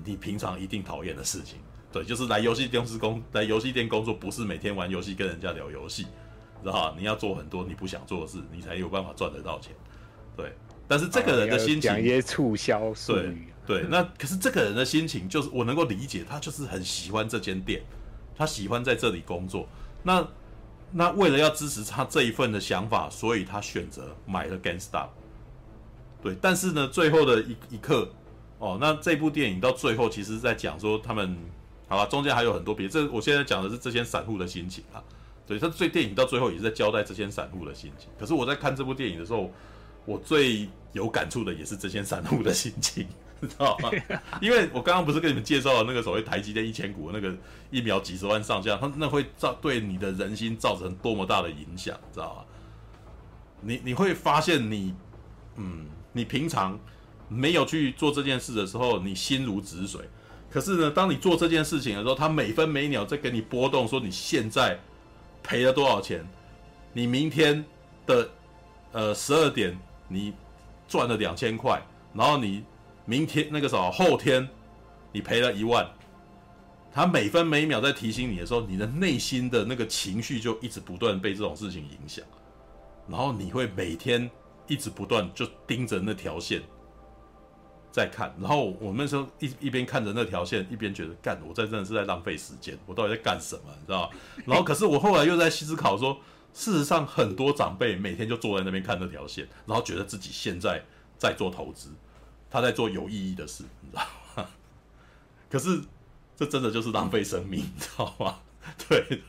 [0.04, 1.58] 你平常一定讨厌的事情。
[1.92, 6.06] 对，就是来游戏公司工，来游戏店工作，不是每天玩游戏跟人家聊游戏，
[6.62, 6.94] 知道吧？
[6.96, 9.72] 你要做很多你不想做的事，你才有办法赚得到钱。
[10.36, 10.52] 对，
[10.88, 13.48] 但是这个人的心情，讲一些促销术语。
[13.66, 17.82] 对，对， 那可是这个人的心情，就是我能够理解，他就是很喜欢这间店，
[18.36, 19.68] 他喜欢在这里工作。
[20.02, 20.26] 那。
[20.92, 25.08] 那为了要支持他这一份的想法，所以他选择买了 GameStop。
[26.22, 28.08] 对，但是呢，最后的一一刻，
[28.60, 31.36] 哦，那这部电影到最后，其实在讲说他们，
[31.88, 35.02] 好吧，中间还有很多别，这我现在讲的是这些散户的心情啊。
[35.46, 38.08] 对，他最电影到最后也是在交代这些散户的心情。
[38.18, 39.52] 可是我在看这部电影的时候，
[40.04, 43.06] 我最有感触的也是这些散户的心情。
[43.38, 43.90] 知道吗？
[44.40, 47.36] 因为我刚刚不是跟你们介绍了那个所谓台积电一千股那个
[47.70, 52.44] 一秒几十万上下，它那会造对你的人心造成多么大的影响，知道吗？
[53.60, 54.94] 你你会发现你，
[55.56, 56.80] 嗯，你平常
[57.28, 60.00] 没有去做这件事的时候，你心如止水；
[60.50, 64.80] 可是呢，当你做这件事情的时候，它每分每秒在给你波动，说你现在
[65.46, 66.26] 赔了多少钱，
[66.92, 67.64] 你明天
[68.04, 68.28] 的
[68.90, 69.78] 呃十二点
[70.08, 70.34] 你
[70.88, 71.80] 赚了两千块，
[72.12, 72.64] 然后你
[73.04, 74.46] 明天那个什么后天
[75.12, 75.88] 你赔了一万，
[76.92, 82.24] 他每分每秒在提醒你的时候，你的内心的那个情绪就一直不断被这种事情影响，
[83.08, 84.28] 然后你会每天
[84.66, 86.60] 一直不断就盯着那条线。
[87.96, 94.10] 在看，然后我那时候一一边看着那条线，一边觉得干，我在真的是在浪费时间，我到底在干什么，你知道？
[94.44, 96.20] 然后可是我后来又在思考说，
[96.52, 100.84] 事实上很多长辈每天就坐在那边看那条线，然后觉得自己现在
[101.16, 101.88] 在做投资，
[102.50, 104.02] 他在做有意义的事，你知道
[104.36, 104.46] 吗？
[105.48, 105.80] 可是
[106.36, 108.40] 这真的就是浪费生命，你知道吗？
[108.90, 109.22] 对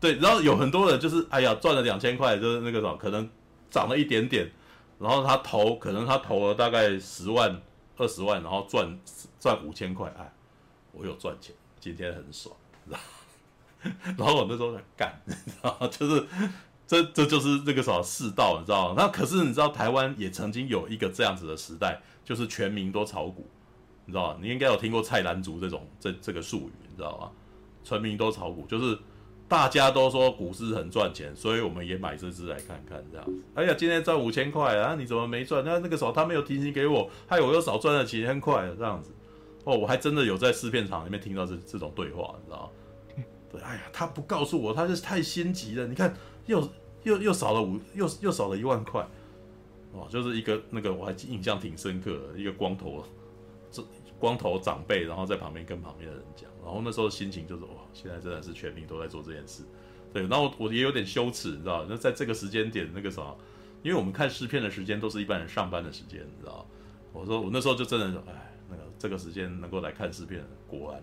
[0.00, 3.28] 对，然后有很多人就是哎呀赚了两千块，就是那个什么，可能
[3.70, 4.50] 涨了一点点，
[4.98, 7.60] 然后他投，可能他投了大概十万。
[7.98, 8.98] 二十万，然后赚
[9.38, 10.32] 赚五千块，哎，
[10.92, 12.56] 我有赚钱，今天很爽，
[14.16, 16.26] 然后我那时候在干， 你知道就是
[16.86, 18.94] 这这就是这个什么世道，你知道吗？
[18.96, 23.46] 那可是你知道台湾也曾经有一个这样子的时代，就是全民都炒股，
[24.06, 24.38] 你知道吗？
[24.40, 27.30] 你应该有听过菜篮族这种这这个术语，你知道吗？
[27.84, 28.98] 全民都炒股，就是。
[29.48, 33.26] 大家都说股市很赚钱，所以我们也买这只来看看，这样。
[33.54, 35.64] 哎呀，今天赚五千块啊，你怎么没赚？
[35.64, 39.10] 那那个时候他没有提醒给我，害我又少赚了几千块，这样子。
[39.64, 42.72] 哦，我还真的有在试片场里面听到这这种对话，你知道？
[43.50, 45.86] 对，哎呀，他不告诉我，他是太心急了。
[45.86, 46.14] 你看，
[46.44, 46.68] 又
[47.04, 49.00] 又又少了五，又又少了一万块。
[49.94, 53.02] 哦，就是一个那个我还印象挺深刻的，一个光头，
[53.72, 53.82] 这
[54.18, 56.47] 光头长辈，然后在旁边跟旁边的人讲。
[56.68, 59.62] 然后那时候心情就是哇，现在真的是全民都在做这件事，
[60.12, 60.20] 对。
[60.26, 61.86] 然后我也有点羞耻，你知道？
[61.88, 63.22] 那在这个时间点，那个啥，
[63.82, 66.66] 因为我们看试片的时间都是一般人上班的时间，你知道？
[67.14, 71.02] 我说我那时候就真的说，哎，那个这个时间能够来看试片，果然，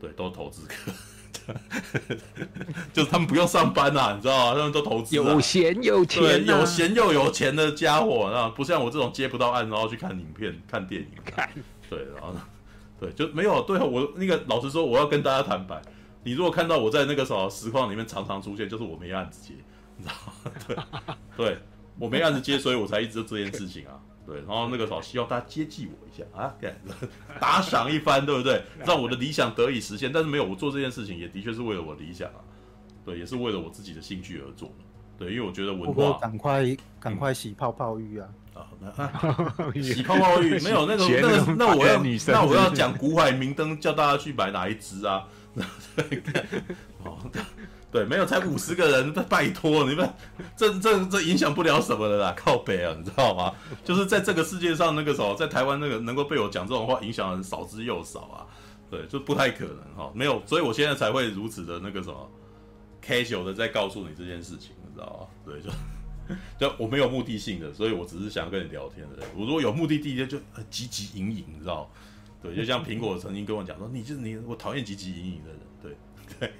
[0.00, 1.54] 对，都投资客，
[2.92, 4.58] 就是他们不用上班呐、啊，你知道吗？
[4.58, 11.48] 他们都投资，有闲有钱、啊，有闲又有钱的家伙，那，不像我这种接不到案，然后去看影片、看电影，看，
[11.88, 12.34] 对，然后。
[13.02, 15.82] 对，就没有对我那个老实说，我要跟大家坦白，
[16.22, 19.54] 你如果看到我在那个什么实况里面常常出现，就是我没案子接，
[19.96, 20.14] 你知道
[20.94, 21.16] 吗？
[21.36, 21.58] 对，对
[21.98, 24.00] 我没案子接，所以我才一直做这件事情啊。
[24.24, 26.54] 对，然后那个时候希望大家接济我一下啊，
[27.40, 28.62] 打赏一番，对不对？
[28.86, 30.12] 让我的理想得以实现。
[30.12, 32.38] 但是没有，我做这件事情也的确是为了我理想啊，
[33.04, 34.84] 对，也是为了我自己的兴趣而做的。
[35.18, 38.28] 对，因为我觉得文化，赶快赶快洗泡泡浴啊。
[38.54, 45.24] 啊，那洗泡泡浴没有那个那个，那我要那我要讲古海明灯，叫大家去买哪一支啊？
[47.04, 47.18] 哦，
[47.90, 50.10] 对，没有才五十个人，拜托你们，
[50.56, 53.52] 这这这影响不了什么的啦，靠北啊，你知道吗？
[53.84, 58.46] 就是在这个世界上，那个时候在台湾那个能够被我讲这种话影响的人少之又少啊，
[58.90, 62.30] 对，就不太可能哈，没有，所以我现在才会如此的那个什么
[63.04, 65.52] casual 的在告诉你这件事情，你知道吗？
[65.52, 65.70] 对，就。
[66.58, 69.26] 就我没有目的性的，所以我只是想要跟你聊天的人。
[69.36, 70.38] 我如果有目的地，就就
[70.70, 71.90] 汲汲营营，你知道？
[72.42, 75.60] 对，就像苹果曾经跟我讲说，你就是你，我讨厌汲汲营营的人。
[75.82, 75.96] 对
[76.40, 76.52] 对，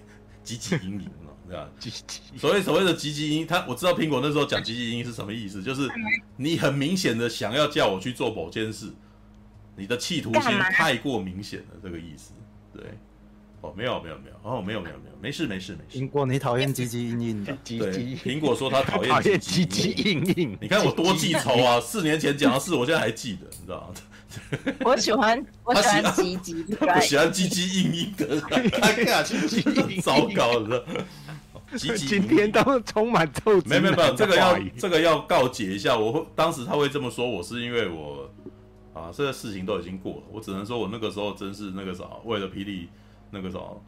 [0.45, 1.69] 汲汲营营嘛，对吧？
[1.81, 2.39] 汲汲。
[2.39, 5.89] 所谓所谓的汲汲营，他我知道苹果那时候讲汲汲营营是什么意思，就是
[6.37, 8.93] 你很明显的想要叫我去做某件事，
[9.77, 12.33] 你的企图心太过明显了，这个意思，
[12.73, 12.85] 对。
[13.63, 15.99] 哦，没有没有没有，哦，没有没有没有，没事没事没事。
[15.99, 17.57] 苹果，你讨厌唧唧硬硬的？
[17.65, 17.79] 对，
[18.17, 20.59] 苹果说他讨厌唧唧硬硬。
[20.61, 21.81] 你看我多记仇啊！
[21.81, 24.75] 四年前讲的事，我现在还记得，你知道吗？
[24.85, 30.85] 我喜欢，我喜欢汲汲，他不喜欢唧唧硬硬的，他跟啊汲汲营营，糟糕了。
[31.75, 33.61] 汲汲今天都充满臭。
[33.65, 38.29] 没没没有，这个要 这个要告诫一下，我会当时他会这么说，我是因为我
[38.93, 42.89] 啊，这个事情都已经过了，我只能说我那个时候真是那个啥，为了霹雳。
[43.33, 43.83] 那个时候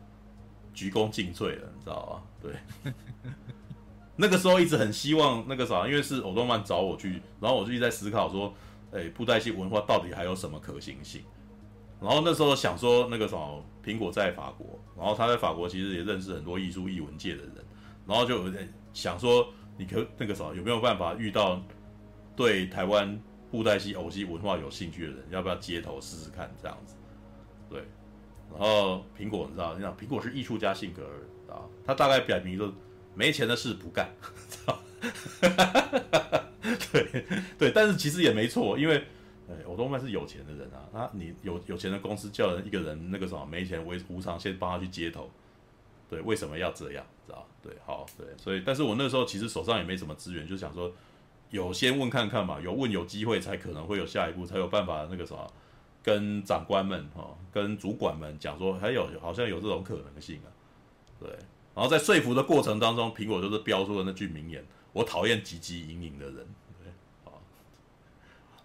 [0.72, 2.22] 鞠躬尽瘁了，你知道吧？
[2.40, 2.92] 对，
[4.16, 8.52] 那个时候一直很希望那个啥，因为是欧动漫找我去，然后我就一直在思考说，
[8.90, 11.22] 哎、布袋戏文化到底还有什么可行性？
[12.00, 17.54] 然后那时候想说，那个什么苹果在法国，然后他在法国其实也认识很多艺术艺文界的人，
[18.06, 19.46] 然后就有点想说，
[19.76, 21.62] 你可那个啥有没有办法遇到
[22.34, 26.96] 对台湾布袋戏偶戏文化有兴趣的人，要不要接头试试看这样子？
[27.70, 27.84] 对。
[28.50, 29.72] 然后苹果，你知道？
[29.72, 31.02] 你知道苹果是艺术家性格
[31.52, 32.72] 啊，他大概表明说，
[33.14, 34.08] 没钱的事不干，
[34.48, 34.78] 知道？
[36.92, 37.24] 对
[37.58, 38.96] 对，但是其实也没错，因为，
[39.48, 45.30] 哎，欧动漫是有钱的人啊，那你有有钱的公司叫人一个人那个什么没钱为无偿先帮他去接头，
[46.08, 47.04] 对，为什么要这样？
[47.26, 47.46] 知道？
[47.62, 50.92] 对，好，对，所以，但是我那时候其实手上也没什么资源，就想说，
[51.50, 55.52] 有先问看看嘛，有问有机会才可能会有下一步，才有办法那个什么。
[56.04, 60.48] 跟长官们哈、哦，跟主管们讲说，还有好像有这种可能性啊，
[61.18, 61.30] 对。
[61.74, 66.36] 然后在说服的过程当中，苹果就是标出了那句名言：“我讨厌汲汲营营的人。”
[66.78, 66.92] 对，
[67.24, 67.34] 啊。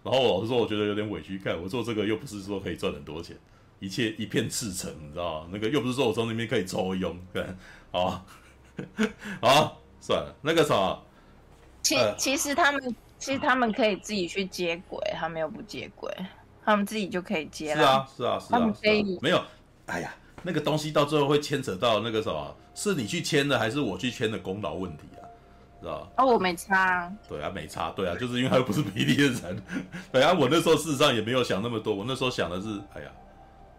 [0.04, 3.36] 然后我老实说，我觉得有点委屈，看我做这个又不是说可以赚很多钱，
[3.80, 5.48] 一切一片赤诚，你知道吗？
[5.50, 7.44] 那个又不是说我从那边可以抽佣，对，
[7.90, 8.24] 好，
[9.42, 10.96] 好，算了，那个啥，
[11.82, 16.14] 其其实他们其实他们可以自己去接轨，他们又不接轨，
[16.64, 17.80] 他们自己就可以接了。
[17.80, 19.42] 是啊，是啊，是啊，他们可以没有，
[19.86, 20.14] 哎呀。
[20.42, 25.28] 那个东西到最后会牵扯到那个什么，是你去签的还是我去签的功劳问题啊，
[25.78, 26.08] 知道吧？
[26.16, 27.12] 哦，我没差。
[27.28, 27.90] 对啊，没差。
[27.90, 29.62] 对啊，就是因为他又不是比利的人。
[30.10, 33.10] 对啊，我那时候事实上也没有想那么多，我那时候想的是，哎呀，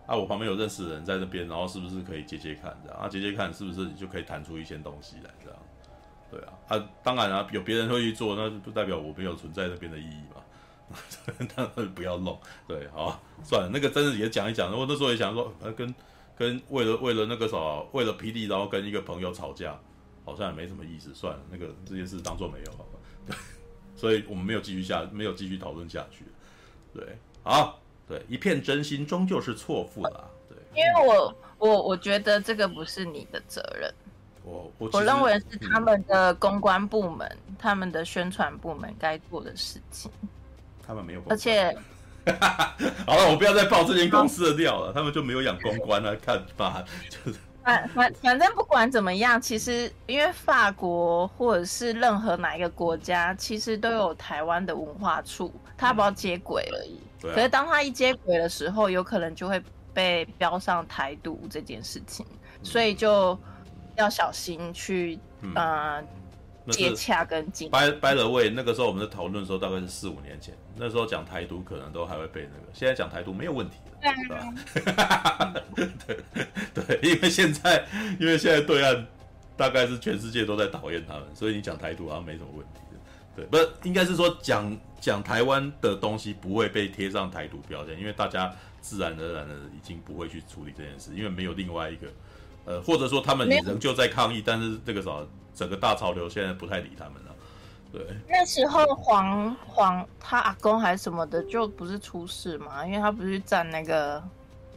[0.05, 5.59] 啊，我旁边有认识的人在那边，然后是不是可以接接看，这样啊，接接看是不是你就可以弹出一些东西来，这样。
[6.29, 10.40] 对啊，啊，当然啊，有别人会去做，那不代表我没有存在那边的意义嘛。
[11.55, 12.39] 当然不要弄。
[12.67, 14.71] 对，好，算了，那个真的也讲一讲。
[14.71, 15.93] 我那时候也想说，呃，跟。
[16.37, 19.79] 跟为了为了那个什么，为了霹雳，然后跟一个朋友吵架，
[20.25, 21.13] 好像也没什么意思。
[21.13, 22.97] 算了，那个这件事当做没有好吧。
[23.27, 23.35] 对，
[23.95, 26.25] 所以我们没有继续下，没有继续讨论下去。
[26.95, 30.31] 对，好，对，一片真心终究是错付了。
[30.49, 33.93] 对，因为我我我觉得这个不是你的责任。
[34.43, 40.09] 我我我认为是他们的公关部门、嗯、他们的宣传部门该做的事情。
[40.91, 41.75] 他们没有，而且。
[43.07, 44.93] 好了，我不要再爆这间公司的料了。
[44.93, 46.15] 他们就没有养公关啊？
[46.23, 56.99] 看吧，就是反反反正不管怎么样，其实因为法国或者是任何哪一个国家，其实都有台湾的文化处，他不要接轨而已。
[57.23, 59.59] 可是当他一接轨的时候，有可能就会
[59.91, 63.35] 被标上台独这件事情，嗯、所以就
[63.95, 66.03] 要小心去、嗯、呃。
[66.71, 67.69] 接洽跟经。
[67.69, 70.53] 掰掰了位那个时候我们在讨论的时候，大概是四五年前。
[70.75, 73.99] 那时候讲台独可能都还会被那个，现在讲台独没有问题了，
[74.73, 75.53] 对吧？
[75.75, 76.17] 对
[76.73, 77.85] 对，因为现在
[78.19, 79.05] 因为现在对岸
[79.55, 82.79] 大概是全世界都在讨厌他们，所以你讲台独好像没什么问题。
[83.35, 92.07] 对，不是应该是说讲讲台湾的东西不会被贴上台独标签，因为大家自然而然的已经不会去处理这件事，因为没有另外一个。
[92.63, 95.09] 呃，或者说他们也仍旧在抗议，但是这个啥，
[95.53, 97.35] 整个大潮流现在不太理他们了。
[97.91, 104.23] 对，那时候黄黄他阿公还是什么的，就不是出事嘛，因为他不是站那个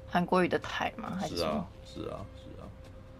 [0.08, 1.36] 韩国语的台嘛，还是？
[1.36, 2.66] 是啊，是啊，是啊。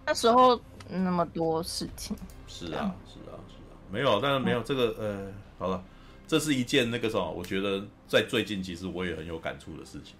[0.05, 0.59] 那时候
[0.89, 2.15] 那么多事情。
[2.47, 5.81] 是啊，是啊，是啊，没有，但是没有这个，呃，好了，
[6.27, 10.15] 这是一件那个什么，我觉得在最近其实我也很有感触的事情，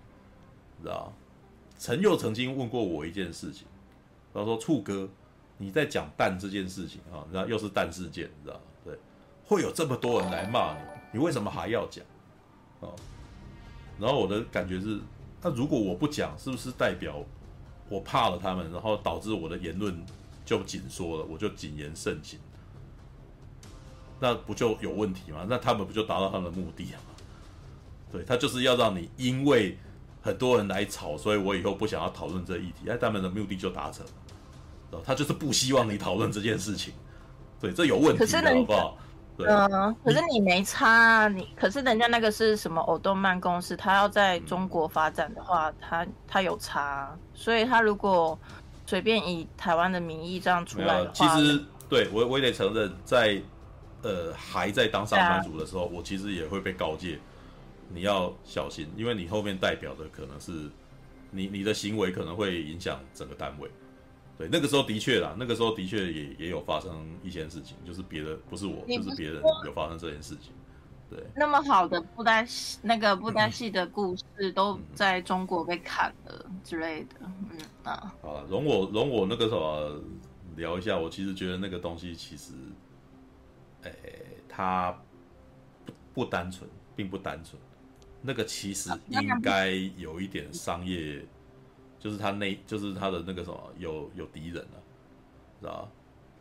[0.82, 1.12] 知道
[1.78, 3.68] 陈佑曾经问过我一件事情。
[4.34, 5.08] 他说：“处哥，
[5.58, 8.98] 你在讲蛋这件事情啊，然后又是蛋事件，你知道吗对，
[9.46, 10.80] 会有这么多人来骂你，
[11.14, 12.04] 你为什么还要讲？
[12.82, 12.94] 哦，
[13.98, 15.00] 然后我的感觉是，
[15.42, 17.24] 那如果我不讲，是不是代表
[17.88, 20.06] 我怕了他们，然后导致我的言论
[20.44, 22.38] 就紧缩了，我就谨言慎行？
[24.20, 25.46] 那不就有问题吗？
[25.50, 27.16] 那他们不就达到他们的目的了吗？
[28.12, 29.78] 对，他就是要让你因为
[30.22, 34.12] 很多人来吵，所以我以后不想要讨论这议题，那，他们的目的就达成了。”
[35.06, 36.94] 他就是不希望你讨论这件事情，
[37.60, 38.98] 对，这有问题，好不好？
[39.38, 48.40] 嗯、呃，可是你没差、啊，你可是人家那个是什么偶动漫公司，他要在中国发展的话，他他有差、啊，所以他如果
[48.86, 53.42] 随便以台湾的名义这样出来的话，其实对我我也得承认，在
[54.04, 57.20] 呃还在当上班族的时候，啊、我其实也会被告诫，
[57.90, 60.70] 你要小心，因为你后面代表的可能是
[61.30, 63.70] 你你的行为可能会影响整个单位。
[64.38, 66.92] 对，那个时候的确啦，那个时候的确也也有发生
[67.24, 70.52] 一些事情，就是别的不是我，就是别人有发生这件事情。
[71.10, 77.16] 对，那么好的布袋戏，那个布袋戏的故事都在中国被砍了之类的。
[77.22, 80.02] 嗯啊，好了，容我容我那个什么
[80.58, 82.52] 聊一下，我其实觉得那个东西其实，
[83.84, 83.92] 哎，
[84.50, 84.92] 它
[85.86, 87.58] 不不单纯，并不单纯，
[88.22, 91.26] 那个其实应该有一点商业。
[92.06, 94.84] 就是他那，就是他的那个什么，有有敌人了，
[95.60, 95.90] 知道吧？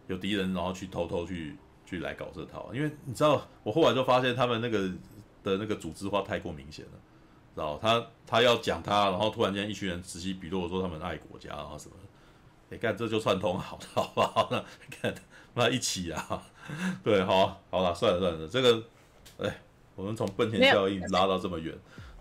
[0.08, 2.68] 有敌人，然后去偷偷去去来搞这套。
[2.74, 4.80] 因为你知道，我后来就发现他们那个
[5.42, 6.92] 的那个组织化太过明显了，
[7.54, 11.96] 知道他他要讲他，然后突然间一群人此起彼落说他们爱国家，然后什么？
[12.68, 14.48] 你看这就串通好了，好不好？
[14.50, 15.14] 那看
[15.54, 16.42] 那一起啊，
[17.02, 18.82] 对，好，好了，算了算了，这个，
[19.38, 19.62] 哎，
[19.94, 21.74] 我们从本田效应拉到这么远，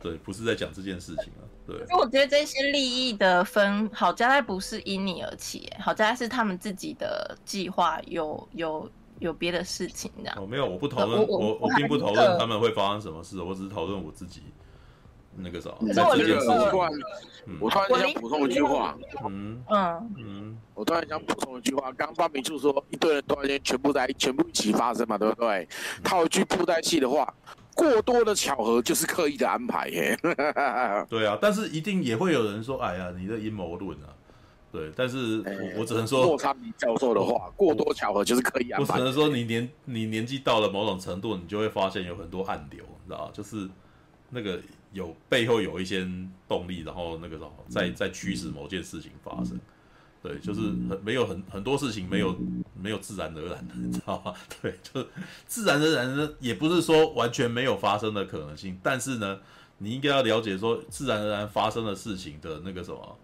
[0.04, 1.48] 对，不是在讲这件事情啊。
[1.66, 10.36] 对，因为我觉得这些利益的分好加在不是因你而起，好加在是他们自己的计划有有有别的事情这样。
[10.38, 14.42] 哦，没有，我不讨论，我我，我并不讨论他们会发生什么事，我只是讨论我自己
[15.38, 15.70] 那个啥。
[15.80, 16.92] 可是我这个我突然，
[17.46, 25.66] 嗯我突然想补充一句话，嗯嗯，嗯，我突然想补充一句话，刚刚八名处说一堆人突然间全部在全部一起发生嘛，对不对？
[26.04, 27.34] 套一句布袋戏的话，
[27.76, 30.18] 过多的巧合就是刻意的安排耶。
[31.10, 34.10] 对啊，但是一定也会有人说，哎呀，你的阴谋论啊。
[34.72, 36.36] 对，但是我我只能说，
[36.76, 38.94] 教授的话，过多巧合就是刻意安排。
[38.94, 43.70] 我只能说，你年你年纪到了某种程度，你就会发现有很多暗流，你知道就是
[44.32, 44.60] 那个
[44.92, 46.08] 有背后有一些
[46.48, 49.60] 动力，然后那个什么，在在驱使某件事情发生。
[50.24, 52.36] 对，就是很没有很很多事情没有
[52.82, 54.34] 没有自然而然的，你知道吗？
[54.62, 55.08] 对，就是
[55.46, 59.40] 自然而然的，也不是说完全没有发生的可能性，但是呢，
[59.78, 63.20] 你应该要了解说，自然而然发生的事情的那个什么。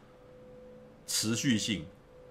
[1.11, 1.83] 持续性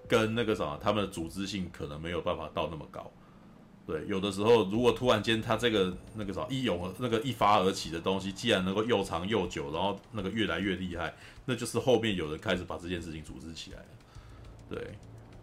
[0.07, 3.11] 跟那个什么，他们的组织性可能没有办法到那么高。
[3.85, 11.13] 对，有的时候如果突然间他这个那个什么一涌那个一发而起的东西，既然能够又长又久，然后那个越来越厉害，
[11.43, 13.85] 那就是后面有人开始把这件事情组织起来了。
[14.69, 14.91] 对，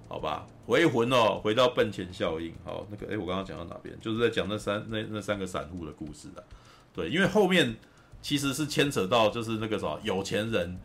[0.08, 2.54] 好吧，回魂哦，回到奔钱效应。
[2.64, 3.98] 好，那个哎，我刚刚讲到哪边？
[4.00, 6.44] 就是在讲那三那那三个散户的故事的。
[6.92, 7.76] 对，因为后面
[8.22, 10.78] 其实是牵扯到就是那个什么有钱人。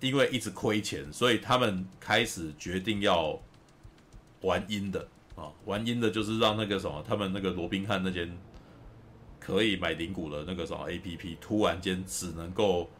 [0.00, 3.40] 因为一直亏钱，所以他们开始决定要
[4.40, 5.06] 玩阴的
[5.36, 8.36] 啊，玩阴的就是让那个什么，他们那个罗宾汉那间
[9.38, 12.90] 可以买零股的那个什么 APP，突然间只能够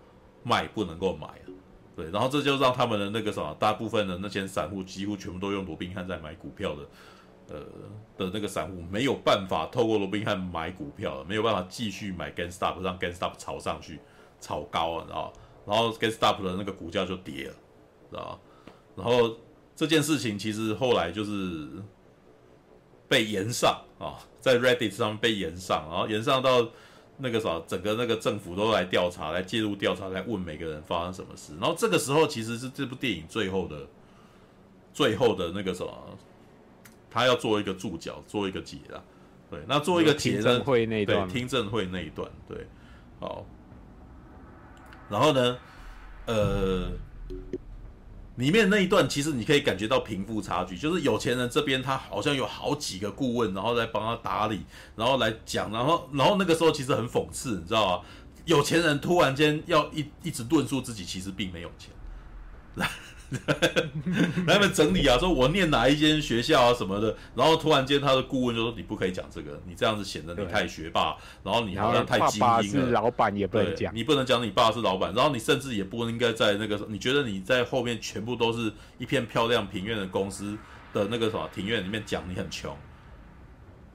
[0.44, 1.52] 卖不能够买了，
[1.97, 6.89] 对，然后这就让他们的那个什么，大部分的那些散户几乎全部都用罗宾汉在买股票的，
[7.48, 7.60] 呃
[8.16, 14.01] 的那个散户没有办法透过罗宾汉买股票了，没有办法继续买 GameStop，让 GameStop 炒上去，
[14.40, 15.32] 炒高啊，然后。
[15.64, 17.55] 然后 GameStop 的那个股价就跌了，
[18.10, 18.39] 知道吧？
[18.97, 19.36] 然后
[19.77, 21.69] 这件事情其实后来就是
[23.06, 26.69] 被延上啊，在 Reddit 上被延上，然后延上到
[27.18, 31.52] 那个啥，整个那个政府都来调查，来介入调查，来问每个人发生什么事。
[31.60, 33.86] 然后这个时候其实是这部电影最后的
[34.93, 36.18] 最后的那个什么，
[37.10, 39.02] 他要做一个注脚，做一个结啦。
[39.51, 42.66] 对，那做一个结证会那一段，对，听证会那一段，对，
[43.20, 43.44] 好。
[45.10, 45.59] 然后呢，
[46.24, 46.90] 呃，
[48.43, 54.62] 里面那一段其实你可以感觉到贫富差距，就是有钱人这边他好像有好几个顾问，然后来帮他打理，
[54.97, 58.05] 然后来讲，然后然后那个时候其实很讽刺，你知道吗？
[58.44, 61.90] 有钱人突然间要一一直论述自己其实并没有钱。
[64.47, 72.47] 来 他们整理啊，说我念哪一间学校啊什么的，然后突然间他的顾问就说，你不可以讲这个，你这样子显得你太学霸，然后你好像太精英了。
[72.47, 80.57] 爸爸是老板也不能讲，你不能讲你爸是老板，然后你甚至也不应该在那个，你觉得你在后面全部都是一片漂亮庭院的公司
[80.93, 82.77] 的那个什么庭院里面讲你很穷，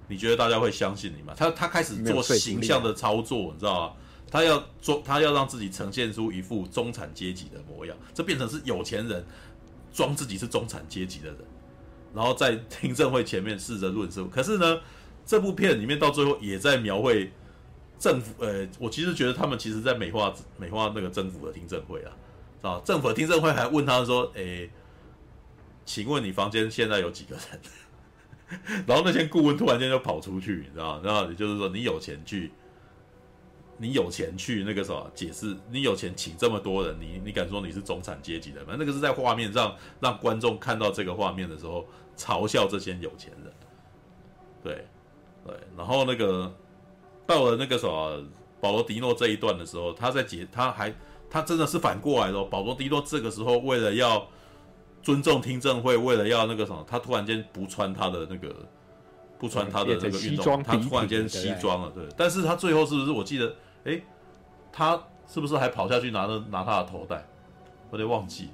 [0.08, 1.34] 你觉得大家会相信你吗？
[1.38, 3.94] 他他开始做形象的操作，你知道吗？
[4.30, 9.26] 他要做，他要让自己呈现出一副中产阶级的模样，这变成是有钱人
[9.94, 11.38] 装自己是中产阶级的人，
[12.14, 14.28] 然后在听证会前面试着论述。
[14.28, 14.80] 可是呢，
[15.26, 17.32] 这部片里面到最后也在描绘
[17.98, 18.34] 政府。
[18.44, 22.12] 呃，我其实觉得他们其实在美化美化那个政府的听证会啊，
[22.62, 24.70] 啊，政府的听证会还问他说：“诶，
[25.86, 27.44] 请问你房间现在有几个人？”
[28.88, 31.02] 然后那些顾问突然间就跑出去，你知道？
[31.02, 32.52] 然后也就是说，你有钱去。
[33.78, 35.56] 你有钱去那个什么解释？
[35.70, 38.76] 你有钱请这么多人，你你敢说你是中产阶级的吗？
[38.78, 41.86] 那个是在画面上让观众看到这个画面的时候
[42.18, 43.54] 嘲笑这些有钱人。
[44.64, 44.86] 对
[45.45, 46.52] 对，然后那个
[47.26, 48.24] 到了那个什么
[48.60, 50.94] 保罗迪诺这一段的时候，他在解，他还
[51.30, 52.44] 他真的是反过来的。
[52.45, 54.28] 保罗迪诺这个时候为了要
[55.04, 58.54] 尊重听证会，为了要那个什么，他突然间不穿他的那个。
[59.40, 62.04] 不穿他的这个运动，他突然间西装了，对。
[62.18, 63.12] 但是他最后是不是？
[63.12, 63.56] 我记得，
[63.88, 64.02] 哎，
[64.72, 67.26] 他是不是还跑下去拿了拿他的头带？
[67.90, 68.50] 我得忘记。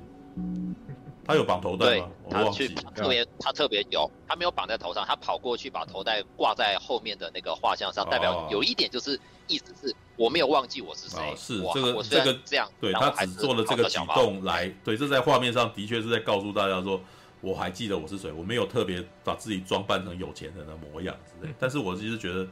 [1.25, 2.09] 他有绑头带吗？
[2.25, 2.67] 我忘记。
[2.69, 11.33] 他特别，他特别有，他没有绑在头上，他跑过去把头带挂在后面的那个画像上，代表有一点就是意思是我没有忘记我是谁。
[11.35, 17.01] 是这个这个这样，对他只做了这个举动来，对，这在画面上的确是在告诉大家说。
[17.41, 22.47] 我还记得我是谁，我没有特别把自己装扮成有钱人的模样之类，但是我其实觉得，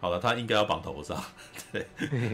[0.00, 1.22] 好了，他应该要绑头上，
[1.72, 1.86] 对，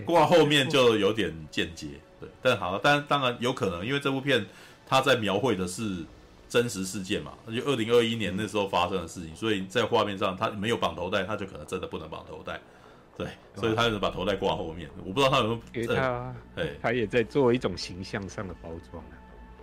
[0.02, 1.88] 挂后面就有点间接，
[2.20, 4.44] 对，但好了，但当然有可能，因为这部片
[4.86, 6.04] 他在描绘的是
[6.48, 12.60] 真实事件嘛，就二零二一年那时候发生的事情，所以在画面上他没有绑头带，他就可能真的不能绑头带，
[13.16, 19.14] 对，所以他就把头带挂后面，我不知道他有没有，给他，对，他也在做一种形象上的包装啊，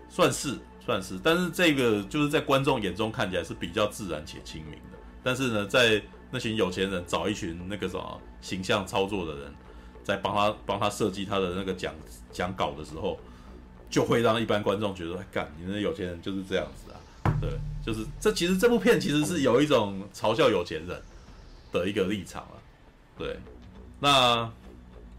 [0.09, 0.57] 算是。
[0.85, 4.97] 算是，但是这个就是在观众眼中看起来是比较自然且亲民的。
[5.21, 6.01] 但是呢，在
[6.31, 9.53] 那群有钱人找一群那个什么形象操作的人，
[10.03, 11.93] 在帮他帮他设计他的那个讲
[12.31, 13.17] 讲稿的时候，
[13.89, 16.97] 就会让一般观众觉得，干，你那有钱人就是这样子啊，
[17.41, 17.49] 对，
[17.83, 21.01] 就是这其实这部片其实是有一种嘲笑有钱人
[21.71, 22.55] 的一个立场啊，
[23.17, 23.39] 对，
[23.99, 24.51] 那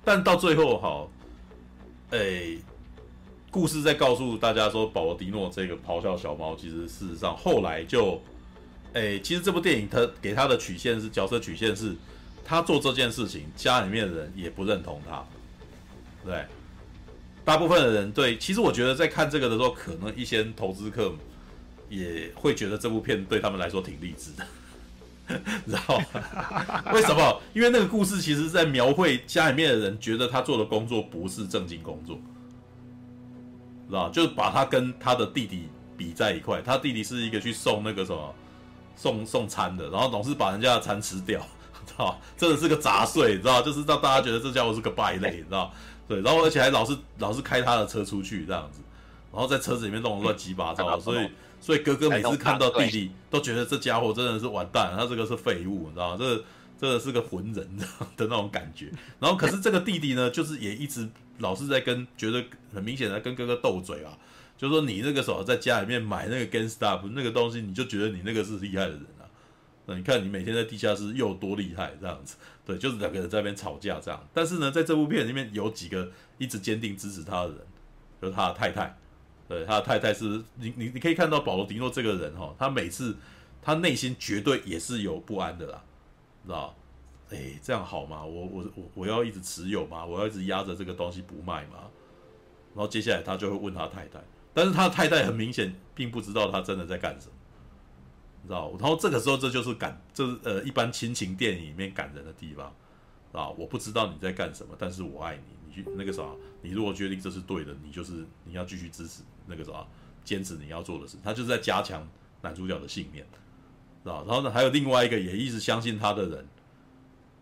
[0.05, 1.11] 但到最后好，
[2.11, 2.57] 哎，
[3.51, 8.21] 故事在告诉大家说，保罗迪诺这个咆哮小猫，其实事实上后来就，
[8.93, 11.97] 哎，其实这部电影它给他的曲线是角色曲线是。
[12.43, 15.25] 他做这件事情，家里面的人也不认同他，
[16.25, 16.45] 对，
[17.45, 21.15] 大部分的人对，其实我觉得在看这个的时候，可能一些投资客
[21.89, 26.93] 也会觉得这部片对他们来说挺励志的，知道吗？
[26.93, 27.41] 为什么？
[27.53, 32.19] 因为那个故事其实在描绘家里面的人觉得他做的工作不是正经工作，
[33.89, 34.09] 知道？
[34.09, 38.35] 就是把他跟他的弟弟比在一块，他弟弟是一个去送那个什么
[39.01, 41.41] 送送餐的，然后总是把人家的餐吃掉。
[41.87, 45.73] 知道，真的是个杂碎，你知道，就是让大家觉得这家伙是个败类，你知道？
[46.07, 48.81] 对，然后而且还老是老是开他的车出去这样子，
[49.33, 51.29] 然后在车子里面弄得乱七八糟，所以
[51.61, 56.17] 所以哥哥每次看到弟弟都觉得这家伙真的是完蛋，他这个是废物，你知道吗？
[56.19, 56.45] 这个
[56.81, 57.85] 这个是个混人的
[58.17, 58.91] 的那种感觉。
[59.19, 61.09] 然后可是这个弟弟呢，就是也一直
[61.39, 64.13] 老是在跟觉得很明显的跟哥哥斗嘴啊，
[64.61, 69.25] 就说你那个时候在家里面买那个 GameStop 那个东西，你就觉得你那个是厉害的人啊。
[69.87, 69.95] 那。
[69.95, 74.29] 你看，你每天在地下室又多厉害，这样子，对，就是两个人在那边吵架这样。
[74.35, 77.59] 但是呢，在这部片里面有几个一直坚定支持他的人，
[78.21, 78.95] 就是他的太太，
[79.49, 80.25] 对，他的太太是
[80.57, 83.17] 你你你可以看到保罗迪诺这个人哈，他每次
[83.63, 85.83] 他内心绝对也是有不安的啦，
[86.45, 86.77] 知道？
[87.31, 88.23] 哎，这样好吗？
[88.23, 90.05] 我我我我要一直持有吗？
[90.05, 91.89] 我要一直压着这个东西不卖吗？
[92.75, 94.21] 然后接下来他就会问他太太，
[94.53, 97.33] 但是他的太太很明显并不知道他真的在干什么。
[98.43, 102.75] 你知道，然后这个时候这就是感，这是呃一般亲情电影里面感人的地方，
[103.33, 106.23] 啊，我不知道你在干什么，但是我爱你，你去那个啥，
[106.63, 109.87] 你如果决定这是对的，你就是你要继续支持那个啥，
[110.25, 112.09] 坚持你要做的事，他就是在加强
[112.41, 113.23] 男主角的信念，
[114.03, 116.49] 知道，然后呢还有另外一个也一直相信他的人，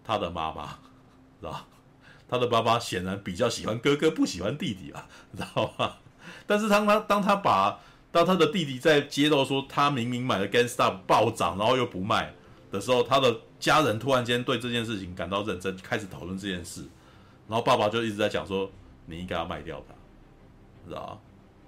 [0.02, 0.66] 他的妈妈，
[1.40, 1.64] 知道，
[2.28, 5.96] 他的爸爸显然比较喜欢哥哥，不喜欢弟弟啊，知道吗？
[6.46, 7.78] 但是当他当他把
[8.10, 12.34] 当他的弟弟在揭露说他明明买了 GameStop 暴涨，然后又不卖
[12.70, 16.86] 的时候，他的家人突然间对这件事情感到认真，开始讨论这件事。
[17.48, 18.70] 然后爸爸就一直在讲说
[19.06, 19.94] ：“你应该要卖掉它，
[20.86, 21.18] 知道吗？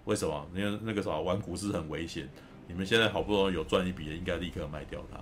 [0.05, 0.47] 为什么？
[0.55, 2.29] 因为那个时候玩股市很危险。
[2.69, 5.19] 你们现在好不容易有赚一笔，应该立刻卖掉它。”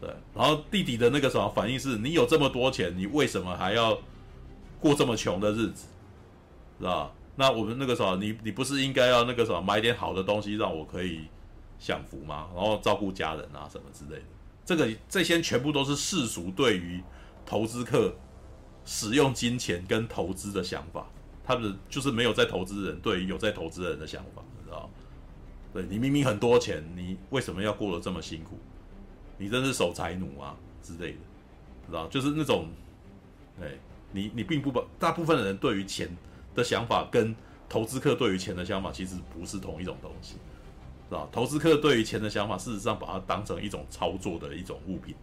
[0.00, 0.08] 对。
[0.34, 3.98] 然后弟弟的那个什么反应是：“你有这么多钱，你为什么还要
[4.80, 5.86] 过这么穷的日子？
[6.78, 11.22] 知道吧？”那我们那个时候，你你不是应该要那个什么买点好的东西让我可以
[11.78, 12.50] 享福吗？
[12.54, 14.26] 然后照顾家人啊什么之类的，
[14.62, 17.02] 这个这些全部都是世俗对于
[17.46, 18.14] 投资客
[18.84, 21.06] 使用金钱跟投资的想法，
[21.42, 24.90] 他们就是没有在投资人对于有在投资人的想法，你知道？
[25.72, 28.58] 对，你明明很多钱，你为什么要过得这么辛苦？
[29.38, 31.18] 你真是守财奴啊之类的，
[31.86, 32.06] 知道？
[32.08, 32.68] 就是那种，
[33.58, 33.78] 对，
[34.12, 36.14] 你你并不把大部分的人对于钱。
[36.54, 37.34] 的想法跟
[37.68, 40.34] 投资客对于钱的想法其实不是同一种东西，
[41.08, 41.28] 是吧？
[41.30, 45.14] 投资客对于钱的想法，事实上把它当成一种操作的一种物品，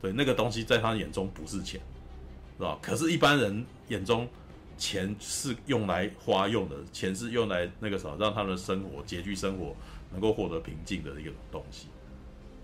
[0.00, 1.80] 对，那个东西在他眼中不是钱，
[2.56, 2.78] 是吧？
[2.80, 4.26] 可是，一般人眼中，
[4.78, 9.74] 钱是用来花用的，钱是用来那个什么，让他的生活拮据生活
[10.10, 11.88] 能够获得平静的一个东西。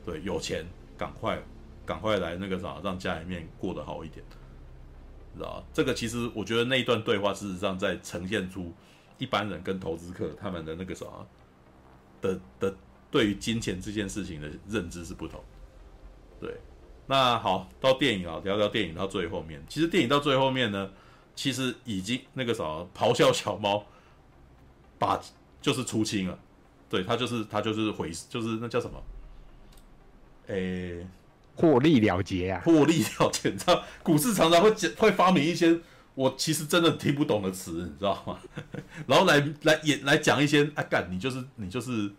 [0.04, 0.64] 对，有钱
[0.96, 1.38] 赶快
[1.84, 4.24] 赶快来那个啥，让家里面过得好一点。
[5.36, 8.72] 知道这个其实我觉得那一段对话，事实上在呈现出
[9.18, 11.06] 一般人跟投资客他们的那个啥
[12.20, 12.74] 的的
[13.10, 15.40] 对于金钱这件事情的认知是不同。
[16.40, 16.54] 对，
[17.06, 19.62] 那好，到电影啊，聊聊电影到最后面。
[19.68, 20.90] 其实电影到最后面呢，
[21.34, 22.64] 其实已经那个啥，
[22.94, 23.84] 咆哮小猫
[24.98, 25.20] 把
[25.60, 26.38] 就是出清了。
[26.90, 29.02] 对，他就是他就是回就是那叫什么？
[30.48, 31.06] 诶。
[31.54, 32.62] 获利了结啊！
[32.64, 35.78] 获利了结，你知道，股市常常会讲， 会发明一些
[36.14, 38.38] 我其实真的听不懂的词，你知道吗？
[39.06, 42.10] 然后来来演来讲一些，啊干，你就是你就是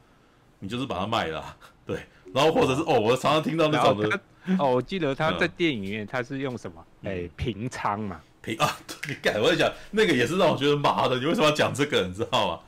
[0.60, 1.99] 你就是把它卖了，啊， 对。
[2.34, 4.19] 然后或者是哦，我常常听到那种的，
[4.57, 6.84] 哦，我记得他在电影里面他是用什么？
[7.03, 8.76] 哎、嗯，平仓嘛，平啊，
[9.07, 12.07] 你改，我在讲那个也是让我觉得麻的，你为什么要讲这个？
[12.07, 12.60] 你知道吗？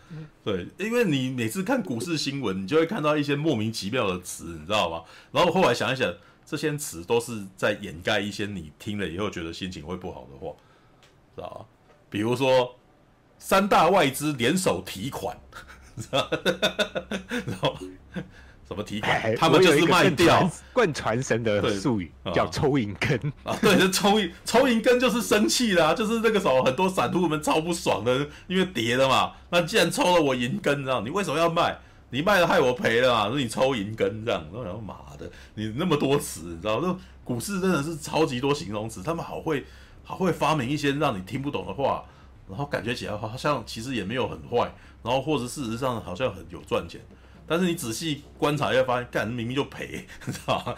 [0.43, 5.01] 对，因为你每次看股市新闻，你就会看到一些莫名其妙的词，你知道吗？
[5.31, 6.13] 然后后来想一想。
[6.45, 10.53] 这些词都是在掩盖一些你听了以后觉得心情会不好的话，
[11.35, 11.65] 知道吧？
[12.09, 12.75] 比如说
[13.39, 15.35] 三大外资联手提款，
[15.97, 16.29] 知道？
[18.67, 19.35] 什么提款？
[19.35, 23.55] 他们就是卖掉贯传神的术语，叫抽银根啊。
[23.61, 29.33] 对，就抽银抽银根就是生气啦，就是那个时候很多散户们超不爽的，因为跌了嘛。
[29.51, 31.77] 那既然抽了我银根，你知道你为什么要卖？
[32.15, 33.27] 你卖了害我赔了嘛？
[33.27, 36.79] 说你抽银根这样，然后妈的，你那么多词，你知道？
[36.79, 39.65] 就股市真的是超级多形容词，他们好会
[40.03, 42.05] 好会发明一些让你听不懂的话，
[42.47, 44.71] 然后感觉起来好像其实也没有很坏，
[45.03, 47.01] 然后或者事实上好像很有赚钱。
[47.47, 50.75] 但是你仔细观察一下，发现干明明就赔，你知道吗？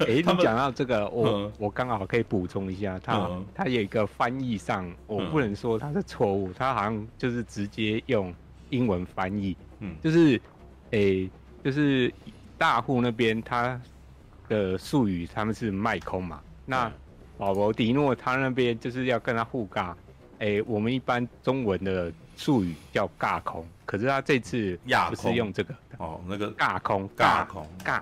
[0.00, 8.34] 哎、欸，你讲到这个，我、嗯、我刚好可以补充一下，他他有一个翻译上，我不能说它是错误，他好像就是直接用
[8.70, 10.40] 英文翻译，嗯，就是
[10.92, 11.30] 诶、欸，
[11.64, 12.12] 就是
[12.56, 13.80] 大户那边他
[14.48, 16.90] 的术语他们是卖空嘛，那
[17.36, 19.94] 保罗迪诺他那边就是要跟他互尬，
[20.38, 23.66] 诶、欸，我们一般中文的术语叫尬空。
[23.86, 24.78] 可是他这次
[25.08, 25.74] 不是用这个。
[25.98, 27.66] 哦，那个尬空尬空。
[27.84, 28.00] 尬。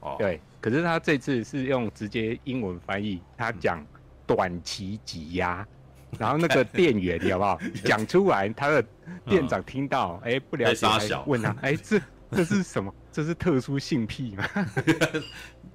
[0.00, 0.40] 哦，对。
[0.60, 3.84] 可是他这次是用直接英文翻译，他讲
[4.26, 5.75] 短期挤压，嗯、
[6.20, 8.84] 然后那个店员好不好 讲出来，他的
[9.26, 10.86] 店长听到，哎、嗯欸，不了解，
[11.26, 12.92] 问他， 哎、欸，这这是什么？
[13.12, 14.44] 这是特殊性癖吗？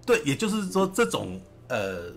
[0.05, 1.39] 对，也就是说，这种
[1.69, 2.11] 呃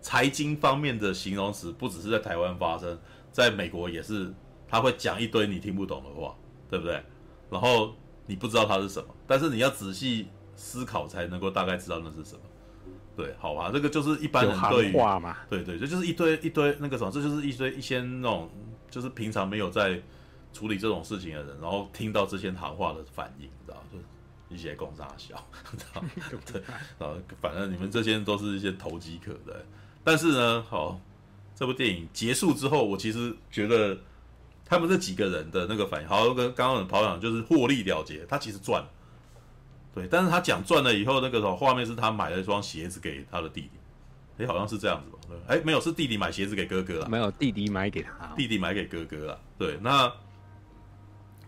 [0.00, 2.98] 财经方面的形容词，不只是在台湾发生，
[3.30, 4.32] 在美国也是，
[4.68, 6.34] 他会讲一堆你听不懂的话。
[6.72, 7.04] 对不对？
[7.50, 12.40] 然后你不知道它是什么，但是你要仔细思考才能够大概知道那是什么。
[13.16, 18.50] 对，好吧，这个就是一般人对于话嘛，对对，这就，是一堆一堆那个什么，这就是一堆一些那种，
[18.90, 20.00] 就是平常没有在
[20.52, 25.36] 处理这种事情的人，然后听到这些行话的反应，你知道，就一些公杀小，
[25.76, 26.02] 知道
[26.52, 26.62] 对，
[26.98, 29.64] 然后反正你们这些都是一些投机客的。
[30.04, 31.00] 但是呢，好，
[31.54, 33.96] 这部电影结束之后，我其实觉得。
[34.64, 38.88] 他们这几个人的那个反应，好，跟刚刚的跑讲就是获利了结，他其实赚了，
[39.94, 43.70] 对，但是他讲赚了以后，那个时候画面是他买了一双鞋子给他的弟弟，
[44.38, 45.18] 诶，好像是这样子吧？
[45.28, 50.12] 对，诶，没有，是弟弟买鞋子给哥哥了，没有，弟弟买给他，弟弟买给哥哥了，对，那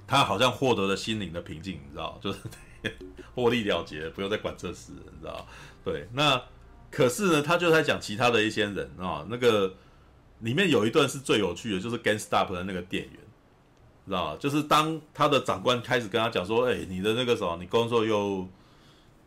[0.07, 2.39] 他好像获得了心灵的平静，你知道，就是
[3.35, 5.47] 获利了结，不用再管这事，你知道，
[5.85, 6.43] 对，那
[6.91, 9.75] 可是呢，他就在讲其他的一些人啊，那个。
[10.41, 13.13] 里面有一段是最有趣的，就是 GameStop 的那个店员，
[14.07, 14.37] 知道吧？
[14.39, 18.47] 就是当他的长官开始跟他讲说：“哎、你的那个什么，你工作又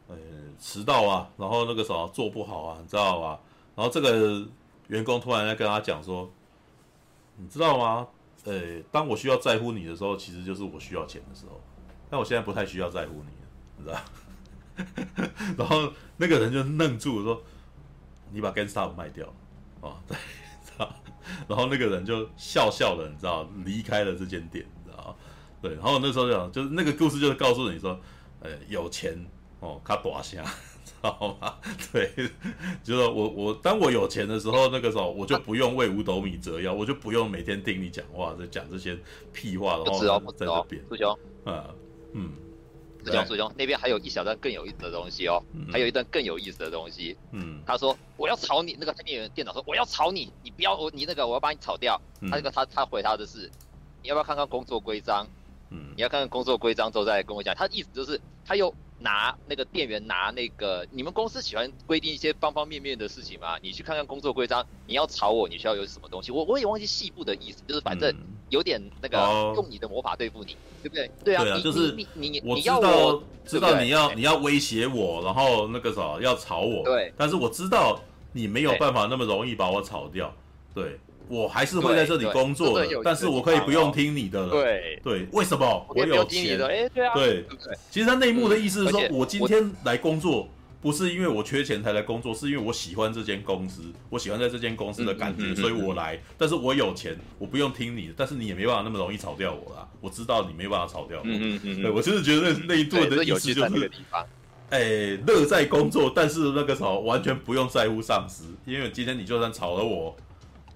[0.08, 0.16] 呃
[0.60, 3.40] 迟到啊，然后那个什么做不好啊，你知道吧？”
[3.76, 4.46] 然后这个
[4.88, 6.30] 员工突然在跟他讲说
[7.38, 8.08] ：“你知道吗？
[8.46, 11.60] 呃、当我需要在乎你的时候，其实就是我需要钱的时候。
[12.10, 13.32] 但我现在不太需要在乎你，
[13.78, 14.00] 你知道？”
[15.58, 17.42] 然后那个人就愣住说
[18.32, 19.28] ：“你把 GameStop 卖掉
[19.82, 20.16] 啊？”对。
[21.48, 25.18] 然后那个人就笑笑的，你知道，离开了这间店，你知道，
[25.62, 25.74] 对。
[25.76, 28.00] 然后那时候讲，就是那个故事，就是告诉你说，
[28.40, 29.18] 呃，有钱
[29.60, 30.44] 哦，卡大声，
[30.86, 31.56] 知道吗？
[31.92, 32.12] 对，
[32.84, 38.98] 就是我我当我有钱的时候，那个时候我就不用为五斗米折腰，我就不用每天听你讲话，在讲这些
[39.34, 40.00] 屁话，然后
[40.34, 40.82] 在这边，
[41.44, 41.66] 啊，
[42.14, 42.32] 嗯。
[43.08, 47.18] 师兄，师兄，那边还有一小段更有意思的东西哦，嗯、还有一段更有意思的东西。
[47.32, 52.00] 嗯，他说我要炒你，那个店员店长说我要炒你，你不要我，你那个我要把你炒掉。
[52.22, 53.50] 嗯、他那个他他回他的是，
[54.02, 55.26] 你要不要看看工作规章？
[55.70, 57.54] 嗯，你要看看工作规章之后再跟我讲。
[57.56, 63.58] 他的意思就是他又拿那个店员拿那个，你们公司喜欢规定一些方方面面的事情嘛？
[63.62, 66.32] 你去看看工作规章，你要炒我，你需要有什么东西？
[66.32, 68.12] 我我也忘记细部的意思，就是反正。
[68.12, 69.18] 嗯有点那个
[69.58, 71.12] 用你的魔法对付你，对不对？
[71.22, 77.12] 对啊，对啊，就是你你你我知道知道你要你要威胁我，然后那个啥要炒我，对。
[77.18, 80.34] 但是我知道你没有办法那么容易把我炒掉，
[80.74, 80.98] 对。
[81.28, 85.28] 我还是会在这里工作的，但是我可以不用听你的了，对对。
[85.32, 85.86] 为什么？
[85.90, 87.46] 我有钱，哎，对啊，对。
[87.92, 90.50] 其实他内幕的意思是说，我今天来工作。
[90.80, 93.82] 不是因为我缺钱才来工作，是因为我喜欢这间公司，
[94.12, 96.18] 我喜欢在这间公司的感觉，所以我来。
[96.38, 99.86] 但是我有钱，我不用听你的，但是你也没办法那么容易炒掉我啦。
[100.00, 101.24] 我知道你没办法炒掉我。
[101.26, 101.82] 嗯嗯嗯。
[101.82, 103.92] 对，我就是觉得那那一段的意思就是，
[104.70, 110.16] 哎，乐在工作，但是那个什么完全不用在乎上司，因为今天你就算炒了我，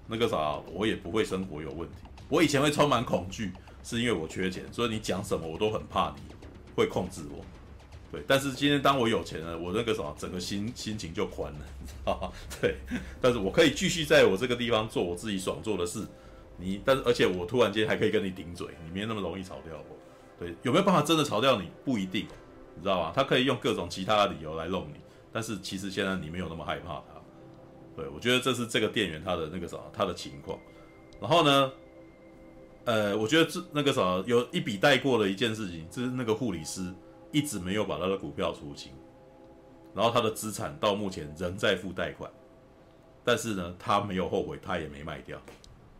[0.06, 1.94] 那个啥我也不会生活有问题。
[2.28, 3.52] 我以前会充满恐惧，
[3.82, 6.34] 是因为我缺钱，所以你讲什么我都很怕你
[6.74, 7.44] 会控制我。
[8.10, 12.30] 对，但是今天当我有钱了，我那个什么，整个心心情就宽了，你知道吗？
[12.60, 12.76] 对，
[13.20, 16.06] 但是我可以继续在我这个地方做我自己爽做的事。
[16.58, 19.96] 你，但是而且我突然间还可以跟你顶嘴，你没那么容易炒掉我。
[20.38, 21.68] 对，有没有办法真的炒掉你？
[21.84, 22.26] 不一定，
[22.74, 23.12] 你知道吗？
[23.14, 25.00] 他可以用各种其他的理由来弄你，
[25.32, 27.02] 但是其实现在你没有那么害怕。
[27.96, 30.58] 对，我觉得这是这个店员他的那个什么，他的情况。
[31.20, 31.72] 然后呢，
[32.84, 36.92] 呃，我觉得这那个什么有一笔带过的一件事情，就是那个护理师。
[37.34, 38.92] 一直没有把他的股票出清，
[39.94, 42.30] 然后他的资产到目前仍在付贷款，
[43.24, 45.40] 但是呢，他没有后悔，他也没卖掉，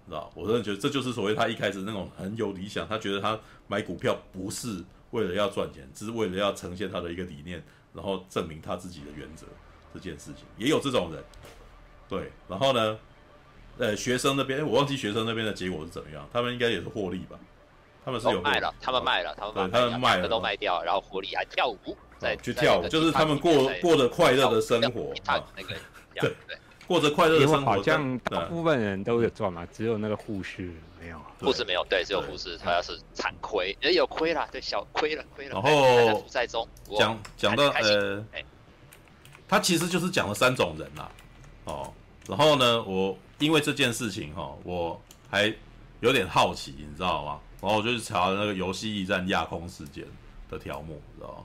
[0.06, 0.31] 知道？
[0.35, 7.64] 我真的觉得这就是所谓他一开始那种很有理想，他觉得他买股票不是为了要赚钱，只是为了要呈现他的一个理念，
[7.94, 9.47] 然后证明他自己的原则
[9.94, 11.24] 这件事情，也有这种人，
[12.12, 12.98] 对，然后呢，
[13.78, 17.39] 呃，学生那边我忘记学生那边的结果是怎么样，他们应该也是获利吧。
[18.05, 25.14] 他们是有卖了，他们卖了，他们他们卖了，都卖掉，然后活里还跳舞，在去跳舞，就是他们过过着快乐的生活。
[25.56, 25.74] 那个
[26.20, 27.72] 对对，过着快乐的生活。
[27.72, 30.70] 好像大部分人都有赚嘛，只有那个护士
[31.01, 31.18] 没有。
[31.40, 35.55] 护士没有，对，只有护士，他要是惨亏，也有亏了，对，小亏了，亏了。
[35.55, 36.68] 然后在中
[36.98, 38.22] 讲讲到呃，
[39.48, 41.10] 他其实就是讲了三种人啦，
[41.64, 41.93] 哦，
[42.28, 45.52] 然后呢，我因为这件事情哈，我还
[46.00, 47.40] 有点好奇，你知道吗？
[47.60, 50.04] 然后我就去查那个游戏驿站亚空事件
[50.48, 51.44] 的条目，知道吗？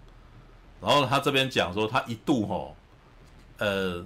[0.81, 2.75] 然后他这边讲说，他一度吼，
[3.57, 4.05] 呃，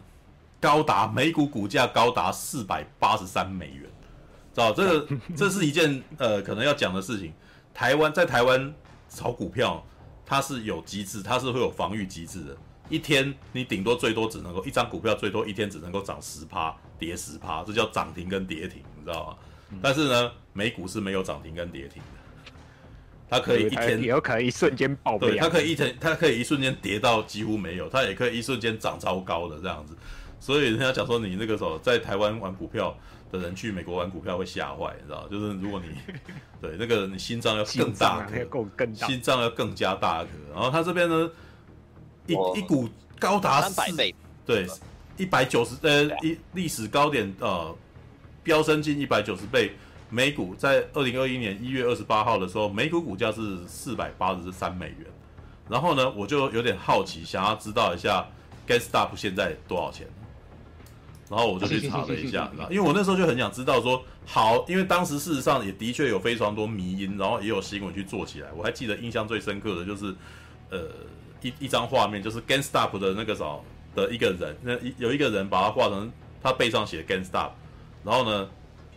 [0.60, 3.84] 高达每股股价高达四百八十三美元，
[4.54, 7.34] 知道这个 这是一件呃可能要讲的事情。
[7.74, 8.74] 台湾在台湾
[9.10, 9.84] 炒股票，
[10.26, 12.58] 它是有机制，它是会有防御机制的。
[12.92, 19.38] 一天你顶多最多只能够一张股票最多一天只能够涨十趴，跌十趴，这叫涨停跟跌停，你知道吗？
[19.82, 22.52] 但是呢，美股是没有涨停跟跌停的，
[23.30, 29.96] 它可以一天也可以一瞬间爆，对，它可以一天，它可以一瞬间跌到几乎没有，它也可以一瞬间涨超高的这样子。
[30.42, 32.94] 所以人家讲说，你那个时候在台湾玩股票
[33.32, 35.26] 的人去美国玩股票会吓坏，你知道？
[35.30, 35.96] 就是如果你
[36.60, 38.36] 对那个你心脏要更大颗，
[39.08, 40.30] 心脏要更加大颗。
[40.54, 41.32] 然后他这边呢，
[42.32, 42.90] 一一股
[43.20, 44.68] 高达三百倍，对，
[45.18, 47.76] 一百九十呃一历史高点呃。
[48.44, 49.72] 飙升近一百九十倍，
[50.10, 55.06] 每股在二零二一年一月二十八号的时候，每股股价是四百八十三美元。
[55.70, 58.26] 然后呢，我就有点好奇，想要知道一下
[58.68, 60.08] GameStop 现在多少钱。
[61.30, 68.50] 然后我就去查了一下， 因为我那时候就很想知道说，好，因为当时事实上也的确有非常多迷因，然后也有新闻去做起来。
[68.56, 70.16] 我还记得印象最深刻的就是，
[70.72, 70.90] 呃，
[71.42, 73.58] 一一张画面，就是 GameStop 的那个啥
[73.96, 76.12] 的一个人，那有一个人把他画成
[76.42, 77.52] 他背上写 GameStop。
[78.04, 78.50] 然后呢，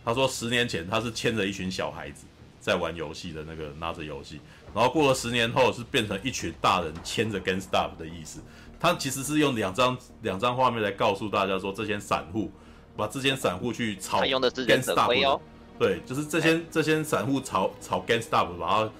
[0.03, 2.25] 他说十年前他是牵着一群小孩子
[2.59, 4.39] 在玩游戏的那个拿着游戏，
[4.73, 8.41] 然后过了十年后是变成一群大人牵着 GameStop 的意思。
[8.79, 12.51] 他其实是用两张两张画面来告诉大家说，这些散户
[12.95, 15.41] 把这些散户去炒 GameStop，哦，
[15.79, 18.91] 对，就是这些这些散户炒炒 GameStop，把它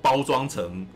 [0.00, 0.86] 包装成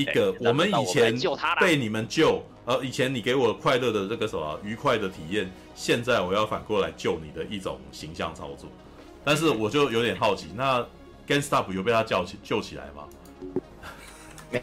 [0.00, 1.18] 一个我们以前
[1.60, 2.42] 被你们救。
[2.66, 8.70] 呃，以前你给我快乐的这个什么愉快的体验，现在我要反过来救你的一种形象操作，
[9.24, 10.86] 但是我就有点好奇，那
[11.26, 13.04] GameStop 有被他叫起救起来吗？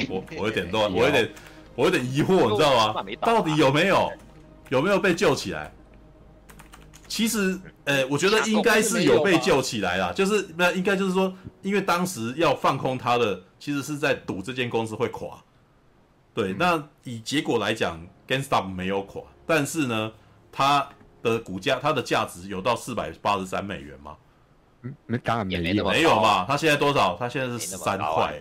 [0.09, 1.29] 我我有点乱，我有点
[1.75, 3.03] 我有点疑惑，你知道吗？
[3.21, 4.09] 到底有没有
[4.69, 5.73] 有没有被救起来？
[7.09, 15.43] 其实，呃，我觉得应该是有被救起来啦，就是那应该就是说，因为当时要放空他的，其实是在赌这间公司会垮。
[16.33, 20.11] 对，那以结果来讲，GameStop 没有垮，但是呢，
[20.51, 20.87] 它
[21.23, 24.15] 的股价，它的价值有到四百八十三美元吗？
[24.83, 26.45] 嗯，那当然没有，没有嘛。
[26.45, 27.17] 它现在多少？
[27.19, 28.39] 它现在是十三块，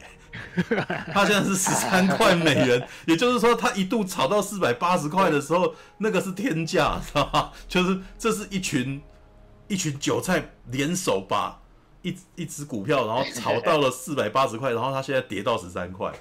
[1.11, 7.51] 它现在是十三块美元， 也就是说，它一度炒到四百八十块的时候，那个是天价，知道吗？
[7.67, 9.01] 就是这是一群
[9.69, 11.59] 一群韭菜联手把
[12.11, 16.13] 一一只股票，然后炒到了四百八十块，然后它现在跌到十三块，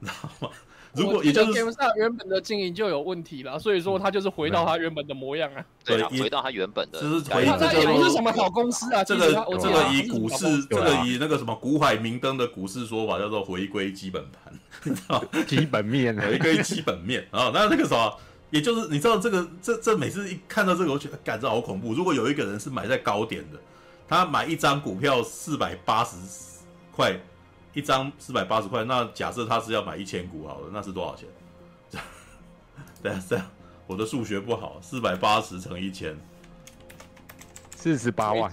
[0.00, 0.48] 知道吗？
[0.94, 5.64] 如果也就是 GameStop 原本的经营就有问题了，所以说他就是回到他原本的模样啊。
[5.84, 7.00] 对啊，回到他原本的。
[7.00, 9.02] 就是回这也不是什么好公司啊。
[9.02, 14.52] 这个这个以股市，这个以那个什么股海明灯的股市说法叫做回归基本盘，
[14.84, 17.50] 你知道 基本面，回归基本面啊。
[17.52, 18.16] 那那个什么，
[18.50, 21.92] 也就是你知道这个这这每次一看到这个，我觉得感觉好恐怖。
[21.92, 23.58] 如果有一个人是买在高点的，
[24.08, 26.16] 他买一张股票四百八十
[26.92, 27.18] 块。
[27.76, 31.28] 一张四百八十块，那假设他是要买一千股好了，那是多少钱？
[33.02, 33.44] 这样这样，
[33.88, 36.16] 我的数学不好，四百八十乘一千，
[37.74, 38.48] 四十八万。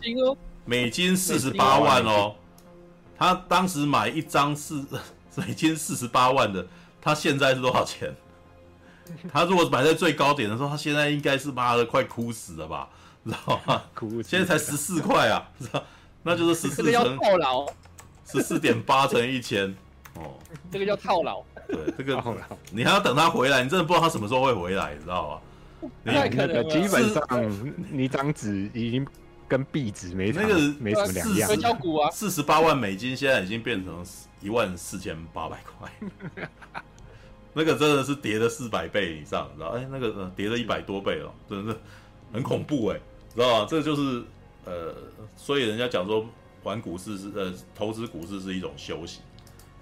[0.65, 2.33] 美金四十八万哦。
[3.15, 4.83] 他当时买一张四
[5.37, 6.65] 美金四十八万的，
[6.99, 8.11] 他现在是多少钱？
[9.31, 12.89] 他如果买在最高点的时候，他现在应该是妈的快哭死了吧？
[13.25, 13.83] 知道吗？
[13.93, 14.21] 哭。
[14.21, 15.83] 现在才十四块啊，知道？
[16.23, 17.17] 那就是十四乘。
[18.23, 19.75] 十四点八乘一千，
[20.13, 20.35] 哦，
[20.71, 21.43] 这个叫套牢。
[21.67, 22.41] 对，这个套牢
[22.71, 25.41] 你还要等他回来，你真的不知道他什么时候会回来，你知道
[25.81, 25.89] 吧？
[26.03, 27.25] 那个基本上，
[27.91, 29.05] 你张纸已经
[29.49, 31.49] 跟壁纸没那个没什么两样。
[31.49, 34.05] 啊，四十八万美金现在已经变成
[34.39, 35.91] 一万四千八百块。
[37.53, 39.69] 那个真的是跌了四百倍以上，你知道？
[39.71, 41.79] 哎，那个跌了一百多倍了，真的是
[42.31, 42.99] 很恐怖哎，
[43.35, 43.67] 知道吧？
[43.69, 44.23] 这就是
[44.65, 44.93] 呃，
[45.35, 46.25] 所以人家讲说
[46.63, 49.21] 玩股市是呃，投资股市是一种修行，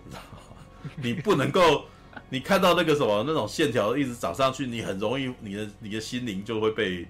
[0.09, 0.91] 知道吗？
[0.95, 1.85] 你不能够，
[2.29, 7.05] 你看到那个什么那种线条一直涨上去，你很容易你的你的心灵就会被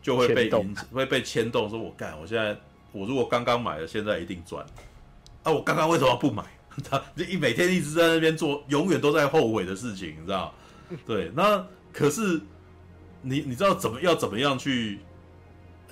[0.00, 2.58] 就会被引会被牵动，说我干，我现在
[2.92, 4.64] 我如果刚刚买了，现在一定赚
[5.42, 5.52] 啊！
[5.52, 6.42] 我刚刚为什么不买？
[6.88, 10.54] 他一每天一直在那边做，永远都在后悔的事情，你知道？
[11.06, 12.40] 对，那可是
[13.20, 14.98] 你你知道怎么要怎么样去？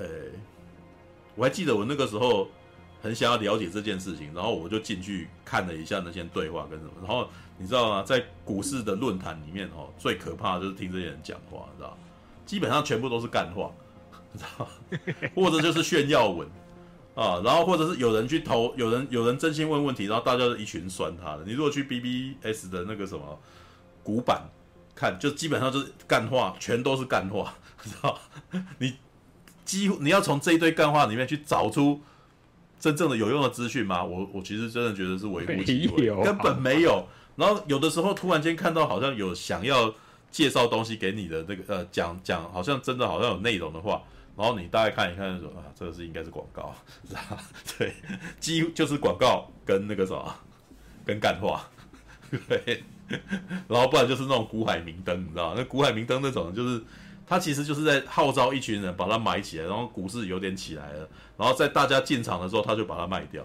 [0.00, 0.06] 呃，
[1.36, 2.48] 我还记得我那个时候
[3.02, 7.28] 很想要了解这件事情，然后我就进去看了一下那些对话跟什么，然后
[7.58, 8.02] 你知道吗？
[8.02, 11.96] 在股市的论坛里面哦，最可怕就是听这些人讲话，你知道？
[12.44, 13.70] 基本上全部都是干话，
[14.36, 14.68] 知道？
[15.36, 16.48] 或者就是炫耀文。
[17.16, 21.42] 啊，然后或者是有人去投，有人有人真心问问题，然后大家就一群酸他的。
[21.44, 23.38] 你如果去 BBS 的那个什么
[24.02, 24.48] 股板
[24.94, 27.52] 看，就基本上就是干话，全都是干话，
[27.82, 28.18] 知道？
[28.78, 28.94] 你
[29.70, 32.00] 几乎你要从这一堆干话里面去找出
[32.80, 34.02] 真正的有用的资讯吗？
[34.02, 37.06] 我我其实真的觉得是微乎其微，根本没有。
[37.36, 39.94] 然后有的时候突然间看到好像有想要
[40.32, 44.02] 介绍东西给你的那个呃讲讲，好像真的好像有内容的话。
[44.36, 46.74] 然后你大概看一看，说啊，这个是应该是广告，
[47.08, 47.38] 是吧？
[47.78, 47.94] 对，
[48.40, 50.34] 几乎就是广告跟那个什么，
[51.04, 51.68] 跟干话，
[52.48, 52.82] 对。
[53.68, 55.54] 然后不然就是那种古海明灯，你知道吗？
[55.58, 56.80] 那古海明灯那种，就是
[57.30, 63.40] 他其实就是在号召一群人把它买起来，然后股市有点起来了，然后在大家进场的时候，他就把它卖掉，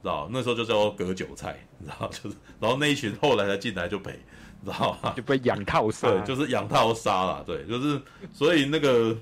[0.00, 0.28] 知道？
[0.30, 2.06] 那时候就叫做割韭菜，你知道？
[2.06, 4.12] 就是，然后那一群后来才进来就赔，
[4.64, 5.12] 知道吗？
[5.18, 8.00] 就被养套杀，对，就是养套杀了，对，就是
[8.32, 9.16] 所以那个。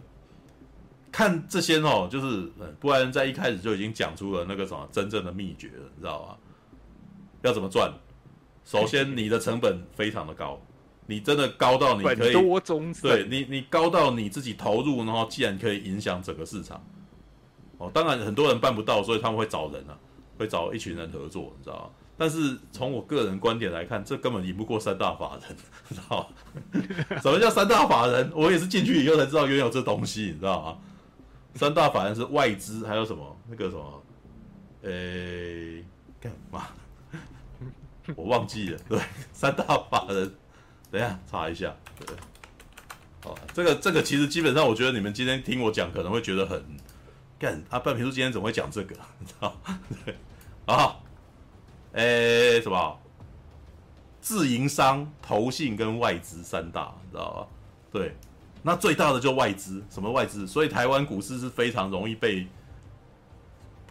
[1.13, 2.47] 看这些哦，就是
[2.79, 6.37] 不然在一开始就已经讲出了那个什么真正的秘诀了，你知道吗？
[7.41, 7.91] 要怎么赚？
[8.67, 10.61] 首先 你的成本非常的高，
[11.07, 16.85] 你真的高到你可以多中对你，你高到你自己投入，然后既然可以影响整个市场，
[17.79, 19.97] 哦，当然很多人办不到，所以他们会找人啊，
[20.39, 21.91] 会找一群人合作，你知道吗？
[22.19, 25.57] 但是从我个人观点来看，这根本赢不过三大法人，
[25.91, 27.21] 知道吗？
[27.23, 28.33] 什么叫三大法人？
[28.35, 30.79] 我也是进去以后才知道原有这东西，你知道吗？
[31.55, 34.03] 三大法人是外资，还有什么那个什么，
[34.83, 35.85] 呃、欸，
[36.21, 36.69] 干嘛？
[38.15, 38.79] 我忘记了。
[38.89, 38.99] 对，
[39.33, 40.35] 三大法人，
[40.97, 41.77] 等一下查一下。
[41.99, 42.17] 对，
[43.23, 46.65] 好，这个这个其实基本上，我觉得你们今天听我讲，可能会觉得很
[47.39, 47.63] 干。
[47.69, 48.97] 啊，半平叔今天怎么会讲这个？
[49.21, 49.55] 你知道？
[50.07, 50.17] 对，
[50.65, 50.97] 啊，
[51.93, 52.99] 呃、欸，什么？
[54.23, 57.47] 自营商、投信跟外资三大，你知道吧？
[57.93, 58.17] 对。
[58.63, 60.47] 那最大的就外资，什么外资？
[60.47, 62.47] 所以台湾股市是非常容易被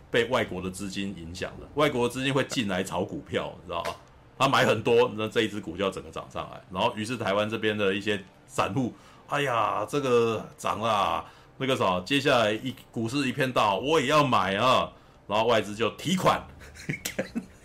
[0.10, 1.68] 被外国的资金影响的。
[1.76, 3.96] 外国的资金会进来炒股票，你知道吗？
[4.38, 6.62] 他买很多，那这一只股就要整个涨上来。
[6.72, 8.94] 然后，于是台湾这边的一些散户，
[9.28, 11.26] 哎呀，这个涨啦，
[11.58, 14.92] 那个啥，接下来一股市一片大好，我也要买啊。
[15.28, 16.46] 然后外资就提款。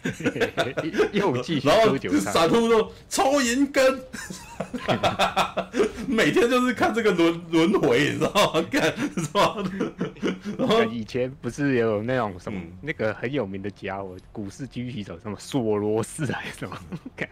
[1.13, 4.01] 又继续然后散户都抽银根，
[6.09, 8.65] 每天就是看这个轮轮回，你知道吗？
[8.71, 9.57] 看是吧？
[10.59, 16.77] 然后以前不是也有那种什么、嗯、那个很有名的家伙，股市狙击手什么索罗斯还是什么？
[17.17, 17.29] 看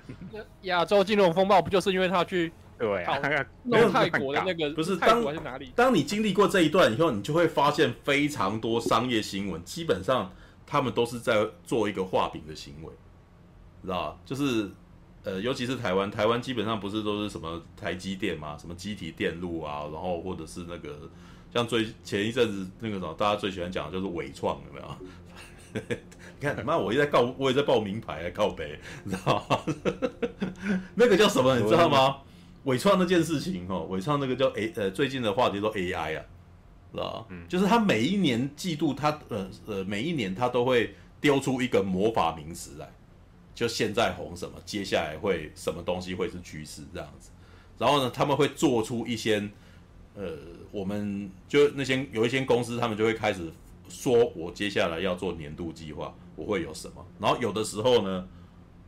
[0.62, 3.18] 亚洲金融风暴不就是因为他去对啊，
[3.62, 5.72] 弄泰国的那个不是泰国还是哪里？
[5.74, 10.30] 当你经历过这一段以后，你就会发现非常多商业新闻，基本上。
[10.70, 12.90] 他们都是在做一个画饼的行为，
[13.82, 14.16] 知道吧？
[14.26, 14.70] 就是，
[15.24, 21.08] 呃，尤其是台湾，台湾基本上不是都是什么台积电嘛，什么机体电路啊，然后或者是那个
[21.54, 24.96] 像最前一阵子那个什么，大家最喜欢讲的就是纬创，有没有？
[26.40, 29.58] 你看，妈，我也在告，我也在报名牌，告北，你知道吗？
[30.94, 31.58] 那个叫什么？
[31.58, 32.18] 你知道吗？
[32.64, 36.24] 纬创那件事情哦，纬创那个叫 A，呃，最近的话题都 AI 啊。
[36.92, 37.26] 是吧？
[37.28, 42.90] 嗯，就是他每一年季度他，他呃呃，每一年他都会丢出一个魔法名词来，
[43.54, 47.30] 就现在红什么，接下来会什么东西会是趋势这样子。
[47.76, 49.48] 然后呢，他们会做出一些，
[50.14, 50.36] 呃，
[50.72, 53.52] 我们就那些有一些公司，他们就会开始
[53.88, 57.06] 说，我接下来要做年度计划，我会有什么。
[57.20, 58.26] 然后有的时候呢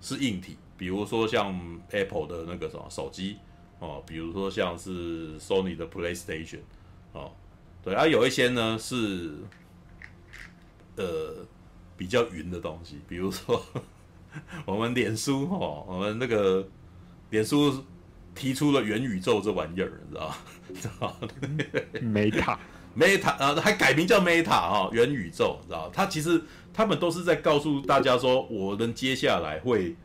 [0.01, 1.55] 是硬体，比如说像
[1.91, 3.37] Apple 的那个什么手机
[3.79, 6.61] 哦，比如说像是 Sony 的 PlayStation
[7.13, 7.31] 哦。
[7.83, 9.33] 对啊，有一些呢是，
[10.97, 11.47] 呃，
[11.97, 13.63] 比较云的东西，比如说
[14.67, 16.67] 我们脸书哦，我们那个
[17.31, 17.83] 脸书
[18.35, 20.37] 提出了元宇宙这玩意儿，你知道吗？
[20.81, 21.29] 知道吗？
[22.95, 25.91] Meta，Meta 啊， 还改名叫 Meta 啊，元宇宙，知道吗？
[25.93, 26.43] 它其实
[26.75, 29.97] 他们都是在告诉大家说，我们接下来会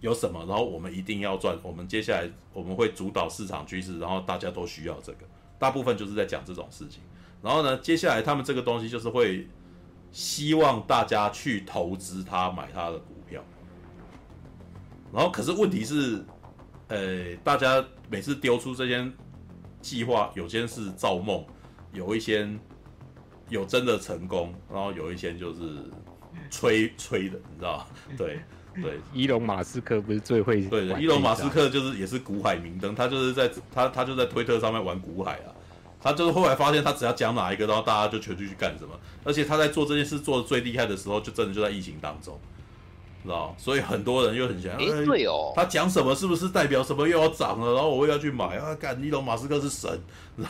[0.00, 5.26] 有什么，然后我们一定要赚，我们接下来我们会主导市场趋势，然后大家都需要这个，
[5.58, 7.02] 大部分就是在讲这种事情。
[7.42, 9.46] 然后呢，接下来他们这个东西就是会
[10.10, 13.42] 希望大家去投资他，买他的股票。
[15.12, 16.24] 然后可是问题是，
[16.88, 19.06] 呃，大家每次丢出这些
[19.80, 21.44] 计划，有些是造梦，
[21.92, 22.48] 有一些
[23.48, 25.62] 有真的成功，然后有一些就是
[26.50, 27.86] 吹吹的，你知道
[28.16, 28.40] 对。
[28.82, 35.48] 对，伊隆马斯克不是最会对的，伊隆马斯克就是也是股海明灯，他就是在他他就在推特上面玩股海啊，
[36.06, 38.90] 他就是后来发现他只要讲哪一个，然后大家就全去去干什么，
[39.24, 42.38] 而且他在做这件事做的最厉害的时候，就真的就在疫情当中。
[43.24, 47.74] 知道，所以很多人又很想，哎，对哦，他讲什么是不是代表什么又要涨了？
[47.74, 48.72] 然后我又要去买啊！
[48.76, 49.90] 干，伊隆马斯克是神，
[50.36, 50.44] 知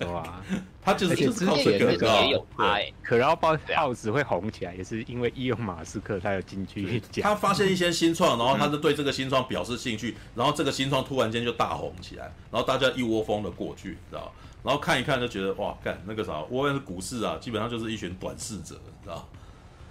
[0.00, 0.42] 道吗？
[0.82, 2.20] 他就是就是靠这个，知道
[2.56, 2.74] 吗？
[3.04, 14.32] 可然后报报纸会红起来，也是因为伊隆马斯克他有进去讲，他发现一些新创，然后他就对这个新创表示兴趣，然后这个新创突然间就大红起来，然后大家一窝蜂的过去，知道？
[14.62, 19.28] 然后看一看就觉得哇，干那个啥，我也是股市啊，基本上就是一群短视者，你知道？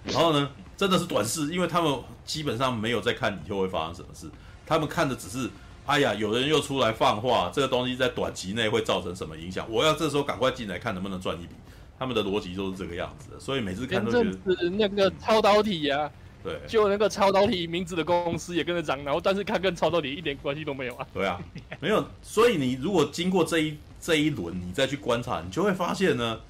[0.04, 4.28] 然后呢，真的是短视，因为他们基本上没有在看以后会发生什么事，
[4.66, 5.50] 他们看的只是，
[5.86, 11.54] 哎呀，有人又出来放话，这个东西在短期内会造成什么影响，我要这时候赶快进来看能不能赚一笔。
[11.98, 14.30] 他们的逻辑就是这个样子的，所以每次看都觉得。
[14.54, 16.10] 是那个超导体呀、啊，
[16.44, 21.04] 对，就那个超导体名字的公司也跟着涨，然后但是看跟超导体一点关系都没有啊。
[21.12, 21.40] 对啊，
[21.80, 26.40] 没有，所以你如果经过这一这一轮，你再去观察，你就会发现呢。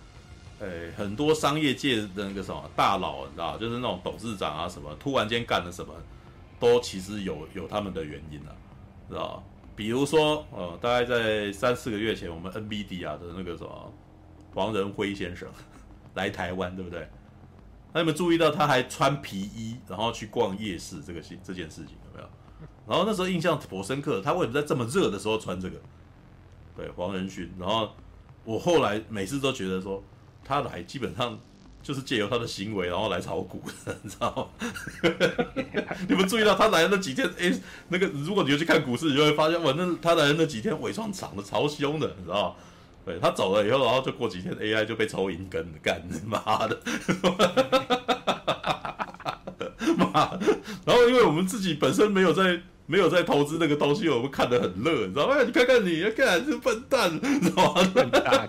[0.60, 5.94] 诶、很多商业界的那个什么大佬，你知道，就是那种董事长啊什么，突然间干了什么，
[6.58, 8.56] 都其实有有他们的原因的、啊，
[9.08, 9.44] 知道？
[9.76, 13.92] 比如说，呃，大概在三四个月前，我们 NBD 啊的那个什么
[14.52, 15.48] 黄仁辉先生
[16.14, 17.08] 来台湾，对不对？
[17.92, 22.28] 那你们注意到他还穿皮衣，然后去逛夜市这个事这件事情有没有？
[22.88, 25.80] 然后那时候印象颇深刻，他为什么在这么热的时候穿这个？
[26.78, 27.52] 对，黄仁勋。
[27.58, 27.90] 然后
[28.44, 30.02] 我后来每次都觉得说。
[30.44, 31.38] 他来基本上
[31.82, 34.46] 就是借由他的行为，然后来炒股的， 你知道吗？
[36.08, 37.52] 你们注意到他来的那几天，哎、
[37.88, 42.54] 那个如果你有去看股市，你就会发现，哇，那他来的那几天伪创涨得超凶的，你知道吗？
[43.04, 46.78] 对，他走了以后，然后就过几天，AI 就被抽银根，干妈的，
[49.98, 50.46] 妈的，
[50.86, 52.58] 然后因为我们自己本身没有在。
[52.90, 55.42] 没有在投资那个东西，我们看得很乐，你知道吗？
[55.42, 57.90] 你看看你，看这笨蛋，你知道吗？
[57.94, 58.48] 笨蛋，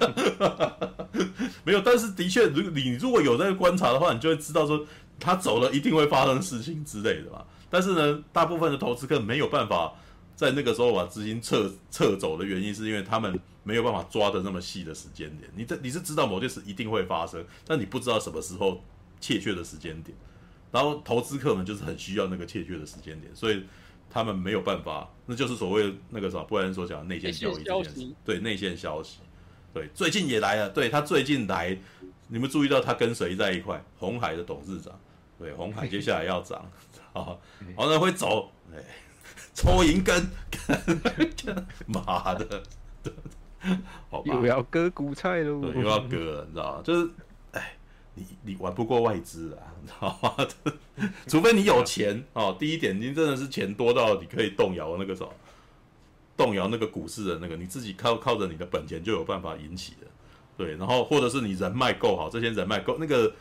[1.65, 4.87] 没有，但是的确，如你如果有在观察的话，你就会知道说
[5.19, 7.43] 他走了一定会发生事情之类的嘛。
[7.69, 9.93] 但是呢，大部分的投资客没有办法
[10.37, 15.51] 在那个时候把资金撤 撤走的原因，是因为他们没有办法抓的那么细的时间点。
[15.53, 18.81] 你这你是知道某件事一定会发生，但你不知道什么时候
[19.19, 20.17] 确切的时间点。
[20.71, 23.61] 然后投资客们就是很需要那个确切的时间点，所以。
[24.09, 28.11] 他们没有办法，那就是所谓那个什么，不然所讲的内线交易这件事。
[28.25, 29.19] 对，内线消息，
[29.73, 30.69] 对，最近也来了。
[30.69, 31.77] 对，他最近来，
[32.27, 33.83] 你们注意到他跟谁在一块？
[33.97, 34.99] 红海的董事长，
[35.37, 36.69] 对，红海接下来要涨，
[37.13, 38.83] 好，然后呢会走，哎，
[39.53, 40.27] 抽银根，
[41.85, 42.63] 妈的，
[44.09, 46.81] 好吧，又要割股菜喽，又要割了，你知道吗？
[46.83, 47.09] 就是。
[48.15, 50.47] 你你玩不过外资啊， 你知道吗？
[51.27, 52.55] 除非你有钱哦。
[52.59, 55.31] 第一点，你真的是钱多到你可以动摇那个什么，
[56.35, 60.07] 动摇那个股市的那个，你自己靠靠着你的本钱就有办法引起的。
[60.57, 63.33] 对，然后或者是你人脉够好，这些人脉够那个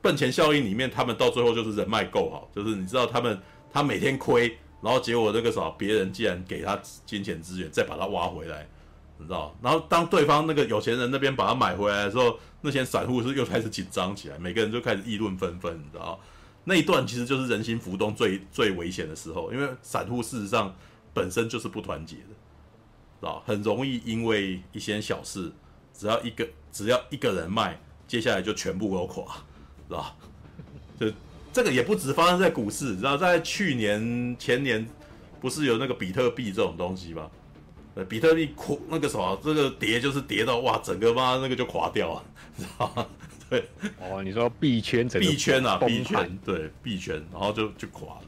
[0.00, 3.36] 本钱效应里面，他们到最后就是人脉够好，就是你知道他们
[3.72, 8.68] 他每天亏，然后结果那个什么别人既然给他金钱资源，再把他挖回来。
[9.20, 16.18] 你知道，然后当对方那个有钱人那边把它买回来的时候，那些散户是又开始紧张起来，每个人就开始议论纷纷，你知道，
[16.64, 20.74] 那一段其实就是人心浮动最 最危险的时候，因为散户事实上
[21.12, 22.22] 本身就是不团结的，
[23.20, 25.52] 知道，很容易因为一些小事，
[25.92, 27.78] 只要一个只要一个人卖，
[28.08, 29.36] 接下来就全部都垮，
[29.86, 30.16] 知道，
[30.98, 31.06] 就
[31.52, 34.88] 这个也不止发生在股市，知道，在去年前年
[35.40, 37.30] 不是有那个比特币这种东西吗？
[38.08, 42.22] 比特币垮那个什么，这个跌就是跌到哇，整个妈那个就垮掉了，
[42.58, 43.06] 知道吗？
[43.50, 43.68] 对，
[43.98, 48.22] 哦，你说币圈整个币圈啊，币圈对币圈，然后就就垮了。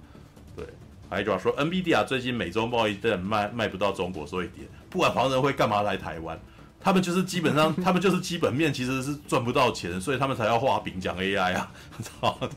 [0.57, 0.67] 对，
[1.09, 4.65] 还有句话说，NVIDIA 最近美中贸易战卖卖不到中国，所以跌。
[4.91, 6.37] 不管黄仁会干嘛来台湾，
[6.81, 11.73] 他们就是基本上，他们就是基本面其实是赚不到钱，所以他们才要画饼讲 AI 啊，
[12.03, 12.51] 知道吗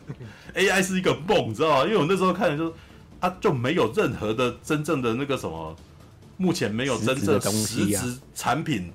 [0.56, 1.84] ？AI 是一个梦，知道吗？
[1.84, 2.74] 因为我那时候看的就是，
[3.20, 5.76] 啊，就没有任何的真正的那个什么。
[6.38, 8.92] 目前没有真正实质产品，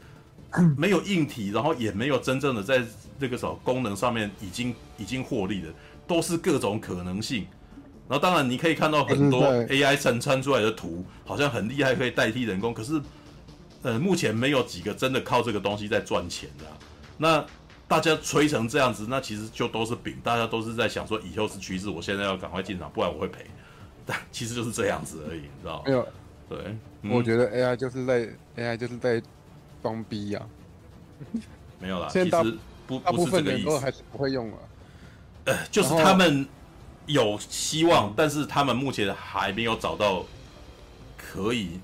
[0.77, 2.83] 没有硬体，然后也没有真正的在
[3.19, 5.69] 这个什么功能上面已经已经获利的，
[6.07, 7.47] 都是各种可能性，
[8.09, 12.75] 然后当然你可以看到很多 AI 生产出来的图，好像很厉害，可以代替人工。
[12.75, 13.01] 可是，
[13.83, 16.73] 呃，目前没有几个真的靠这个东西在赚钱的啊。
[17.17, 17.45] 那
[17.87, 23.47] 大家吹成这样子，那其实就都是饼，大家都是在想说以后是趋势，我现在要赶快进场，不然我会赔。
[24.07, 25.83] 但其实就是这样子而已，你知道吗？
[25.87, 26.09] 没有，
[26.49, 29.23] 对，嗯、我觉得 AI 就是在 AI 就是在
[29.83, 30.47] 装逼呀、啊。
[31.79, 34.59] 没有啦，现在大其实不大部分人都还是不会用啊。
[35.45, 36.47] 呃，就是他们
[37.07, 40.25] 有希望，但是他们目前还没有找到
[41.17, 41.81] 可以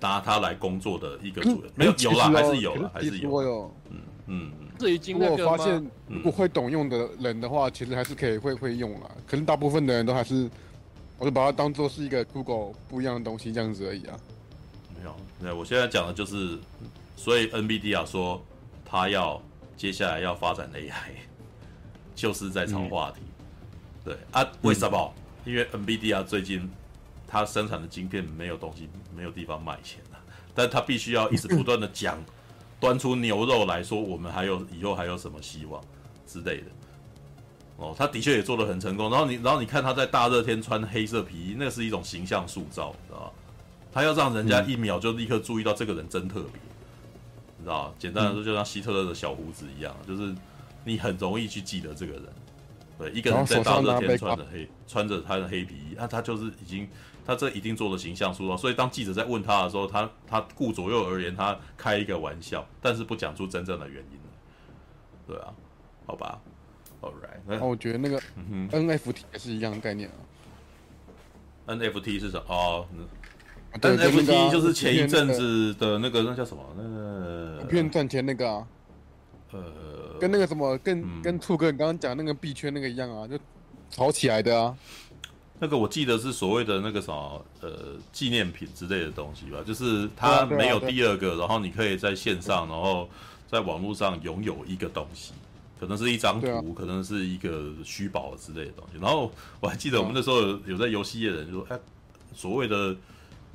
[0.00, 1.72] 拿它来工作的一个主人。
[1.74, 3.42] 没有，有啦，还是有啦，还是有。
[3.42, 3.74] 有。
[3.90, 4.52] 嗯嗯。
[4.78, 9.10] 至于经过我发现，如果会懂用的人的话，其实还是可以会会用啦。
[9.26, 10.48] 可能大部分的人都还是，
[11.20, 14.18] 我就把它当做是一个 Google 不一样的东西这样子而已啊。
[14.96, 16.58] 没有，对，我现在讲的就是，
[17.14, 18.42] 所以 NVIDIA 说
[18.84, 19.40] 他要
[19.76, 21.12] 接下来要发展 AI，
[22.16, 23.20] 就是在炒话题。
[23.20, 25.14] 嗯、对啊，为什么？
[25.44, 26.68] 嗯、因为 NVIDIA 最近
[27.28, 30.18] 它生产的晶片没有东西，没有地方卖钱了，
[30.54, 32.18] 但他必须要一直不断的讲。
[32.80, 35.84] 端出牛肉来说，我们还有以后还有什么希望
[36.26, 36.66] 之类的？
[37.80, 39.10] 哦，他的确也做得很成功。
[39.10, 43.32] 然后你，然后你看他在大热天穿黑色皮衣，那是一种形象塑造，知道吧？
[43.92, 46.52] 他要让人家一秒就立刻注意到这个人真特别，
[47.58, 47.92] 你知道？
[47.98, 50.34] 简单来说，就像希特勒的小胡子一样，就是
[50.84, 52.24] 你很容易去记得这个人。
[52.98, 56.88] 对，一个人在大热天穿着黑，穿着他的黑皮衣，那他就是已经。
[57.26, 64.18] 他这一定做了形象塑造，所以当记者在问他的时候，他他顾左右而言，他开一个玩笑，但是不讲出真正的原因。
[65.28, 65.52] 对啊，
[66.06, 66.40] 好吧
[67.00, 67.40] ，All right。
[67.46, 68.20] 那我觉得那个
[68.70, 70.14] NFT 也是一样的概念啊。
[71.66, 72.44] NFT 是什么？
[72.48, 72.86] 哦
[73.80, 76.64] ，NFT 就是前一阵子的那个那叫什么？
[76.76, 78.66] 那个骗赚钱那个啊。
[79.52, 83.38] 呃，跟那个什么，跟跟兔哥你刚刚讲那个币圈那个一样啊，就
[83.90, 84.76] 炒起来的啊。
[85.58, 87.70] 那个我记得是所谓的那个什么呃
[88.12, 93.08] 纪念品之类的东西吧，就是它没有第二个，然后你可以在线上，然后
[93.46, 95.32] 在网络上拥有一个东西，
[95.80, 99.00] 可能是一张图，可能是一个虚宝之类的东西。
[99.00, 101.80] 然后我还记得我们那时候有有在游戏业的人就说，哎，
[102.34, 102.94] 所谓的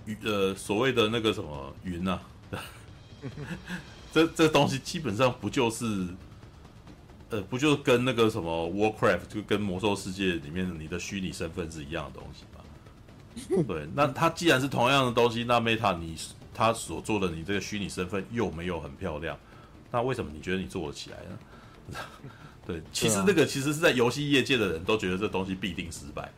[0.06, 2.20] 云呃所谓的那个什么云啊，
[4.12, 6.08] 这这东西基本上不就是。
[7.32, 13.66] 呃，不就跟那个什么 Warcraft，就跟魔兽世界里面你的虚拟身份是一样的东西吗？
[13.68, 16.16] 对，那它既然是同样的东西，那 Meta 你
[16.54, 19.36] 他所做的你这个虚拟身份又没有很漂亮，
[19.92, 21.38] 那为什么你觉得你做得起来呢？
[22.66, 26.30] 对，其实那个其实是在游戏业界的人都觉得这东西必定失败。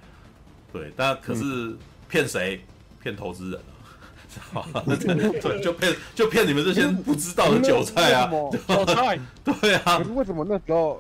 [0.74, 1.76] 对，但可是
[2.10, 2.62] 骗谁？
[3.02, 3.62] 骗投资人
[4.54, 4.66] 啊！
[4.84, 8.30] 对，就骗就骗你们这些不知道的韭菜啊！
[8.68, 10.00] 韭菜，对啊。
[10.00, 11.00] 可是为什么那时候，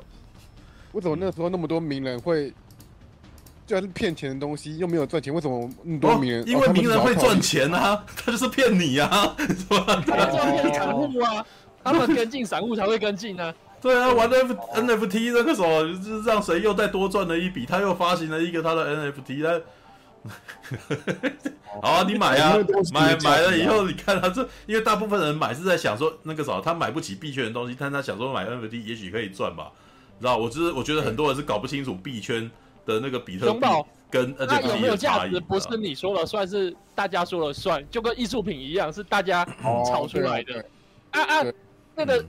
[0.94, 2.53] 为什么那时候那么多名人会，
[3.65, 6.41] 既然是骗钱的东西，又没有赚钱，为什么那么多名人？
[6.41, 10.02] 哦、因为名人会赚钱啊，他就是骗你啊，是吧？
[10.06, 11.45] 他们骗散户啊，
[11.84, 13.53] 他们跟进散户才会跟进啊。
[13.88, 19.61] 对啊，玩 F NFT 那个时候，就是让谁又再多赚了一笔，他又发行了一个他的 NFT，他。
[21.81, 22.57] 好啊，你买啊，
[22.91, 29.72] 买买了以后，你看他这，因为大部分人买是在想说那个啥，他买不起币圈的东西，但他想说买 NFT 也许可以赚吧，
[30.19, 30.35] 知道？
[30.38, 32.51] 我就是我觉得很多人是搞不清楚币圈
[32.85, 33.65] 的那个比特币
[34.09, 34.68] 跟 NFT 的差异。
[34.68, 35.39] 有没有价值？
[35.39, 39.45] 不是你说了算，是大家说了算，就跟艺术品一样，是大家
[39.85, 40.65] 炒出来的。
[41.11, 41.45] 啊啊，
[41.95, 42.26] 那个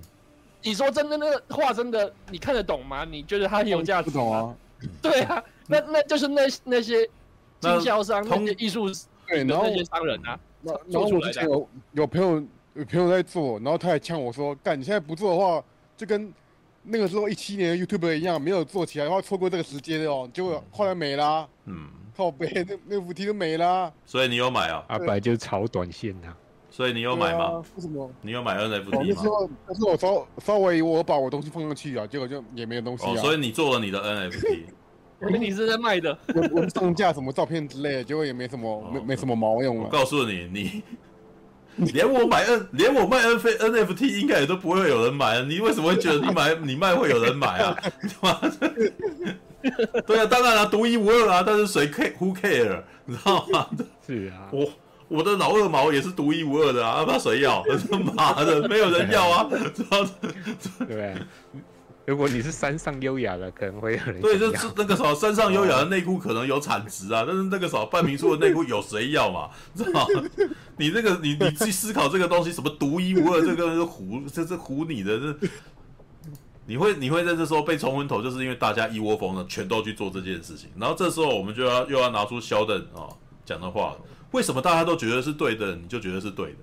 [0.63, 3.05] 你说真的，那个画真的你看得懂吗？
[3.05, 4.11] 你觉得它很有价值？
[4.11, 4.55] 不懂啊。
[5.03, 7.09] 对啊，那那就是那那些。
[7.61, 8.87] 经销商、那些艺术
[9.27, 12.41] 对，然后那些商人啊，然后我之前有有朋友
[12.75, 15.61] 有朋友在做，然后他还呛我说：“干，你现在不做的话，
[15.97, 16.33] 就跟
[16.85, 23.93] 那个时候一七年的 YouTuber 一样，没有做起来的话，错过这个时间哦。”结果后来没啦，嗯，靠背那那副题都没啦。
[24.07, 24.85] 所以你有买啊？
[24.87, 26.33] 阿白就是炒短线呐。
[26.79, 27.61] 所以你有买吗？
[27.75, 28.09] 为什么？
[28.23, 29.03] 你有买 NFT 吗？
[29.05, 33.17] 那时候那时候我稍稍微我把我东西放上去啊，结果就也没有东西啊。
[33.17, 34.61] 所以你做了你的 NFT。
[35.19, 36.17] 我跟你是在卖的，
[36.53, 39.87] 我我上架什么照片之类的，结果也没什么，没没什么毛用啊。
[39.87, 40.49] 我告诉你，
[41.75, 45.45] 你 连我买 N，连我卖 N NFT 应该也都不会有人买啊。
[45.49, 47.77] 你为什么会觉得你买你卖会有人买啊？
[50.07, 51.43] 对啊，当然了，独一无二啊。
[51.45, 52.85] 但是谁 care？Who care？
[53.05, 53.67] 你知道吗？
[54.07, 54.71] 是啊，我
[55.09, 57.63] 我的老二毛也是独一无二的啊，那谁要？
[57.91, 60.07] 他妈的，没有人要啊，知 道
[60.87, 61.15] 对。
[62.05, 69.51] 如果你是山上优雅的，可能会有人对，就是那个时候山上优雅的内裤可能有产值啊，但是那个时候半明处的内裤有谁要嘛？
[69.75, 70.23] 知道吗？
[70.79, 75.49] 你这个你你去思考这个东西，什么独一无二，这个是唬，这是唬你的，这
[76.65, 83.05] 你会你会在这时候被冲昏头，就是因为大家一窝蜂的全都去做这件事情，然后这时候我们就要又要拿出肖登啊
[83.45, 83.95] 讲的话，
[84.33, 86.59] 为什么大家都觉得是对的，你就觉得是对的？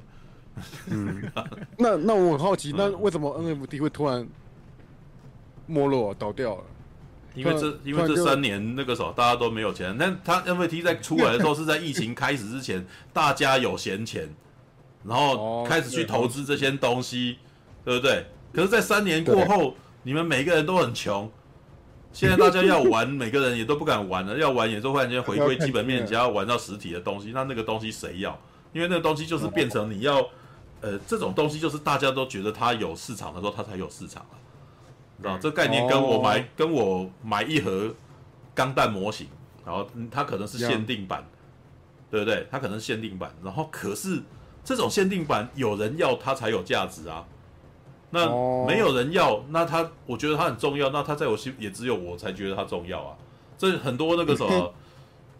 [0.88, 1.32] 嗯，
[1.78, 4.28] 那那我很好奇，那为什么 NFT 会突然
[5.66, 6.64] 没落倒掉了？
[7.34, 14.30] 因为这因为这三年那个时候大家都没有钱，但他 NFT 在出来的时候是在疫情 开始之前，大家有闲钱，
[15.04, 17.40] 然后开始去投资这些东西，
[17.84, 18.26] 对不对？
[18.54, 21.30] 可是，在三年过后，你们每个人都很穷，
[22.16, 28.40] 现在大家要玩，每个人也都不敢玩了，要玩也是忽然间回归基本面，只要玩到实体的东西，那那个东西谁要？
[28.72, 30.26] 因为那个东西就是变成你要，
[30.80, 34.40] 呃，这种东西就是大家都觉得它有市场的时候，它才有市场啊。
[35.18, 36.46] 你知道这概念跟我买、oh.
[36.56, 37.94] 跟我买一盒
[38.54, 39.28] 钢弹模型，
[39.66, 41.26] 然后它可能是限定版
[42.10, 42.48] 对不对？
[42.50, 44.22] 它可能是限定版，然后可是
[44.64, 47.26] 这种限定版有人要，它才有价值啊。
[48.16, 53.18] 那没有人要，那他我觉得他很重要，那他在我心也只有我才觉得他重要啊。
[53.58, 54.74] 这很多那个什么，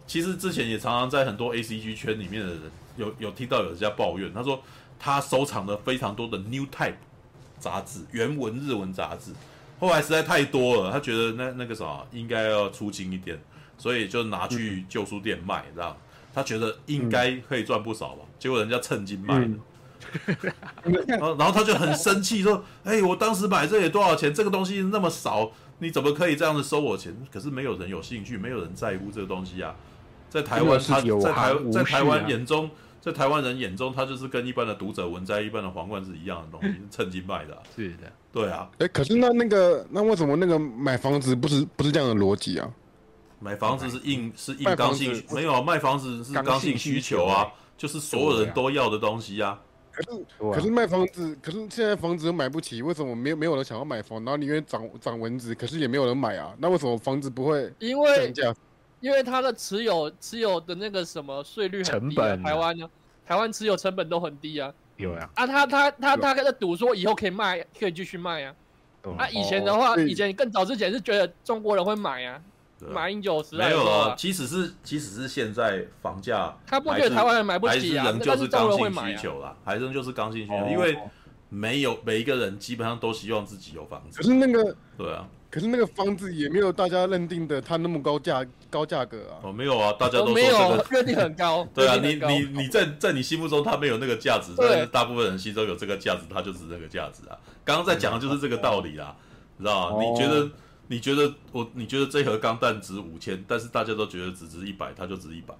[0.06, 2.60] 其实之前也常常在很多 ACG 圈里面的人
[2.96, 4.60] 有有听到有人家抱怨，他说
[4.98, 6.94] 他收藏了非常多的 New Type
[7.58, 9.32] 杂志，原文日文杂志。
[9.78, 13.38] 后来实在太多了，他觉得那那个啥应该要出清一点，
[13.76, 15.96] 所以就拿去旧书店卖，这样
[16.34, 18.24] 他觉得应该可以赚不少吧。
[18.38, 19.48] 结果人家趁机卖了，
[21.06, 24.32] 然后然后他就很生气说：“哎，我当时买这也多少钱？
[24.32, 27.16] 这个东西那么少，你怎么可以这样子收我钱？
[27.32, 29.74] 可是没有人有兴趣，没有人在乎这个东西啊。
[30.28, 37.62] 在台湾，他在台在台湾眼中。”在台湾人眼中，他就是跟一般的读者文摘、一般的皇冠是一样的东西，趁机卖的、啊。
[37.76, 38.68] 是的，对啊。
[38.78, 42.68] 哎、欸，可是那那个，那为什么那个买房子不是不是这样的逻辑啊？
[43.38, 47.46] 买房子是硬是硬刚性，没有卖房子是刚性需求啊，
[47.78, 49.60] 就是所有人都要的东西啊。
[49.96, 54.22] 可是可是卖房子，可是现在房子又买不起，为什么没有没有人想要买房？
[54.22, 56.54] 然后宁愿长长蚊子，可是也没有人买啊？
[56.58, 57.72] 那为什么房子不会？
[57.78, 58.32] 因为
[59.00, 62.88] 因为它的持有持有的那个什么税率很低、啊，成本台湾呢？
[63.24, 68.54] 台湾持有成本都很低啊，有呀，啊，他他他他在赌说以后可以卖，可以继续卖啊，
[69.18, 72.40] 啊，以前的话，以前更早之前是觉得中国人会买啊，
[72.92, 80.98] 马英九时代没有啊，即使是即使是现在房价，他不觉得台湾人买不起啊，还是就是刚性需求啦，还是就是刚性需求，因为
[81.48, 85.26] 没有每一个人基本上都希望自己有房子，可是那个对啊。
[85.48, 89.40] 可是那个房子也没有大家认定的它那么高价高价格啊！
[89.44, 91.66] 哦，没有啊，大家都说没有认定很高。
[91.72, 97.38] 对啊，你你你在在你心目中它没有那个价值，但是大部分人心中有这个价值，它就是那个价值啊。
[97.64, 99.16] 刚刚在讲的就是这个道理啦，
[99.56, 100.02] 知道吗？
[100.02, 100.46] 你觉得
[100.88, 105.54] 你觉得我你觉得这盒钢弹值五千，但是大家都觉得只值一百，它就值一百。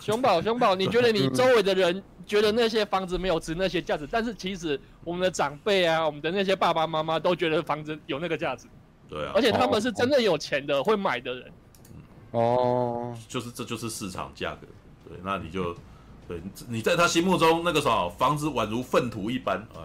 [0.00, 8.66] 熊宝 熊宝，你觉得你周围的人 觉得那些房子没有值那些价值，但是其实我们的长辈啊，我们的那些爸爸妈妈都觉得房子有那个价值。
[9.08, 11.52] 对啊，而且他们是真的有钱的，会买的人。
[12.30, 14.66] 哦，就是这就是市场价格。
[15.08, 15.74] 对，那你就
[16.28, 19.80] 对，你在他心目中那个时候房子宛如粪土一般，哎。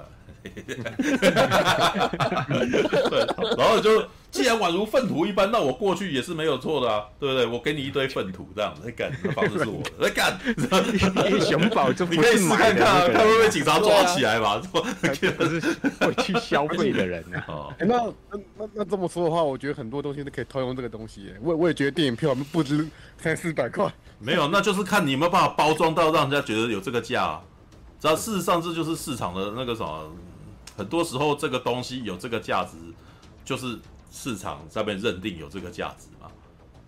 [3.09, 7.45] 对，然后就既然宛如粪土一般，那我过去也是没有错的啊，对不对？
[7.45, 10.37] 我给你一堆粪土这样子，来干，那房子是我的，来干。
[11.41, 14.59] 熊宝就你可以试看看啊，看会不会警察抓起来嘛？
[14.59, 15.61] 不是
[15.99, 17.45] 会去消费的人啊。
[17.47, 21.33] 哦，那那那那这么说的话，我觉得很多东西都可以套用这个东西。
[21.41, 22.87] 我我也觉得电影票不值
[23.17, 23.91] 三四百块。
[24.19, 27.41] 没有，那就是看你有没有办法包装到让人家觉得有这个价啊。
[27.99, 30.11] 只要事实上这就是市场的那个什么。
[30.75, 32.77] 很多时候，这个东西有这个价值，
[33.45, 33.77] 就是
[34.11, 36.31] 市场上面认定有这个价值嘛。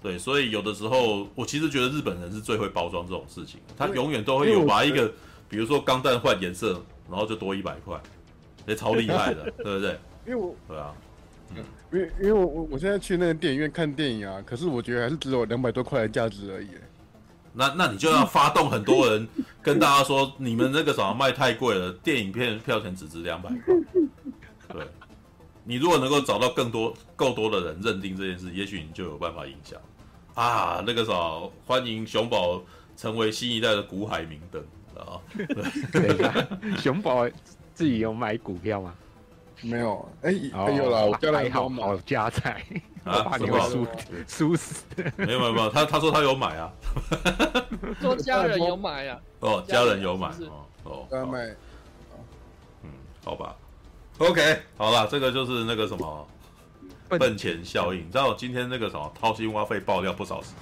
[0.01, 5.11] 对，所以有的时候，我其实觉得日本人是最会包装这种事情，他永远都会有把一个，
[5.49, 7.99] 比如说钢弹换颜色，然后就多一百块，
[8.67, 9.99] 也超厉害的， 对不对？
[10.27, 10.93] 因为我对啊，
[11.55, 16.69] 嗯，因为因为我我我现在去那个电影院看电影啊，可是我觉得还是只有两百多块的价值而已。
[17.55, 19.27] 那那你就要发动很多人
[19.61, 23.73] 跟大家说，你们那个什么卖太贵了， 电影片票钱只值两百块。
[24.73, 24.85] 对，
[25.63, 29.79] 你如果能够找到更多够多的人认定这件事，也许你就有办法影响
[30.33, 30.83] 啊。
[30.85, 31.13] 那个啥，
[31.65, 32.61] 欢迎熊宝
[32.97, 34.61] 成为新一代的股海明灯
[34.97, 35.21] 啊。
[35.91, 36.17] 对，
[36.77, 37.27] 熊宝
[37.73, 38.93] 自己有买股票吗？
[39.61, 42.61] 没有，哎，有了，我家里好好家财。
[43.05, 43.21] 啊！
[43.23, 43.87] 怕你会输
[44.27, 44.83] 输死？
[45.15, 46.73] 没有没有没有，他他说他有买啊，
[48.01, 49.19] 说家人有买啊。
[49.39, 51.45] 哦，家人有买哦哦，有买。
[52.83, 52.89] 嗯，
[53.23, 53.55] 好吧。
[54.17, 56.27] OK，好了，这个就是那个什么
[57.09, 57.99] 本钱效应。
[57.99, 60.53] 你知道今天那个什么掏心挖肺爆料不少事，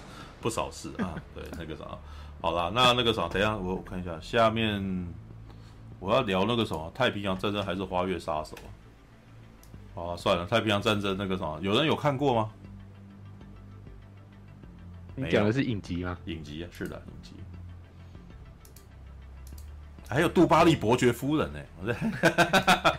[0.42, 1.16] 不少事啊。
[1.34, 1.98] 对，那个什么，
[2.42, 5.08] 好了，那那个什么，等一下我我看一下，下面
[6.00, 8.58] 我要聊那个什么太平洋战争还是花月杀手？
[9.96, 12.50] 好，算了，太平洋战争那个什么，有人有看过吗？
[15.16, 16.18] 你讲的是影集吗？
[16.26, 17.34] 影集啊，是的，影集。
[20.10, 21.60] 还有杜巴利伯爵夫人呢、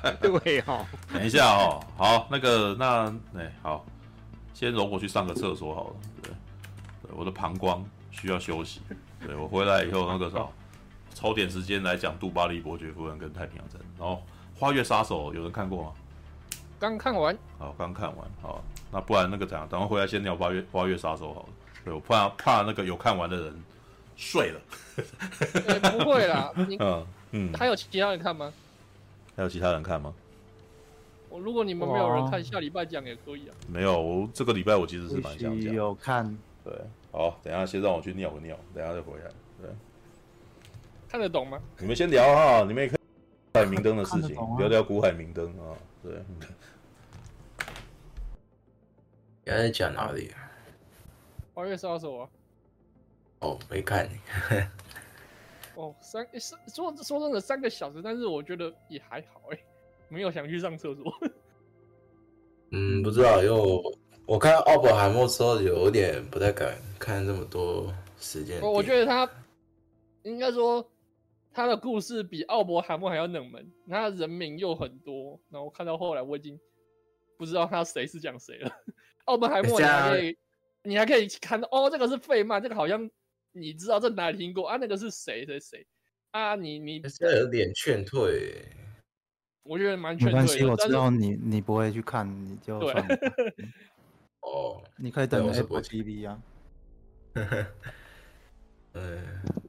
[0.03, 0.87] 欸，对哦。
[1.13, 3.07] 等一下哦，好，那个那
[3.37, 3.85] 哎、欸、好，
[4.53, 5.97] 先容我去上个厕所好了。
[6.23, 6.33] 对，
[7.03, 8.81] 对，我的膀胱需要休息。
[9.25, 10.47] 对，我回来以后那个啥，
[11.13, 13.89] 抽点时间来讲杜巴利伯爵夫人跟太平洋战争。
[13.99, 14.23] 然后
[14.57, 15.93] 花月杀手有人看过吗？
[16.85, 17.37] 刚看完。
[17.59, 18.29] 好，刚看完。
[18.43, 18.63] 好，
[18.93, 19.67] 那不然那个怎样？
[19.69, 21.49] 等会回来先聊八月八月杀手好了。
[21.85, 23.63] 对，我怕怕那个有看完的人。
[24.17, 24.61] 睡了、
[24.95, 28.53] 欸，不会啦， 你嗯嗯，还有其他人看吗？
[29.35, 30.15] 还有其他人看吗？
[31.29, 33.55] 我如果你们没有人看，下礼拜讲也可以啊。
[33.67, 35.75] 没有，我这个礼拜我其实是蛮想讲。
[35.75, 36.73] 有看，对，
[37.11, 39.25] 好，等一下先让我去尿个尿，等一下再回来。
[39.61, 39.69] 对，
[41.09, 41.59] 看得懂吗？
[41.81, 42.99] 你们先聊哈，你们也可以
[43.53, 45.75] 古海明灯的事情，啊、聊聊古海明灯啊。
[46.05, 46.13] 对，
[49.45, 50.31] 刚才讲哪里？
[51.53, 52.29] 花月杀手啊。
[53.41, 54.09] 哦，没看。
[55.77, 59.59] 哦，三说说说真的三个小时，但是我觉得也还好哎，
[60.09, 61.13] 没有想去上厕所。
[62.71, 68.61] 嗯，不知道，因为我我看奥本海默之后有点不太敢看这么多时间。
[68.63, 69.29] 我觉得他
[70.23, 70.91] 应该说
[71.53, 76.59] 他的故事比奥伯海默还要冷门，他的人名又很多，然后看到后来我已经
[77.37, 78.73] 不知道他谁是讲谁了。
[79.25, 80.39] 奥本海默你还可以，
[80.83, 83.11] 你还可以看到哦，这个是费曼，这个好像。
[83.57, 84.77] 你知道这哪里听过啊？
[84.79, 85.87] 那个是谁谁谁
[86.33, 86.57] 啊？
[86.57, 88.67] 你你现在有点劝退，
[89.63, 90.43] 我觉得蛮劝退的。
[90.43, 93.17] 没关系，我知道你你不会去看，你就算了。
[94.43, 96.43] 哦，你可以等 Apple TV 啊。
[97.35, 97.67] 嗯。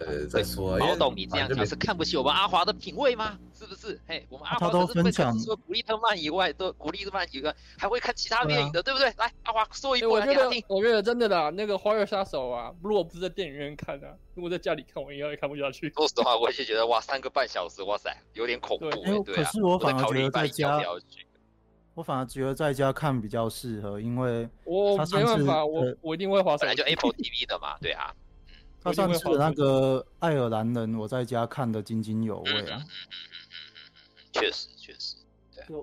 [0.00, 3.38] 呃，再说，毛董，你这样讲是看不起我们阿华的品味吗？
[3.52, 4.00] 是不是？
[4.06, 9.12] 嘿，我们阿华都分享除了古力特曼以外，都古力特曼以外，还会看其他电影的，对不对？
[9.18, 10.32] 来，阿华说一部来听。
[10.32, 15.92] 我觉得，我觉得真的啦，那个《花月杀手》啊，如果不是在电影院看啊，如果在家里看，我应该也看不下去。
[15.94, 18.88] 说实话，我也是觉得哇，三个半小时，哇塞，有点恐怖。
[19.22, 20.80] 对，可是我反而觉得在家，
[21.92, 26.60] 我反而觉得在家看比较适合，因为我没办法，我我一定会划手。
[26.60, 28.10] 本来就 Apple TV 的嘛，对啊。
[28.82, 32.82] 他上次那个爱尔兰人，我在家看得津津有味啊。
[34.32, 35.16] 确实确实，
[35.66, 35.76] 对。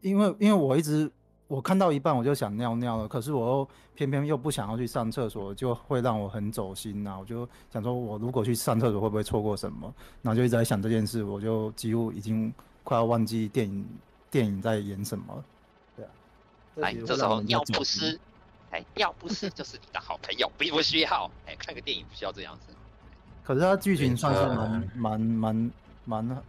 [0.00, 1.10] 因为因为我一直
[1.48, 7.16] 我看到一半我就想尿尿了，可是我又偏偏又不想要去上厕所，就会让我很走心呐。
[7.18, 9.92] 我就想说，我如果去上厕所会不会错过什么？
[10.22, 12.52] 然后就一直在想这件事，我就几乎已经
[12.84, 13.84] 快要忘记电影
[14.30, 15.44] 电影在演什么。
[15.96, 16.10] 对啊。
[16.82, 18.20] 哎，这时候尿不湿。
[18.70, 21.30] 哎，要不是就是你的好朋友，并不需要。
[21.46, 22.74] 哎，看个电影不需要这样子。
[23.42, 25.70] 可是它剧情算是蛮蛮蛮
[26.04, 26.42] 蛮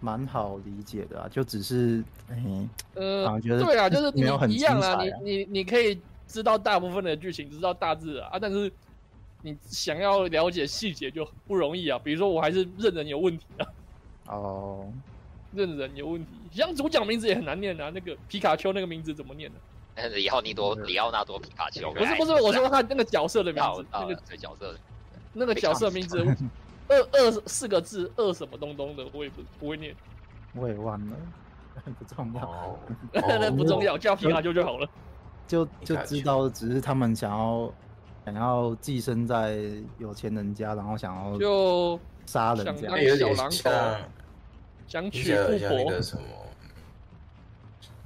[0.00, 5.00] 蛮好理解的啊，就只是哎，呃，觉得对啊，就是没有很一样啊。
[5.02, 8.72] 你你你可以知道大部分的剧情，知道大致啊，但是
[9.42, 11.96] 你想要了解细节就不容易啊。
[12.02, 13.66] 比如说，我还是认人有问题啊。
[14.26, 14.92] 哦，
[15.52, 17.88] 认人有问题，像主角名字也很难念啊。
[17.94, 19.56] 那个皮卡丘那个名字怎么念呢？
[19.94, 21.92] 里奥尼多，里奥纳多皮卡丘。
[21.92, 24.74] 不是不是，我说他那个角色的名字，那个角色，
[25.32, 26.24] 那个角色名字，
[26.88, 29.94] 二二四个字，二什么东东的，我也不不会念，
[30.54, 31.16] 我也忘了，
[31.98, 32.78] 不重要，
[33.12, 34.88] 那 不重要，叫皮卡丘就好了。
[35.46, 37.70] 就就知道，只是他们想要
[38.24, 39.58] 想要寄生在
[39.98, 43.70] 有钱人家，然后想要就杀人这样，小狼狗，
[44.88, 45.92] 想娶富婆。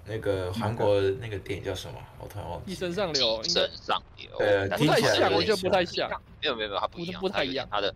[0.08, 1.98] 那个韩国那个电影叫什么？
[2.20, 2.72] 我突然忘记。
[2.72, 4.30] 寄生上流，寄生上流。
[4.38, 6.08] 呃，不太像，我觉得不太像。
[6.40, 7.66] 没有没有没有，它不一样，不太一样。
[7.70, 7.94] 它的，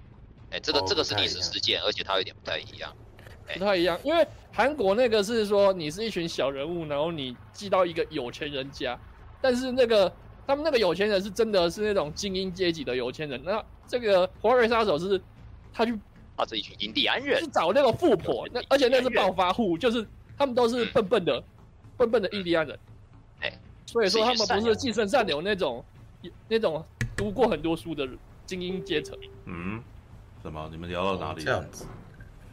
[0.50, 2.92] 哎，这个这个是历史事件，而且它有点不太一样。
[3.52, 8.98] 不太一样，因为韩国那个是说你是一群小人物，然后你寄到一个有钱人家，
[9.40, 10.12] 但是那个
[10.46, 13.40] 他们那个有钱人是真的是那种精英阶级的有钱人。
[13.44, 15.20] 那这个《花月杀手》是
[15.72, 15.92] 他去
[16.36, 20.06] 啊，这一群印第安人，去找那个富婆，那而且那是暴发户，就是
[20.38, 21.42] 他们都是笨笨的。
[22.00, 22.78] 笨笨的印第安人，
[23.42, 23.52] 哎，
[23.84, 25.84] 所以说他们不是寄生上流那种，
[26.48, 26.82] 那种
[27.14, 28.08] 读过很多书的
[28.46, 29.18] 精英阶层。
[29.44, 29.82] 嗯，
[30.42, 30.66] 什么？
[30.72, 31.44] 你们聊到哪里？
[31.44, 31.84] 这样子，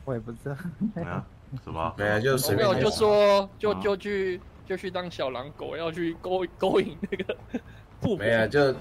[0.04, 0.56] 我也不知道。
[1.02, 1.26] 啊？
[1.64, 1.96] 什么？
[1.98, 2.68] 没有，就随便。
[2.68, 7.38] 没有，就说就就去就去当小狼狗，要去勾勾引那个。
[8.18, 8.76] 没有，就。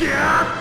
[0.00, 0.59] 呀